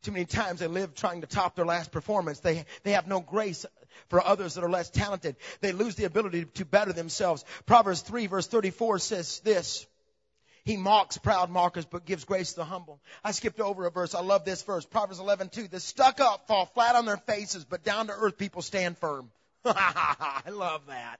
Too 0.03 0.11
many 0.11 0.25
times 0.25 0.59
they 0.59 0.67
live 0.67 0.93
trying 0.93 1.21
to 1.21 1.27
top 1.27 1.55
their 1.55 1.65
last 1.65 1.91
performance. 1.91 2.39
They, 2.39 2.65
they 2.83 2.91
have 2.91 3.07
no 3.07 3.21
grace 3.21 3.65
for 4.09 4.23
others 4.23 4.55
that 4.55 4.63
are 4.63 4.69
less 4.69 4.89
talented. 4.89 5.37
They 5.61 5.71
lose 5.71 5.95
the 5.95 6.03
ability 6.03 6.45
to 6.45 6.65
better 6.65 6.93
themselves. 6.93 7.45
Proverbs 7.65 8.01
3 8.01 8.27
verse 8.27 8.47
34 8.47 8.99
says 8.99 9.39
this. 9.39 9.87
He 10.65 10.77
mocks 10.77 11.17
proud 11.17 11.49
mockers, 11.49 11.85
but 11.85 12.05
gives 12.05 12.23
grace 12.23 12.51
to 12.51 12.57
the 12.57 12.65
humble. 12.65 13.01
I 13.23 13.31
skipped 13.31 13.59
over 13.59 13.85
a 13.85 13.91
verse. 13.91 14.15
I 14.15 14.21
love 14.21 14.45
this 14.45 14.61
verse. 14.61 14.85
Proverbs 14.85 15.19
11, 15.19 15.49
2. 15.49 15.67
The 15.67 15.79
stuck 15.79 16.21
up 16.21 16.47
fall 16.47 16.67
flat 16.67 16.95
on 16.95 17.05
their 17.05 17.17
faces, 17.17 17.65
but 17.65 17.83
down 17.83 18.07
to 18.07 18.13
earth 18.13 18.37
people 18.37 18.61
stand 18.61 18.97
firm. 18.97 19.29
I 19.65 20.43
love 20.51 20.83
that. 20.87 21.19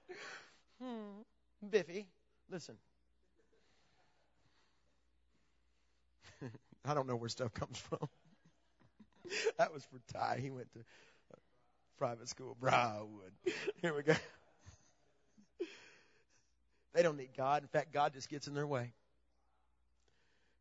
Hmm. 0.82 1.22
Biffy, 1.68 2.06
listen. 2.50 2.76
I 6.84 6.94
don't 6.94 7.06
know 7.06 7.16
where 7.16 7.28
stuff 7.28 7.52
comes 7.52 7.78
from. 7.78 8.08
that 9.58 9.72
was 9.72 9.84
for 9.84 10.00
Ty. 10.12 10.38
He 10.40 10.50
went 10.50 10.72
to 10.72 10.80
private 11.98 12.28
school, 12.28 12.56
Briarwood. 12.60 13.32
Here 13.80 13.94
we 13.94 14.02
go. 14.02 14.14
They 16.94 17.02
don't 17.02 17.16
need 17.16 17.30
God. 17.36 17.62
In 17.62 17.68
fact, 17.68 17.92
God 17.92 18.12
just 18.14 18.28
gets 18.28 18.46
in 18.46 18.54
their 18.54 18.66
way. 18.66 18.92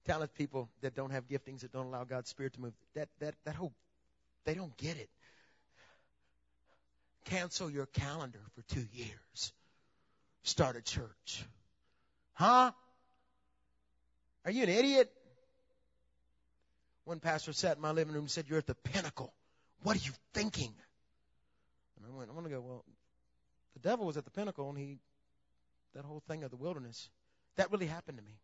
Talented 0.06 0.36
people 0.36 0.70
that 0.82 0.96
don't 0.96 1.12
have 1.12 1.28
giftings, 1.28 1.62
that 1.62 1.72
don't 1.72 1.86
allow 1.86 2.04
God's 2.04 2.30
Spirit 2.30 2.54
to 2.54 2.62
move, 2.62 2.74
that, 2.96 3.08
that, 3.20 3.36
that 3.46 3.56
whole, 3.56 3.72
they 4.46 4.54
don't 4.54 4.76
get 4.78 4.98
it. 4.98 5.10
Cancel 7.26 7.70
your 7.70 7.86
calendar 7.86 8.42
for 8.56 8.62
two 8.74 8.86
years. 8.92 9.54
Start 10.44 10.76
a 10.76 10.82
church. 10.82 11.46
Huh? 12.34 12.72
Are 14.44 14.52
you 14.52 14.64
an 14.64 14.70
idiot? 14.70 15.10
One 17.06 17.20
pastor 17.20 17.54
sat 17.54 17.76
in 17.76 17.82
my 17.82 17.92
living 17.92 18.14
room 18.14 18.24
and 18.24 18.32
said, 18.32 18.46
You're 18.48 18.60
at 18.60 18.68
the 18.68 18.76
pinnacle. 18.76 19.34
What 19.84 19.98
are 19.98 20.00
you 20.00 20.12
thinking? 20.34 20.74
And 21.98 22.06
I 22.06 22.18
went, 22.18 22.30
I'm 22.30 22.36
going 22.36 22.50
to 22.50 22.56
go, 22.56 22.62
Well, 22.62 22.86
the 23.74 23.80
devil 23.80 24.06
was 24.06 24.18
at 24.18 24.26
the 24.26 24.32
pinnacle 24.32 24.70
and 24.70 24.78
he, 24.78 24.98
that 25.96 26.06
whole 26.06 26.22
thing 26.28 26.44
of 26.44 26.52
the 26.52 26.58
wilderness, 26.58 27.10
that 27.56 27.72
really 27.72 27.88
happened 27.88 28.18
to 28.18 28.24
me. 28.24 28.38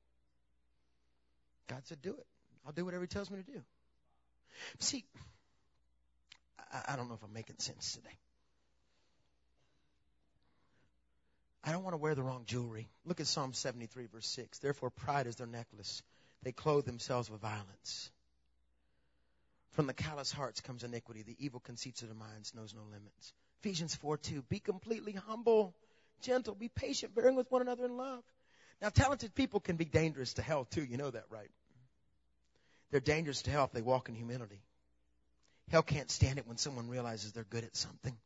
God 1.67 1.81
said, 1.85 2.01
Do 2.01 2.11
it. 2.11 2.25
I'll 2.65 2.73
do 2.73 2.83
whatever 2.83 3.03
he 3.03 3.07
tells 3.07 3.31
me 3.31 3.37
to 3.37 3.51
do. 3.51 3.61
See, 4.79 5.05
I, 6.73 6.93
I 6.93 6.95
don't 6.95 7.07
know 7.07 7.15
if 7.15 7.23
I'm 7.23 7.33
making 7.33 7.55
sense 7.59 7.93
today. 7.93 8.17
I 11.63 11.71
don't 11.71 11.83
want 11.83 11.93
to 11.93 11.97
wear 11.97 12.15
the 12.15 12.23
wrong 12.23 12.43
jewelry. 12.45 12.89
Look 13.05 13.19
at 13.19 13.27
Psalm 13.27 13.53
73, 13.53 14.07
verse 14.07 14.27
6. 14.27 14.59
Therefore, 14.59 14.89
pride 14.89 15.27
is 15.27 15.35
their 15.35 15.47
necklace. 15.47 16.01
They 16.41 16.51
clothe 16.51 16.85
themselves 16.85 17.29
with 17.29 17.41
violence. 17.41 18.09
From 19.71 19.87
the 19.87 19.93
callous 19.93 20.31
hearts 20.31 20.61
comes 20.61 20.83
iniquity. 20.83 21.23
The 21.23 21.35
evil 21.39 21.59
conceits 21.59 22.01
of 22.01 22.09
the 22.09 22.15
minds 22.15 22.53
knows 22.55 22.73
no 22.73 22.83
limits. 22.83 23.33
Ephesians 23.61 23.95
4 23.95 24.17
2. 24.17 24.41
Be 24.49 24.59
completely 24.59 25.13
humble, 25.13 25.75
gentle, 26.21 26.55
be 26.55 26.69
patient, 26.69 27.13
bearing 27.13 27.35
with 27.35 27.51
one 27.51 27.61
another 27.61 27.85
in 27.85 27.97
love. 27.97 28.23
Now, 28.81 28.89
talented 28.89 29.35
people 29.35 29.59
can 29.59 29.75
be 29.75 29.85
dangerous 29.85 30.33
to 30.35 30.41
hell 30.41 30.65
too. 30.65 30.83
You 30.83 30.97
know 30.97 31.11
that, 31.11 31.25
right? 31.29 31.49
They're 32.91 32.99
dangerous 32.99 33.41
to 33.43 33.51
hell 33.51 33.65
if 33.65 33.71
they 33.71 33.81
walk 33.81 34.09
in 34.09 34.15
humility. 34.15 34.61
Hell 35.69 35.83
can't 35.83 36.09
stand 36.09 36.39
it 36.39 36.47
when 36.47 36.57
someone 36.57 36.89
realizes 36.89 37.31
they're 37.31 37.43
good 37.43 37.63
at 37.63 37.75
something. 37.75 38.17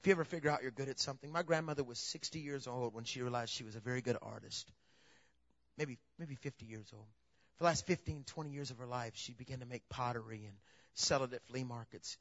If 0.00 0.06
you 0.06 0.12
ever 0.12 0.24
figure 0.24 0.50
out 0.50 0.62
you're 0.62 0.70
good 0.70 0.88
at 0.88 0.98
something, 0.98 1.30
my 1.30 1.42
grandmother 1.42 1.84
was 1.84 1.98
60 1.98 2.38
years 2.40 2.66
old 2.66 2.94
when 2.94 3.04
she 3.04 3.20
realized 3.20 3.52
she 3.52 3.64
was 3.64 3.76
a 3.76 3.80
very 3.80 4.00
good 4.00 4.16
artist. 4.22 4.70
Maybe, 5.76 5.98
maybe 6.18 6.36
50 6.36 6.64
years 6.64 6.90
old. 6.94 7.06
The 7.60 7.66
last 7.66 7.86
15, 7.86 8.24
20 8.24 8.50
years 8.50 8.70
of 8.70 8.78
her 8.78 8.86
life, 8.86 9.12
she 9.16 9.34
began 9.34 9.60
to 9.60 9.66
make 9.66 9.86
pottery 9.90 10.46
and 10.46 10.56
sell 10.94 11.24
it 11.24 11.34
at 11.34 11.46
flea 11.48 11.62
markets. 11.62 12.16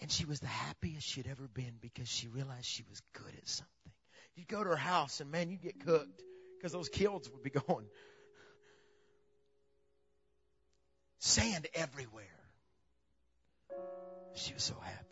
And 0.00 0.10
she 0.10 0.24
was 0.24 0.40
the 0.40 0.48
happiest 0.48 1.06
she'd 1.06 1.28
ever 1.28 1.46
been 1.46 1.74
because 1.80 2.08
she 2.08 2.26
realized 2.26 2.64
she 2.64 2.82
was 2.90 3.00
good 3.12 3.32
at 3.38 3.48
something. 3.48 3.92
You'd 4.34 4.48
go 4.48 4.64
to 4.64 4.70
her 4.70 4.76
house 4.76 5.20
and 5.20 5.30
man, 5.30 5.48
you'd 5.48 5.62
get 5.62 5.78
cooked 5.78 6.22
because 6.56 6.72
those 6.72 6.88
kilns 6.88 7.30
would 7.30 7.42
be 7.42 7.50
going. 7.50 7.86
Sand 11.20 11.68
everywhere. 11.72 12.24
She 14.34 14.54
was 14.54 14.64
so 14.64 14.74
happy. 14.82 15.06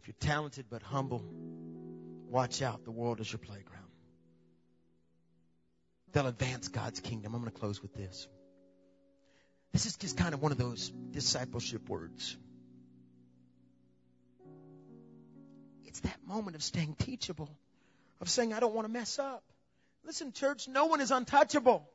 If 0.00 0.08
you're 0.08 0.16
talented 0.18 0.66
but 0.68 0.82
humble, 0.82 1.24
watch 2.28 2.62
out. 2.62 2.84
The 2.84 2.90
world 2.90 3.20
is 3.20 3.30
your 3.30 3.38
playground. 3.38 3.84
They'll 6.12 6.26
advance 6.26 6.68
God's 6.68 7.00
kingdom. 7.00 7.34
I'm 7.34 7.40
going 7.40 7.52
to 7.52 7.58
close 7.58 7.82
with 7.82 7.94
this. 7.94 8.28
This 9.72 9.86
is 9.86 9.96
just 9.96 10.16
kind 10.16 10.32
of 10.32 10.40
one 10.40 10.52
of 10.52 10.58
those 10.58 10.88
discipleship 10.88 11.88
words. 11.88 12.36
It's 15.84 16.00
that 16.00 16.18
moment 16.26 16.56
of 16.56 16.62
staying 16.62 16.94
teachable, 16.94 17.50
of 18.20 18.30
saying, 18.30 18.54
I 18.54 18.60
don't 18.60 18.74
want 18.74 18.86
to 18.86 18.92
mess 18.92 19.18
up. 19.18 19.42
Listen, 20.04 20.32
church, 20.32 20.68
no 20.68 20.86
one 20.86 21.00
is 21.00 21.10
untouchable. 21.10 21.86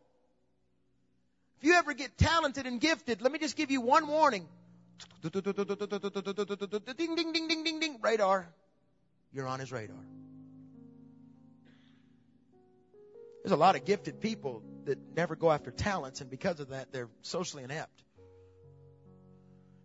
If 1.60 1.68
you 1.68 1.74
ever 1.74 1.94
get 1.94 2.18
talented 2.18 2.68
and 2.68 2.80
gifted, 2.82 3.22
let 3.22 3.32
me 3.32 3.40
just 3.40 3.56
give 3.56 3.72
you 3.72 3.82
one 3.82 4.08
warning. 4.08 4.48
Ding, 5.22 5.32
ding, 5.32 7.16
ding, 7.16 7.48
ding, 7.48 7.64
ding, 7.64 7.80
ding, 7.80 8.00
radar. 8.02 8.48
You're 9.34 9.48
on 9.48 9.60
his 9.60 9.72
radar. 9.72 9.96
There's 13.44 13.54
a 13.54 13.58
lot 13.58 13.76
of 13.76 13.86
gifted 13.86 14.20
people 14.20 14.62
that 14.86 15.00
never 15.16 15.36
go 15.36 15.52
after 15.52 15.72
talents, 15.72 16.22
and 16.22 16.30
because 16.30 16.60
of 16.60 16.70
that, 16.70 16.92
they're 16.92 17.10
socially 17.22 17.64
inept. 17.64 18.04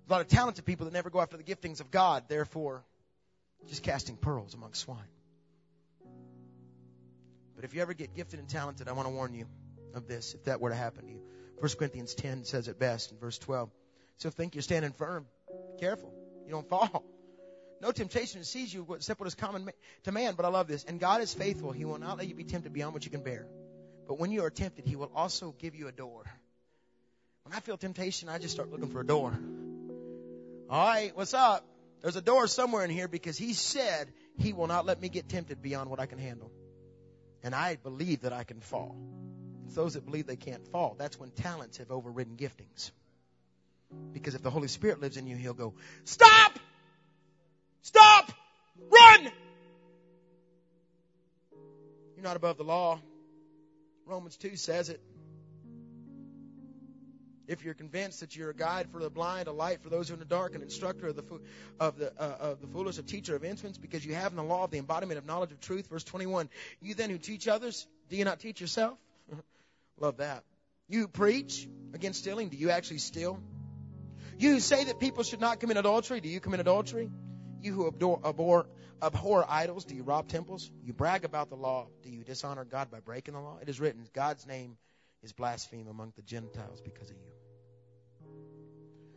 A 0.08 0.12
lot 0.12 0.20
of 0.20 0.28
talented 0.28 0.64
people 0.64 0.84
that 0.84 0.92
never 0.92 1.10
go 1.10 1.20
after 1.20 1.36
the 1.36 1.42
giftings 1.42 1.80
of 1.80 1.90
God, 1.90 2.24
therefore, 2.28 2.84
just 3.68 3.82
casting 3.82 4.16
pearls 4.16 4.54
among 4.54 4.74
swine. 4.74 4.98
But 7.54 7.64
if 7.64 7.74
you 7.74 7.80
ever 7.80 7.94
get 7.94 8.14
gifted 8.14 8.38
and 8.38 8.48
talented, 8.48 8.88
I 8.88 8.92
want 8.92 9.08
to 9.08 9.14
warn 9.14 9.32
you 9.32 9.46
of 9.94 10.06
this, 10.06 10.34
if 10.34 10.44
that 10.44 10.60
were 10.60 10.70
to 10.70 10.76
happen 10.76 11.06
to 11.06 11.12
you. 11.12 11.22
1 11.58 11.72
Corinthians 11.78 12.14
10 12.14 12.44
says 12.44 12.68
it 12.68 12.78
best 12.78 13.12
in 13.12 13.18
verse 13.18 13.38
12. 13.38 13.70
So 14.18 14.28
think 14.28 14.54
you're 14.54 14.62
standing 14.62 14.92
firm. 14.92 15.26
Be 15.72 15.80
careful. 15.80 16.12
You 16.44 16.52
don't 16.52 16.68
fall. 16.68 17.04
No 17.80 17.92
temptation 17.92 18.40
to 18.40 18.46
seize 18.46 18.72
you 18.72 18.86
except 18.94 19.20
what 19.20 19.26
is 19.26 19.34
common 19.34 19.70
to 20.04 20.12
man. 20.12 20.34
But 20.34 20.46
I 20.46 20.48
love 20.48 20.66
this. 20.66 20.84
And 20.84 20.98
God 20.98 21.20
is 21.20 21.34
faithful. 21.34 21.72
He 21.72 21.84
will 21.84 21.98
not 21.98 22.18
let 22.18 22.28
you 22.28 22.34
be 22.34 22.44
tempted 22.44 22.72
beyond 22.72 22.94
what 22.94 23.04
you 23.04 23.10
can 23.10 23.22
bear. 23.22 23.46
But 24.06 24.18
when 24.18 24.30
you 24.30 24.44
are 24.44 24.50
tempted, 24.50 24.86
He 24.86 24.96
will 24.96 25.10
also 25.14 25.54
give 25.58 25.74
you 25.74 25.88
a 25.88 25.92
door. 25.92 26.24
When 27.44 27.54
I 27.54 27.60
feel 27.60 27.76
temptation, 27.76 28.28
I 28.28 28.38
just 28.38 28.54
start 28.54 28.70
looking 28.70 28.88
for 28.88 29.00
a 29.00 29.06
door. 29.06 29.38
All 30.68 30.86
right, 30.86 31.16
what's 31.16 31.34
up? 31.34 31.64
There's 32.02 32.16
a 32.16 32.20
door 32.20 32.46
somewhere 32.46 32.84
in 32.84 32.90
here 32.90 33.08
because 33.08 33.36
He 33.36 33.52
said 33.52 34.08
He 34.38 34.52
will 34.52 34.66
not 34.66 34.86
let 34.86 35.00
me 35.00 35.08
get 35.08 35.28
tempted 35.28 35.62
beyond 35.62 35.90
what 35.90 36.00
I 36.00 36.06
can 36.06 36.18
handle. 36.18 36.50
And 37.42 37.54
I 37.54 37.76
believe 37.76 38.22
that 38.22 38.32
I 38.32 38.44
can 38.44 38.60
fall. 38.60 38.96
It's 39.66 39.74
those 39.74 39.94
that 39.94 40.04
believe 40.04 40.26
they 40.26 40.36
can't 40.36 40.66
fall. 40.68 40.96
That's 40.98 41.18
when 41.18 41.30
talents 41.30 41.78
have 41.78 41.90
overridden 41.90 42.36
giftings. 42.36 42.90
Because 44.12 44.34
if 44.34 44.42
the 44.42 44.50
Holy 44.50 44.68
Spirit 44.68 45.00
lives 45.00 45.16
in 45.16 45.26
you, 45.26 45.36
He'll 45.36 45.54
go, 45.54 45.74
Stop! 46.04 46.58
Stop! 47.86 48.32
Run! 48.90 49.30
You're 52.16 52.24
not 52.24 52.34
above 52.34 52.56
the 52.56 52.64
law. 52.64 53.00
Romans 54.06 54.36
2 54.38 54.56
says 54.56 54.88
it. 54.88 55.00
If 57.46 57.64
you're 57.64 57.74
convinced 57.74 58.18
that 58.20 58.34
you're 58.34 58.50
a 58.50 58.54
guide 58.54 58.88
for 58.90 59.00
the 59.00 59.08
blind, 59.08 59.46
a 59.46 59.52
light 59.52 59.82
for 59.82 59.88
those 59.88 60.08
who 60.08 60.14
are 60.14 60.16
in 60.16 60.18
the 60.18 60.24
dark, 60.24 60.56
an 60.56 60.62
instructor 60.62 61.06
of 61.06 61.14
the 61.14 61.40
of 61.78 61.96
the 61.96 62.12
uh, 62.20 62.36
of 62.40 62.60
the 62.60 62.66
foolish, 62.66 62.98
a 62.98 63.04
teacher 63.04 63.36
of 63.36 63.44
infants, 63.44 63.78
because 63.78 64.04
you 64.04 64.14
have 64.14 64.32
in 64.32 64.36
the 64.36 64.42
law 64.42 64.64
of 64.64 64.72
the 64.72 64.78
embodiment 64.78 65.18
of 65.18 65.24
knowledge 65.24 65.52
of 65.52 65.60
truth. 65.60 65.86
Verse 65.86 66.02
21. 66.02 66.48
You 66.82 66.94
then 66.94 67.08
who 67.08 67.18
teach 67.18 67.46
others, 67.46 67.86
do 68.10 68.16
you 68.16 68.24
not 68.24 68.40
teach 68.40 68.60
yourself? 68.60 68.98
Love 70.00 70.16
that. 70.16 70.42
You 70.88 71.06
preach 71.06 71.68
against 71.94 72.18
stealing, 72.18 72.48
do 72.48 72.56
you 72.56 72.70
actually 72.70 72.98
steal? 72.98 73.40
You 74.38 74.58
say 74.58 74.82
that 74.82 74.98
people 74.98 75.22
should 75.22 75.40
not 75.40 75.60
commit 75.60 75.76
adultery. 75.76 76.20
Do 76.20 76.28
you 76.28 76.40
commit 76.40 76.58
adultery? 76.58 77.10
You 77.60 77.72
who 77.72 77.86
abhor, 77.88 78.20
abhor, 78.24 78.66
abhor 79.02 79.44
idols, 79.48 79.84
do 79.84 79.94
you 79.94 80.02
rob 80.02 80.28
temples? 80.28 80.70
You 80.84 80.92
brag 80.92 81.24
about 81.24 81.48
the 81.48 81.56
law. 81.56 81.88
Do 82.02 82.10
you 82.10 82.24
dishonor 82.24 82.64
God 82.64 82.90
by 82.90 83.00
breaking 83.00 83.34
the 83.34 83.40
law? 83.40 83.58
It 83.60 83.68
is 83.68 83.80
written, 83.80 84.06
God's 84.12 84.46
name 84.46 84.76
is 85.22 85.32
blasphemed 85.32 85.88
among 85.88 86.12
the 86.16 86.22
Gentiles 86.22 86.80
because 86.80 87.10
of 87.10 87.16
you. 87.16 88.28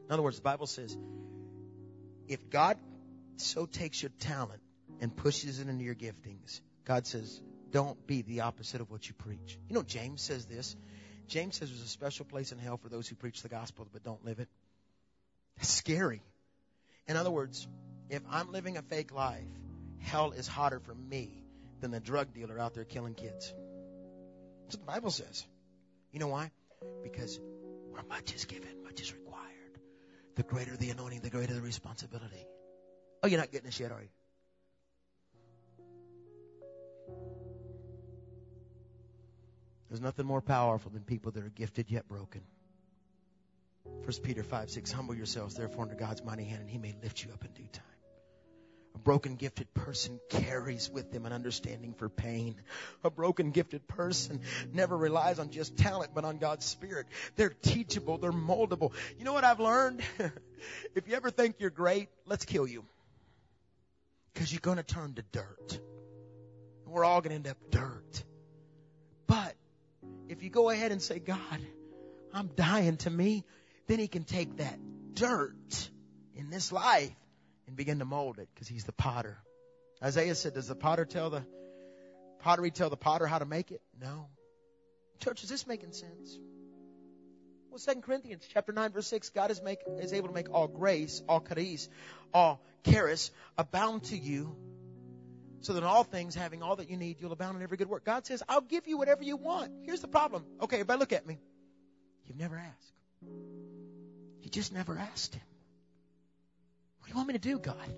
In 0.08 0.14
other 0.14 0.24
words, 0.24 0.38
the 0.38 0.44
Bible 0.44 0.66
says, 0.66 0.98
if 2.28 2.50
God 2.50 2.78
so 3.38 3.66
takes 3.66 4.02
your 4.02 4.12
talent 4.20 4.62
and 5.00 5.16
pushes 5.16 5.60
it 5.60 5.68
into 5.68 5.84
your 5.84 5.96
giftings, 5.96 6.62
God 6.84 7.06
says, 7.06 7.42
don't 7.72 8.08
be 8.08 8.24
the 8.24 8.42
opposite 8.42 8.82
of 8.82 8.90
what 8.90 9.08
you 9.08 9.14
preach. 9.14 9.60
You 9.68 9.76
know, 9.76 9.84
James 9.84 10.22
says 10.22 10.46
this. 10.46 10.76
James 11.28 11.58
says 11.58 11.70
there's 11.70 11.84
a 11.84 11.88
special 11.88 12.26
place 12.26 12.52
in 12.52 12.58
hell 12.58 12.78
for 12.78 12.90
those 12.90 13.08
who 13.08 13.16
preach 13.16 13.44
the 13.44 13.50
gospel 13.50 13.88
but 13.94 14.04
don't 14.04 14.26
live 14.26 14.40
it. 14.40 14.48
That's 15.58 15.72
scary. 15.72 16.22
In 17.08 17.16
other 17.16 17.30
words, 17.30 17.68
if 18.10 18.22
I'm 18.30 18.52
living 18.52 18.78
a 18.78 18.82
fake 18.82 19.14
life, 19.14 19.48
hell 20.00 20.32
is 20.32 20.48
hotter 20.48 20.80
for 20.80 20.96
me 20.96 21.44
than 21.80 21.92
the 21.92 22.00
drug 22.00 22.34
dealer 22.34 22.60
out 22.60 22.74
there 22.74 22.84
killing 22.84 23.14
kids. 23.14 23.54
That's 24.64 24.78
what 24.78 24.86
the 24.86 24.92
Bible 24.92 25.12
says. 25.12 25.46
You 26.12 26.20
know 26.20 26.28
why? 26.28 26.52
Because 27.04 27.40
where 27.92 28.04
much 28.04 28.34
is 28.34 28.46
given, 28.46 28.84
much 28.84 29.02
is 29.02 29.14
required. 29.14 29.80
The 30.36 30.44
greater 30.44 30.76
the 30.76 30.90
anointing, 30.90 31.22
the 31.22 31.30
greater 31.30 31.54
the 31.54 31.62
responsibility. 31.62 32.46
Oh, 33.22 33.28
you're 33.28 33.40
not 33.40 33.52
getting 33.52 33.66
this 33.66 33.80
yet, 33.80 33.92
are 33.92 34.02
you? 34.02 34.10
There's 39.90 40.02
nothing 40.02 40.26
more 40.26 40.42
powerful 40.42 40.92
than 40.92 41.02
people 41.02 41.32
that 41.32 41.44
are 41.44 41.50
gifted 41.50 41.90
yet 41.90 42.08
broken. 42.08 42.42
1 43.84 44.12
Peter 44.24 44.44
5, 44.44 44.70
6, 44.70 44.92
humble 44.92 45.16
yourselves 45.16 45.56
therefore 45.56 45.84
under 45.84 45.96
God's 45.96 46.24
mighty 46.24 46.44
hand 46.44 46.62
and 46.62 46.70
he 46.70 46.78
may 46.78 46.96
lift 47.02 47.24
you 47.24 47.32
up 47.32 47.44
in 47.44 47.52
due 47.52 47.68
time. 47.72 47.84
A 49.00 49.02
broken 49.02 49.36
gifted 49.36 49.74
person 49.74 50.20
carries 50.30 50.90
with 50.90 51.10
them 51.10 51.26
an 51.26 51.32
understanding 51.32 51.94
for 51.94 52.10
pain. 52.10 52.56
A 53.02 53.10
broken 53.10 53.52
gifted 53.52 53.88
person 53.88 54.42
never 54.74 54.98
relies 54.98 55.40
on 55.40 55.52
just 55.52 55.78
talent, 55.78 56.12
but 56.14 56.26
on 56.26 56.38
God's 56.38 56.66
Spirit. 56.66 57.08
They're 57.38 57.56
teachable. 57.62 58.18
They're 58.18 58.34
moldable. 58.34 58.92
You 59.18 59.24
know 59.24 59.32
what 59.32 59.46
I've 59.46 59.62
learned? 59.62 60.02
if 60.96 61.08
you 61.08 61.16
ever 61.16 61.32
think 61.32 61.56
you're 61.60 61.70
great, 61.70 62.10
let's 62.26 62.44
kill 62.44 62.68
you. 62.68 62.84
Cause 64.36 64.52
you're 64.52 64.60
gonna 64.60 64.84
turn 64.84 65.14
to 65.14 65.24
dirt. 65.32 65.80
We're 66.86 67.06
all 67.06 67.22
gonna 67.22 67.36
end 67.36 67.48
up 67.48 67.58
dirt. 67.72 68.24
But 69.28 69.56
if 70.28 70.44
you 70.44 70.50
go 70.50 70.72
ahead 70.72 70.92
and 70.92 71.02
say, 71.02 71.20
God, 71.20 71.62
I'm 72.34 72.48
dying 72.48 72.98
to 72.98 73.10
me, 73.10 73.46
then 73.88 73.98
he 73.98 74.10
can 74.10 74.26
take 74.26 74.58
that 74.58 74.78
dirt 75.14 75.90
in 76.36 76.50
this 76.50 76.74
life 76.74 77.16
and 77.70 77.78
begin 77.78 78.00
to 78.00 78.06
mold 78.06 78.40
it 78.40 78.50
because 78.52 78.68
he's 78.68 78.84
the 78.84 78.92
potter. 78.92 79.38
Isaiah 80.04 80.34
said, 80.34 80.56
does 80.56 80.68
the 80.68 80.76
potter 80.76 81.06
tell 81.06 81.30
the 81.30 81.46
pottery 82.40 82.72
tell 82.72 82.90
the 82.90 82.98
potter 82.98 83.28
how 83.28 83.38
to 83.38 83.46
make 83.46 83.72
it? 83.72 83.82
No. 84.02 84.28
Church, 85.20 85.44
is 85.44 85.50
this 85.50 85.68
making 85.68 85.92
sense? 85.92 86.40
Well, 87.70 87.78
Second 87.78 88.02
Corinthians 88.02 88.48
chapter 88.52 88.72
9 88.72 88.92
verse 88.92 89.06
6, 89.08 89.30
God 89.30 89.52
is 89.52 89.62
make, 89.62 89.80
is 90.00 90.14
able 90.14 90.30
to 90.30 90.34
make 90.34 90.52
all 90.52 90.68
grace, 90.68 91.22
all 91.30 91.42
charis, 91.42 91.88
all 92.34 92.60
charis 92.84 93.30
abound 93.56 94.06
to 94.06 94.18
you 94.18 94.56
so 95.62 95.74
that 95.74 95.80
in 95.80 95.86
all 95.86 96.04
things, 96.04 96.34
having 96.34 96.64
all 96.64 96.78
that 96.78 96.90
you 96.90 96.98
need, 96.98 97.18
you'll 97.20 97.34
abound 97.34 97.56
in 97.56 97.62
every 97.62 97.78
good 97.78 97.90
work. 97.90 98.04
God 98.04 98.26
says, 98.26 98.42
I'll 98.50 98.62
give 98.62 98.88
you 98.88 98.98
whatever 98.98 99.24
you 99.24 99.38
want. 99.38 99.72
Here's 99.84 100.02
the 100.02 100.08
problem. 100.08 100.44
Okay, 100.60 100.78
everybody 100.78 101.00
look 101.00 101.14
at 101.14 101.28
me. 101.28 101.38
You've 102.26 102.40
never 102.40 102.56
asked. 102.56 102.94
You 104.42 104.50
just 104.50 104.74
never 104.74 104.98
asked 104.98 105.36
him. 105.36 105.44
Do 107.10 107.14
you 107.14 107.18
want 107.18 107.30
me 107.30 107.34
to 107.34 107.40
do, 107.40 107.58
God? 107.58 107.90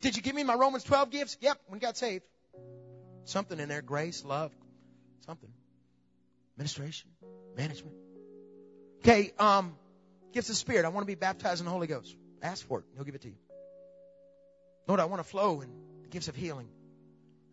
Did 0.00 0.16
you 0.16 0.22
give 0.22 0.34
me 0.34 0.42
my 0.42 0.54
Romans 0.54 0.84
12 0.84 1.10
gifts? 1.10 1.36
Yep, 1.42 1.60
when 1.66 1.76
you 1.76 1.80
got 1.82 1.98
saved. 1.98 2.24
Something 3.26 3.60
in 3.60 3.68
there, 3.68 3.82
grace, 3.82 4.24
love, 4.24 4.52
something. 5.26 5.50
Administration, 6.56 7.10
management. 7.54 7.94
Okay, 9.00 9.34
um, 9.38 9.76
gifts 10.32 10.48
of 10.48 10.56
spirit. 10.56 10.86
I 10.86 10.88
want 10.88 11.02
to 11.02 11.06
be 11.06 11.14
baptized 11.14 11.60
in 11.60 11.66
the 11.66 11.70
Holy 11.70 11.88
Ghost. 11.88 12.16
Ask 12.42 12.66
for 12.66 12.78
it. 12.78 12.86
He'll 12.94 13.04
give 13.04 13.16
it 13.16 13.20
to 13.20 13.28
you. 13.28 13.36
Lord, 14.86 14.98
I 14.98 15.04
want 15.04 15.20
to 15.20 15.28
flow 15.28 15.60
in 15.60 15.68
the 16.04 16.08
gifts 16.08 16.28
of 16.28 16.36
healing. 16.36 16.70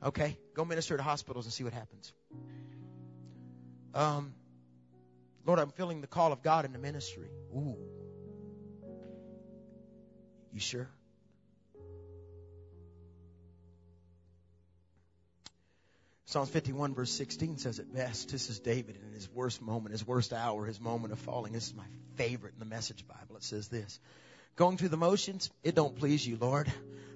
Okay, 0.01 0.37
go 0.53 0.63
minister 0.63 0.95
to 0.95 1.03
hospitals 1.03 1.43
and 1.43 1.51
see 1.51 1.65
what 1.65 1.73
happens. 1.73 2.13
Um, 3.93 4.33
Lord, 5.45 5.59
I'm 5.59 5.71
feeling 5.71 5.99
the 5.99 6.07
call 6.07 6.31
of 6.31 6.41
God 6.41 6.63
in 6.63 6.71
the 6.71 6.79
ministry. 6.79 7.27
Ooh. 7.53 7.94
You 10.55 10.61
sure? 10.61 10.87
Psalms 16.23 16.49
51 16.49 16.95
verse 16.95 17.11
16 17.11 17.57
says 17.57 17.79
it 17.79 17.93
best. 17.93 18.29
This 18.29 18.49
is 18.49 18.59
David 18.59 18.97
in 19.05 19.13
his 19.13 19.29
worst 19.29 19.61
moment, 19.61 19.91
his 19.91 20.07
worst 20.07 20.31
hour, 20.31 20.65
his 20.65 20.79
moment 20.79 21.11
of 21.11 21.19
falling. 21.19 21.51
This 21.51 21.67
is 21.67 21.75
my 21.75 21.83
favorite 22.15 22.53
in 22.53 22.59
the 22.59 22.65
message 22.65 23.05
Bible. 23.05 23.35
It 23.35 23.43
says 23.43 23.67
this. 23.67 23.99
Going 24.55 24.77
through 24.77 24.89
the 24.89 24.97
motions, 24.97 25.51
it 25.61 25.75
don't 25.75 25.93
please 25.93 26.25
you, 26.25 26.37
Lord. 26.37 26.71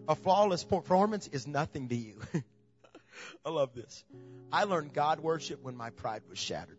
A 0.10 0.16
flawless 0.16 0.66
performance 0.66 1.28
is 1.28 1.48
nothing 1.48 1.88
to 1.88 1.96
you. 1.96 2.20
I 3.46 3.52
love 3.52 3.74
this. 3.74 4.04
I 4.52 4.66
learned 4.66 4.92
God 4.92 5.22
worship 5.22 5.64
when 5.64 5.78
my 5.78 5.92
pride 5.92 6.24
was 6.30 6.38
shattered. 6.38 6.78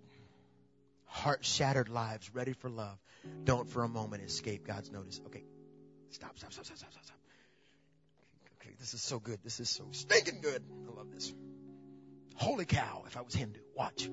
Heart 1.07 1.43
shattered 1.43 1.89
lives 1.89 2.35
ready 2.35 2.53
for 2.53 2.69
love. 2.69 2.99
Don't 3.45 3.67
for 3.67 3.83
a 3.83 3.89
moment 3.89 4.23
escape 4.25 4.67
God's 4.67 4.93
notice. 4.93 5.23
Okay. 5.25 5.45
Stop, 6.11 6.39
stop, 6.39 6.53
stop, 6.53 6.67
stop, 6.67 6.79
stop, 6.79 6.93
stop. 6.93 7.17
Okay, 8.61 8.75
this 8.79 8.95
is 8.95 9.01
so 9.01 9.19
good. 9.19 9.39
This 9.45 9.61
is 9.61 9.71
so 9.71 9.85
stinking 9.93 10.41
good. 10.41 10.63
I 10.89 10.97
love 10.97 11.11
this. 11.13 11.33
Holy 12.35 12.65
cow, 12.65 13.05
if 13.07 13.17
I 13.17 13.21
was 13.21 13.35
Hindu. 13.35 13.61
Watch. 13.77 14.11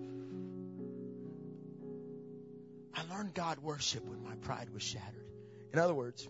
I 2.94 3.14
learned 3.14 3.34
God 3.34 3.60
worship 3.60 4.06
when 4.06 4.24
my 4.24 4.36
pride 4.36 4.70
was 4.74 4.84
shattered. 4.84 5.26
In 5.74 5.80
other 5.80 5.94
words, 5.94 6.28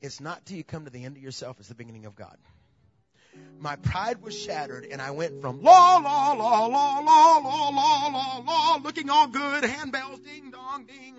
it's 0.00 0.20
not 0.20 0.44
till 0.46 0.56
you 0.56 0.64
come 0.64 0.84
to 0.84 0.90
the 0.90 1.04
end 1.04 1.16
of 1.16 1.22
yourself 1.22 1.58
as 1.60 1.68
the 1.68 1.74
beginning 1.74 2.06
of 2.06 2.14
God. 2.16 2.36
My 3.58 3.76
pride 3.76 4.20
was 4.20 4.38
shattered 4.38 4.84
and 4.84 5.00
I 5.00 5.12
went 5.12 5.40
from 5.40 5.62
la 5.62 5.96
la 5.98 6.32
la 6.32 6.66
la 6.66 6.98
la 6.98 7.38
la 7.38 7.68
la 7.68 8.08
la 8.08 8.38
la 8.38 8.76
looking 8.82 9.08
all 9.08 9.28
good, 9.28 9.64
handbells, 9.64 10.22
ding 10.24 10.50
dong 10.50 10.86
ding. 10.86 11.16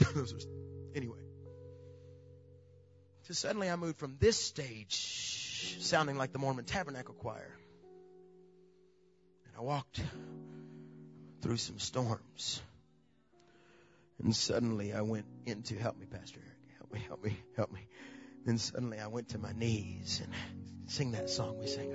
anyway. 0.94 1.18
To 3.32 3.36
suddenly 3.36 3.70
I 3.70 3.76
moved 3.76 3.96
from 3.96 4.18
this 4.20 4.36
stage 4.36 5.78
sounding 5.80 6.18
like 6.18 6.34
the 6.34 6.38
Mormon 6.38 6.66
Tabernacle 6.66 7.14
Choir 7.14 7.56
And 9.46 9.56
I 9.56 9.62
walked 9.62 10.02
through 11.40 11.56
some 11.56 11.78
storms. 11.78 12.60
And 14.22 14.36
suddenly 14.36 14.92
I 14.92 15.00
went 15.00 15.24
into, 15.46 15.76
help 15.76 15.98
me, 15.98 16.04
Pastor 16.04 16.40
Eric, 16.44 16.58
help 16.76 16.92
me, 16.92 17.00
help 17.08 17.24
me, 17.24 17.38
help 17.56 17.72
me. 17.72 17.88
Then 18.44 18.58
suddenly 18.58 18.98
I 18.98 19.06
went 19.06 19.30
to 19.30 19.38
my 19.38 19.52
knees 19.52 20.20
and 20.22 20.30
sing 20.90 21.12
that 21.12 21.30
song 21.30 21.58
we 21.58 21.68
sang. 21.68 21.90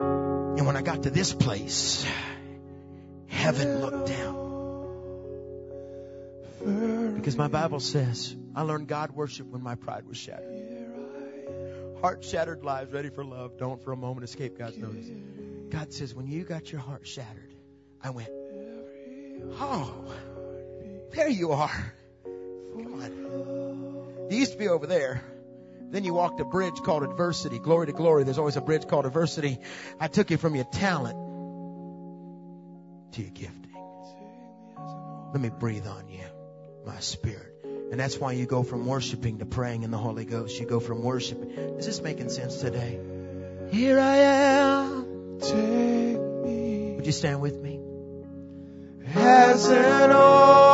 And 0.00 0.66
when 0.66 0.74
I 0.74 0.80
got 0.80 1.02
to 1.02 1.10
this 1.10 1.34
place, 1.34 2.06
heaven 3.26 3.82
looked 3.82 4.06
down. 4.06 4.40
Because 7.16 7.36
my 7.36 7.48
Bible 7.48 7.80
says, 7.80 8.34
I 8.54 8.62
learned 8.62 8.88
God 8.88 9.10
worship 9.10 9.46
when 9.48 9.62
my 9.62 9.74
pride 9.74 10.06
was 10.06 10.16
shattered. 10.16 10.62
Heart 12.00 12.24
shattered 12.24 12.64
lives 12.64 12.92
ready 12.92 13.10
for 13.10 13.24
love. 13.24 13.56
Don't 13.56 13.82
for 13.82 13.92
a 13.92 13.96
moment 13.96 14.24
escape 14.24 14.58
God's 14.58 14.76
notice. 14.76 15.06
God 15.70 15.92
says, 15.92 16.14
when 16.14 16.26
you 16.26 16.44
got 16.44 16.70
your 16.70 16.80
heart 16.80 17.06
shattered, 17.06 17.54
I 18.02 18.10
went, 18.10 18.28
oh, 19.54 20.14
there 21.12 21.28
you 21.28 21.52
are. 21.52 21.94
Come 22.24 23.02
on. 23.02 24.28
You 24.30 24.38
used 24.38 24.52
to 24.52 24.58
be 24.58 24.68
over 24.68 24.86
there. 24.86 25.22
Then 25.90 26.04
you 26.04 26.12
walked 26.12 26.40
a 26.40 26.44
bridge 26.44 26.76
called 26.82 27.04
adversity. 27.04 27.58
Glory 27.58 27.86
to 27.86 27.92
glory. 27.92 28.24
There's 28.24 28.38
always 28.38 28.56
a 28.56 28.60
bridge 28.60 28.86
called 28.86 29.06
adversity. 29.06 29.58
I 30.00 30.08
took 30.08 30.30
you 30.30 30.36
from 30.36 30.54
your 30.54 30.64
talent 30.64 31.16
to 33.12 33.22
your 33.22 33.30
gifting. 33.30 33.74
Let 35.32 35.40
me 35.40 35.50
breathe 35.50 35.86
on 35.86 36.08
you, 36.08 36.24
my 36.84 36.98
spirit. 37.00 37.53
And 37.90 38.00
that's 38.00 38.18
why 38.18 38.32
you 38.32 38.46
go 38.46 38.62
from 38.62 38.86
worshiping 38.86 39.38
to 39.38 39.46
praying 39.46 39.82
in 39.82 39.90
the 39.90 39.98
Holy 39.98 40.24
Ghost. 40.24 40.58
You 40.58 40.66
go 40.66 40.80
from 40.80 41.02
worshiping. 41.02 41.50
Is 41.50 41.86
this 41.86 42.00
making 42.00 42.30
sense 42.30 42.56
today? 42.56 42.98
Here 43.70 43.98
I 43.98 44.16
am. 44.16 45.38
Take 45.40 46.20
me. 46.20 46.94
Would 46.96 47.06
you 47.06 47.12
stand 47.12 47.40
with 47.40 47.60
me? 47.60 47.80
As 49.14 49.68
an 49.68 50.10
offering, 50.10 50.73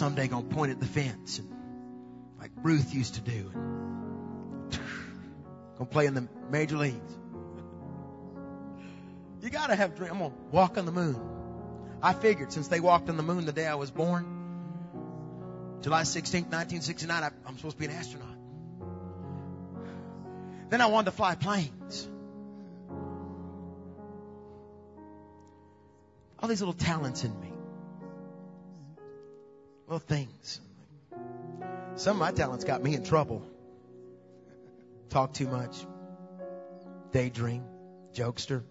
Someday 0.00 0.28
gonna 0.28 0.46
point 0.46 0.70
at 0.70 0.80
the 0.80 0.86
fence 0.86 1.38
and 1.40 1.54
like 2.38 2.52
Ruth 2.62 2.94
used 2.94 3.16
to 3.16 3.20
do. 3.20 3.50
And 3.52 4.70
gonna 5.76 5.90
play 5.90 6.06
in 6.06 6.14
the 6.14 6.26
major 6.48 6.78
leagues. 6.78 7.18
You 9.42 9.50
gotta 9.50 9.74
have 9.74 9.96
dreams. 9.96 10.12
I'm 10.12 10.20
gonna 10.20 10.32
walk 10.50 10.78
on 10.78 10.86
the 10.86 10.90
moon. 10.92 11.20
I 12.02 12.14
figured 12.14 12.50
since 12.50 12.68
they 12.68 12.80
walked 12.80 13.10
on 13.10 13.18
the 13.18 13.22
moon 13.22 13.44
the 13.44 13.52
day 13.52 13.66
I 13.66 13.74
was 13.74 13.90
born, 13.90 14.24
July 15.82 16.04
16th, 16.04 16.48
1969, 16.48 17.22
I, 17.22 17.30
I'm 17.46 17.58
supposed 17.58 17.76
to 17.76 17.80
be 17.80 17.84
an 17.84 17.92
astronaut. 17.92 18.38
Then 20.70 20.80
I 20.80 20.86
wanted 20.86 21.10
to 21.10 21.16
fly 21.18 21.34
planes. 21.34 22.08
All 26.38 26.48
these 26.48 26.62
little 26.62 26.72
talents 26.72 27.22
in 27.22 27.38
me. 27.38 27.49
Little 29.90 30.06
things. 30.06 30.60
Some 31.96 32.14
of 32.14 32.20
my 32.20 32.30
talents 32.30 32.62
got 32.62 32.80
me 32.80 32.94
in 32.94 33.02
trouble. 33.02 33.42
Talk 35.08 35.34
too 35.34 35.48
much. 35.48 35.84
Daydream. 37.10 37.64
Jokester. 38.14 38.62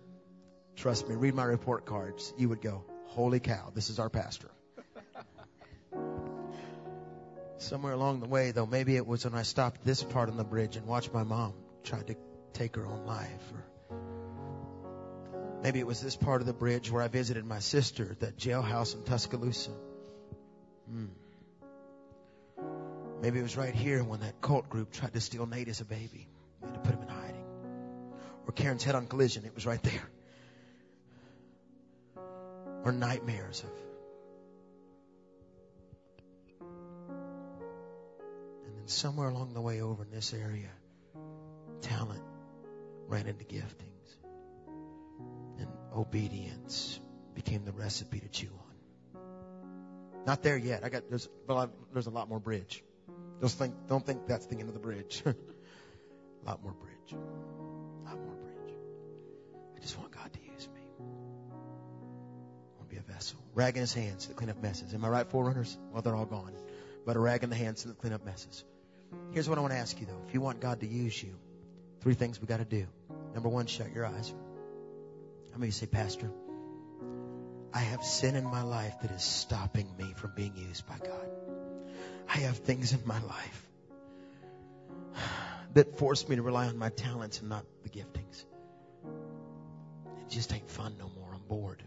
Trust 0.77 1.09
me, 1.09 1.15
read 1.15 1.35
my 1.35 1.43
report 1.43 1.85
cards. 1.85 2.33
You 2.37 2.47
would 2.47 2.61
go, 2.61 2.85
holy 3.07 3.41
cow, 3.41 3.69
this 3.75 3.89
is 3.89 3.99
our 3.99 4.09
pastor. 4.09 4.49
Somewhere 7.57 7.91
along 7.91 8.21
the 8.21 8.27
way, 8.29 8.51
though, 8.51 8.65
maybe 8.65 8.95
it 8.95 9.05
was 9.05 9.25
when 9.25 9.35
I 9.35 9.41
stopped 9.41 9.83
this 9.83 10.01
part 10.01 10.29
on 10.29 10.37
the 10.37 10.45
bridge 10.45 10.77
and 10.77 10.87
watched 10.87 11.13
my 11.13 11.23
mom 11.23 11.53
try 11.83 12.01
to 12.01 12.15
take 12.53 12.77
her 12.77 12.85
own 12.85 13.05
life. 13.05 13.43
Or 13.91 13.99
maybe 15.63 15.79
it 15.79 15.85
was 15.85 15.99
this 15.99 16.15
part 16.15 16.39
of 16.39 16.47
the 16.47 16.53
bridge 16.53 16.89
where 16.89 17.03
I 17.03 17.09
visited 17.09 17.43
my 17.43 17.59
sister 17.59 18.07
at 18.09 18.21
that 18.21 18.37
jailhouse 18.37 18.95
in 18.95 19.03
Tuscaloosa. 19.03 19.71
Maybe 23.21 23.39
it 23.39 23.43
was 23.43 23.57
right 23.57 23.75
here 23.75 24.03
when 24.03 24.21
that 24.21 24.39
cult 24.41 24.69
group 24.69 24.91
tried 24.91 25.13
to 25.13 25.21
steal 25.21 25.45
Nate 25.45 25.67
as 25.67 25.81
a 25.81 25.85
baby. 25.85 26.27
We 26.61 26.71
to 26.71 26.79
put 26.79 26.93
him 26.93 27.01
in 27.01 27.09
hiding. 27.09 27.45
Or 28.47 28.53
Karen's 28.53 28.83
head 28.83 28.95
on 28.95 29.07
collision. 29.07 29.45
It 29.45 29.53
was 29.53 29.65
right 29.65 29.81
there. 29.83 30.09
Or 32.83 32.93
nightmares 32.93 33.63
of 33.63 33.69
and 38.65 38.77
then 38.77 38.87
somewhere 38.87 39.29
along 39.29 39.53
the 39.53 39.61
way 39.61 39.81
over 39.81 40.03
in 40.03 40.11
this 40.11 40.33
area, 40.33 40.69
talent 41.81 42.23
ran 43.07 43.27
into 43.27 43.43
giftings. 43.43 44.15
And 45.57 45.67
obedience 45.93 46.99
became 47.33 47.65
the 47.65 47.73
recipe 47.73 48.19
to 48.21 48.29
chew 48.29 48.47
on. 48.47 49.21
Not 50.25 50.41
there 50.41 50.57
yet. 50.57 50.83
I 50.85 50.89
got 50.89 51.09
there's 51.09 51.27
well, 51.47 51.69
there's 51.91 52.07
a 52.07 52.11
lot 52.11 52.29
more 52.29 52.39
bridge. 52.39 52.83
Just 53.41 53.57
think 53.57 53.73
don't 53.87 54.05
think 54.05 54.27
that's 54.27 54.45
the 54.47 54.57
end 54.57 54.67
of 54.67 54.73
the 54.73 54.79
bridge. 54.79 55.23
a 55.25 55.35
lot 56.45 56.61
more 56.61 56.73
bridge. 56.73 57.13
A 57.13 58.09
lot 58.09 58.19
more 58.19 58.35
bridge. 58.35 58.75
I 59.75 59.79
just 59.79 59.97
want 59.97 60.11
God 60.11 60.31
to 60.33 60.39
use 60.39 60.67
me. 60.73 60.81
I 60.99 61.03
want 62.77 62.89
to 62.89 62.95
be 62.95 62.97
a 62.97 63.13
vessel. 63.13 63.39
Rag 63.53 63.75
in 63.75 63.81
his 63.81 63.93
hands 63.93 64.27
to 64.27 64.33
clean 64.33 64.49
up 64.49 64.61
messes. 64.61 64.93
Am 64.93 65.05
I 65.05 65.09
right, 65.09 65.27
forerunners? 65.27 65.77
Well, 65.91 66.01
they're 66.01 66.15
all 66.15 66.25
gone. 66.25 66.53
But 67.05 67.15
a 67.15 67.19
rag 67.19 67.43
in 67.43 67.49
the 67.49 67.55
hands 67.55 67.83
to 67.83 67.89
clean 67.93 68.13
up 68.13 68.25
messes. 68.25 68.63
Here's 69.31 69.47
what 69.47 69.57
I 69.57 69.61
want 69.61 69.73
to 69.73 69.79
ask 69.79 69.99
you 69.99 70.05
though. 70.05 70.21
If 70.27 70.33
you 70.33 70.41
want 70.41 70.59
God 70.59 70.81
to 70.81 70.87
use 70.87 71.21
you, 71.21 71.35
three 72.01 72.13
things 72.13 72.41
we 72.41 72.47
got 72.47 72.57
to 72.57 72.65
do. 72.65 72.87
Number 73.33 73.49
one, 73.49 73.67
shut 73.67 73.91
your 73.93 74.05
eyes. 74.05 74.33
How 75.51 75.57
many 75.57 75.71
say, 75.71 75.85
Pastor? 75.85 76.31
I 77.73 77.79
have 77.79 78.03
sin 78.03 78.35
in 78.35 78.43
my 78.43 78.63
life 78.63 78.95
that 79.01 79.11
is 79.11 79.23
stopping 79.23 79.87
me 79.97 80.13
from 80.15 80.33
being 80.35 80.55
used 80.55 80.87
by 80.87 80.97
God. 80.97 81.28
I 82.29 82.37
have 82.39 82.57
things 82.59 82.93
in 82.93 83.01
my 83.05 83.19
life 83.21 83.67
that 85.73 85.97
force 85.97 86.27
me 86.27 86.35
to 86.35 86.41
rely 86.41 86.67
on 86.67 86.77
my 86.77 86.89
talents 86.89 87.39
and 87.39 87.49
not 87.49 87.65
the 87.83 87.89
giftings. 87.89 88.45
It 90.21 90.29
just 90.29 90.53
ain't 90.53 90.69
fun 90.69 90.95
no 90.99 91.09
more. 91.17 91.29
I'm 91.33 91.41
bored. 91.47 91.83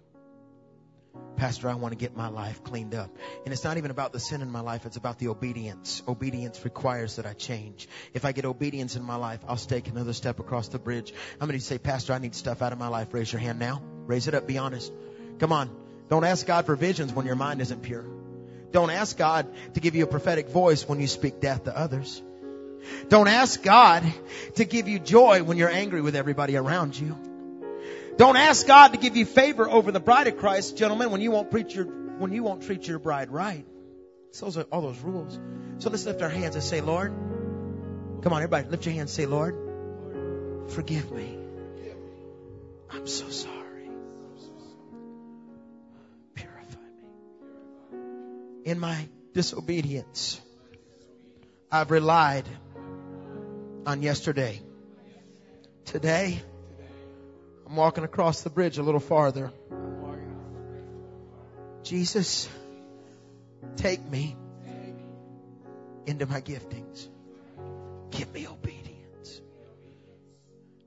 Pastor, 1.36 1.68
I 1.68 1.74
want 1.74 1.92
to 1.92 1.96
get 1.96 2.16
my 2.16 2.28
life 2.28 2.64
cleaned 2.64 2.94
up. 2.94 3.10
And 3.44 3.52
it's 3.52 3.64
not 3.64 3.76
even 3.76 3.90
about 3.90 4.12
the 4.12 4.20
sin 4.20 4.42
in 4.42 4.50
my 4.50 4.60
life, 4.60 4.86
it's 4.86 4.96
about 4.96 5.18
the 5.18 5.28
obedience. 5.28 6.02
Obedience 6.08 6.64
requires 6.64 7.16
that 7.16 7.26
I 7.26 7.34
change. 7.34 7.88
If 8.12 8.24
I 8.24 8.32
get 8.32 8.44
obedience 8.44 8.96
in 8.96 9.02
my 9.02 9.16
life, 9.16 9.40
I'll 9.46 9.56
take 9.56 9.88
another 9.88 10.12
step 10.12 10.40
across 10.40 10.68
the 10.68 10.78
bridge. 10.78 11.12
How 11.38 11.46
many 11.46 11.58
say, 11.58 11.78
Pastor, 11.78 12.12
I 12.12 12.18
need 12.18 12.34
stuff 12.34 12.62
out 12.62 12.72
of 12.72 12.78
my 12.78 12.88
life? 12.88 13.12
Raise 13.12 13.32
your 13.32 13.40
hand 13.40 13.58
now. 13.58 13.82
Raise 14.06 14.26
it 14.28 14.34
up. 14.34 14.46
Be 14.46 14.58
honest. 14.58 14.92
Come 15.38 15.52
on. 15.52 15.70
Don't 16.08 16.24
ask 16.24 16.46
God 16.46 16.66
for 16.66 16.76
visions 16.76 17.12
when 17.12 17.26
your 17.26 17.36
mind 17.36 17.60
isn't 17.60 17.82
pure. 17.82 18.04
Don't 18.72 18.90
ask 18.90 19.16
God 19.16 19.46
to 19.74 19.80
give 19.80 19.94
you 19.94 20.04
a 20.04 20.06
prophetic 20.06 20.48
voice 20.48 20.88
when 20.88 21.00
you 21.00 21.06
speak 21.06 21.40
death 21.40 21.64
to 21.64 21.78
others. 21.78 22.22
Don't 23.08 23.28
ask 23.28 23.62
God 23.62 24.02
to 24.54 24.64
give 24.64 24.88
you 24.88 24.98
joy 24.98 25.42
when 25.42 25.56
you're 25.56 25.70
angry 25.70 26.00
with 26.00 26.16
everybody 26.16 26.56
around 26.56 26.98
you. 26.98 27.16
Don't 28.16 28.36
ask 28.36 28.66
God 28.66 28.88
to 28.92 28.98
give 28.98 29.16
you 29.16 29.24
favor 29.24 29.68
over 29.68 29.92
the 29.92 30.00
bride 30.00 30.26
of 30.26 30.36
Christ, 30.36 30.76
gentlemen, 30.76 31.10
when 31.10 31.20
you 31.20 31.30
won't 31.30 31.50
preach 31.50 31.74
your, 31.74 31.84
when 31.84 32.32
you 32.32 32.42
won't 32.42 32.62
treat 32.62 32.86
your 32.86 32.98
bride 32.98 33.30
right. 33.30 33.64
So 34.32 34.46
those 34.46 34.58
are 34.58 34.62
all 34.64 34.82
those 34.82 35.00
rules. 35.00 35.38
So 35.78 35.90
let's 35.90 36.06
lift 36.06 36.22
our 36.22 36.28
hands 36.28 36.54
and 36.54 36.64
say, 36.64 36.80
Lord, 36.80 37.12
come 38.22 38.32
on, 38.32 38.42
everybody, 38.42 38.68
lift 38.68 38.84
your 38.84 38.94
hands, 38.94 39.10
and 39.10 39.16
say, 39.16 39.26
Lord, 39.26 40.70
forgive 40.70 41.10
me. 41.10 41.38
I'm 42.90 43.06
so 43.06 43.28
sorry. 43.28 43.61
In 48.64 48.78
my 48.78 49.08
disobedience, 49.34 50.40
I've 51.70 51.90
relied 51.90 52.44
on 53.86 54.02
yesterday. 54.02 54.60
Today, 55.84 56.40
I'm 57.66 57.74
walking 57.74 58.04
across 58.04 58.42
the 58.42 58.50
bridge 58.50 58.78
a 58.78 58.82
little 58.82 59.00
farther. 59.00 59.50
Jesus, 61.82 62.48
take 63.76 64.08
me 64.08 64.36
into 66.06 66.26
my 66.26 66.40
giftings. 66.40 67.08
Give 68.10 68.32
me 68.32 68.46
obedience. 68.46 69.40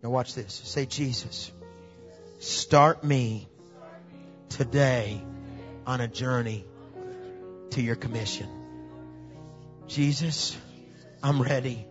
Now 0.01 0.11
watch 0.11 0.33
this. 0.33 0.53
Say, 0.53 0.85
Jesus, 0.85 1.51
start 2.39 3.03
me 3.03 3.49
today 4.47 5.21
on 5.85 5.99
a 5.99 6.07
journey 6.07 6.65
to 7.71 7.81
your 7.81 7.95
commission. 7.95 8.49
Jesus, 9.87 10.57
I'm 11.21 11.41
ready. 11.41 11.85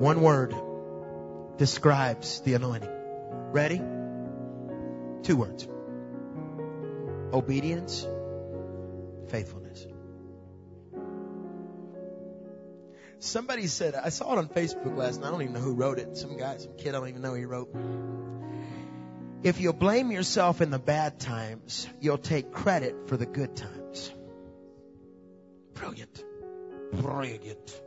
One 0.00 0.22
word 0.22 0.54
describes 1.58 2.40
the 2.40 2.54
anointing. 2.54 2.88
Ready? 3.52 3.82
Two 5.22 5.36
words. 5.36 5.68
Obedience, 7.32 8.06
faithfulness. 9.28 9.86
Somebody 13.20 13.66
said, 13.66 13.94
I 13.94 14.08
saw 14.08 14.32
it 14.32 14.38
on 14.38 14.48
Facebook 14.48 14.96
last 14.96 15.20
night. 15.20 15.28
I 15.28 15.30
don't 15.30 15.42
even 15.42 15.54
know 15.54 15.60
who 15.60 15.74
wrote 15.74 15.98
it. 15.98 16.16
Some 16.16 16.38
guy, 16.38 16.56
some 16.56 16.74
kid, 16.78 16.88
I 16.88 16.98
don't 16.98 17.08
even 17.08 17.20
know 17.20 17.34
he 17.34 17.44
wrote. 17.44 17.68
If 19.42 19.60
you 19.60 19.74
blame 19.74 20.10
yourself 20.10 20.62
in 20.62 20.70
the 20.70 20.78
bad 20.78 21.20
times, 21.20 21.86
you'll 22.00 22.18
take 22.18 22.50
credit 22.50 23.08
for 23.08 23.18
the 23.18 23.26
good 23.26 23.54
times. 23.56 24.10
Brilliant. 25.74 26.24
Brilliant. 26.92 27.80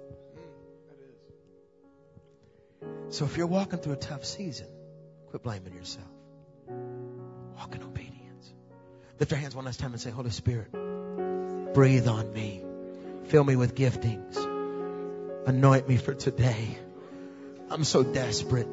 So 3.10 3.26
if 3.26 3.36
you're 3.36 3.48
walking 3.48 3.80
through 3.80 3.94
a 3.94 3.98
tough 3.98 4.26
season, 4.26 4.68
quit 5.30 5.42
blaming 5.42 5.74
yourself. 5.74 6.08
Walk 7.56 7.74
in 7.74 7.82
obedience. 7.82 8.54
Lift 9.20 9.32
your 9.32 9.40
hands 9.40 9.56
one 9.56 9.66
last 9.66 9.80
time 9.80 9.94
and 9.94 10.02
say, 10.02 10.12
Holy 10.12 10.30
Spirit, 10.30 10.72
breathe 11.74 12.08
on 12.08 12.34
me. 12.34 12.64
Fill 13.26 13.44
me 13.44 13.56
with 13.56 13.74
giftings. 13.74 14.43
Anoint 15.46 15.90
me 15.90 15.98
for 15.98 16.14
today. 16.14 16.78
I'm 17.70 17.84
so 17.84 18.02
desperate 18.04 18.68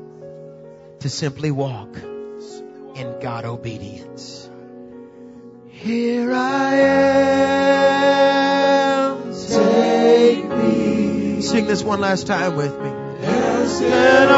to 1.00 1.08
simply 1.08 1.50
walk 1.50 1.96
in 1.96 3.16
God 3.20 3.44
obedience. 3.44 4.48
Here 5.68 6.32
I 6.32 6.74
am. 8.86 9.32
Take 9.32 10.44
me. 10.48 11.40
Sing 11.40 11.66
this 11.66 11.82
one 11.82 12.00
last 12.00 12.28
time 12.28 12.54
with 12.54 12.78
me. 12.80 12.90
Yes, 13.22 13.80
and 13.80 14.30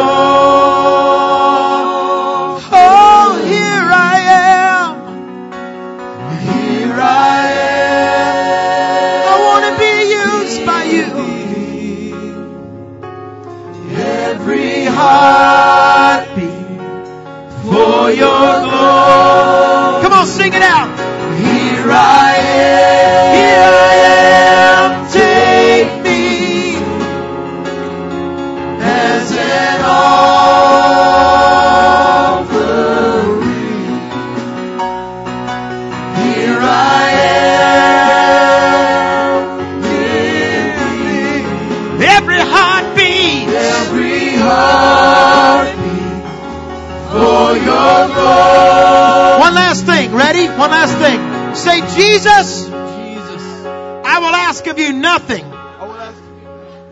Ready? 50.33 50.49
One 50.49 50.71
last 50.71 50.97
thing. 50.97 51.55
Say, 51.55 51.81
Jesus, 51.95 52.65
Jesus, 52.65 53.65
I 53.67 54.19
will 54.19 54.35
ask 54.35 54.67
of 54.67 54.79
you 54.79 54.95
nothing 54.95 55.45
I 55.45 55.87
will 55.87 55.93
ask 55.93 56.23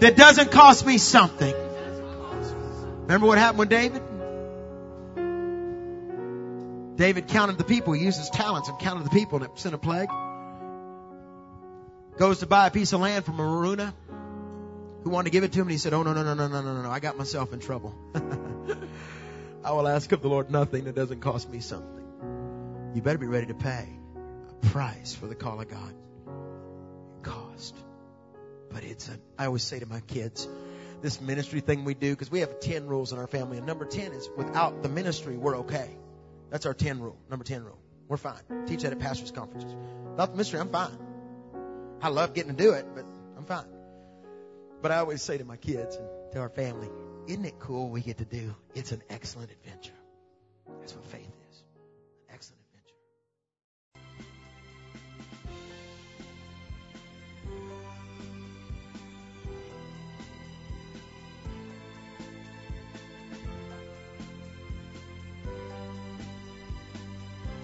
that 0.00 0.14
doesn't 0.14 0.50
cost 0.50 0.84
me 0.84 0.98
something. 0.98 1.54
Remember 3.02 3.26
what 3.26 3.38
happened 3.38 3.60
with 3.60 3.70
David? 3.70 4.02
David 6.98 7.28
counted 7.28 7.56
the 7.56 7.64
people. 7.64 7.94
He 7.94 8.04
used 8.04 8.18
his 8.18 8.28
talents 8.28 8.68
and 8.68 8.78
counted 8.78 9.04
the 9.04 9.10
people 9.10 9.38
and 9.38 9.46
it 9.50 9.58
sent 9.58 9.74
a 9.74 9.78
plague. 9.78 10.10
Goes 12.18 12.40
to 12.40 12.46
buy 12.46 12.66
a 12.66 12.70
piece 12.70 12.92
of 12.92 13.00
land 13.00 13.24
from 13.24 13.38
Araunah 13.38 13.94
who 15.02 15.08
wanted 15.08 15.30
to 15.30 15.30
give 15.30 15.44
it 15.44 15.52
to 15.52 15.60
him 15.60 15.62
and 15.62 15.70
he 15.70 15.78
said, 15.78 15.94
Oh 15.94 16.02
no, 16.02 16.12
no, 16.12 16.22
no, 16.22 16.34
no, 16.34 16.46
no, 16.46 16.60
no, 16.60 16.74
no, 16.74 16.82
no. 16.82 16.90
I 16.90 17.00
got 17.00 17.16
myself 17.16 17.54
in 17.54 17.60
trouble. 17.60 17.94
I 19.64 19.72
will 19.72 19.88
ask 19.88 20.12
of 20.12 20.20
the 20.20 20.28
Lord 20.28 20.50
nothing 20.50 20.84
that 20.84 20.94
doesn't 20.94 21.20
cost 21.20 21.48
me 21.48 21.60
something. 21.60 21.99
You 22.94 23.02
better 23.02 23.18
be 23.18 23.26
ready 23.26 23.46
to 23.46 23.54
pay 23.54 23.88
a 24.48 24.66
price 24.66 25.14
for 25.14 25.26
the 25.26 25.34
call 25.34 25.60
of 25.60 25.68
God. 25.68 25.94
Cost. 27.22 27.76
But 28.70 28.84
it's 28.84 29.08
a, 29.08 29.18
I 29.38 29.46
always 29.46 29.62
say 29.62 29.78
to 29.78 29.86
my 29.86 30.00
kids, 30.00 30.48
this 31.00 31.20
ministry 31.20 31.60
thing 31.60 31.84
we 31.84 31.94
do, 31.94 32.10
because 32.10 32.30
we 32.30 32.40
have 32.40 32.60
10 32.60 32.86
rules 32.86 33.12
in 33.12 33.18
our 33.18 33.26
family. 33.26 33.58
And 33.58 33.66
number 33.66 33.84
10 33.84 34.12
is 34.12 34.28
without 34.36 34.82
the 34.82 34.88
ministry, 34.88 35.36
we're 35.36 35.58
okay. 35.58 35.90
That's 36.50 36.66
our 36.66 36.74
10 36.74 37.00
rule. 37.00 37.16
Number 37.30 37.44
10 37.44 37.64
rule. 37.64 37.78
We're 38.08 38.16
fine. 38.16 38.40
Teach 38.66 38.82
that 38.82 38.92
at 38.92 38.98
pastors' 38.98 39.30
conferences. 39.30 39.72
Without 40.10 40.30
the 40.30 40.32
ministry, 40.32 40.58
I'm 40.58 40.70
fine. 40.70 40.98
I 42.02 42.08
love 42.08 42.34
getting 42.34 42.56
to 42.56 42.62
do 42.62 42.72
it, 42.72 42.86
but 42.94 43.04
I'm 43.36 43.44
fine. 43.44 43.66
But 44.82 44.90
I 44.90 44.96
always 44.96 45.22
say 45.22 45.38
to 45.38 45.44
my 45.44 45.56
kids 45.56 45.96
and 45.96 46.08
to 46.32 46.40
our 46.40 46.48
family, 46.48 46.88
isn't 47.28 47.44
it 47.44 47.60
cool 47.60 47.88
we 47.88 48.00
get 48.00 48.18
to 48.18 48.24
do? 48.24 48.54
It's 48.74 48.90
an 48.92 49.02
excellent 49.10 49.52
adventure. 49.52 49.99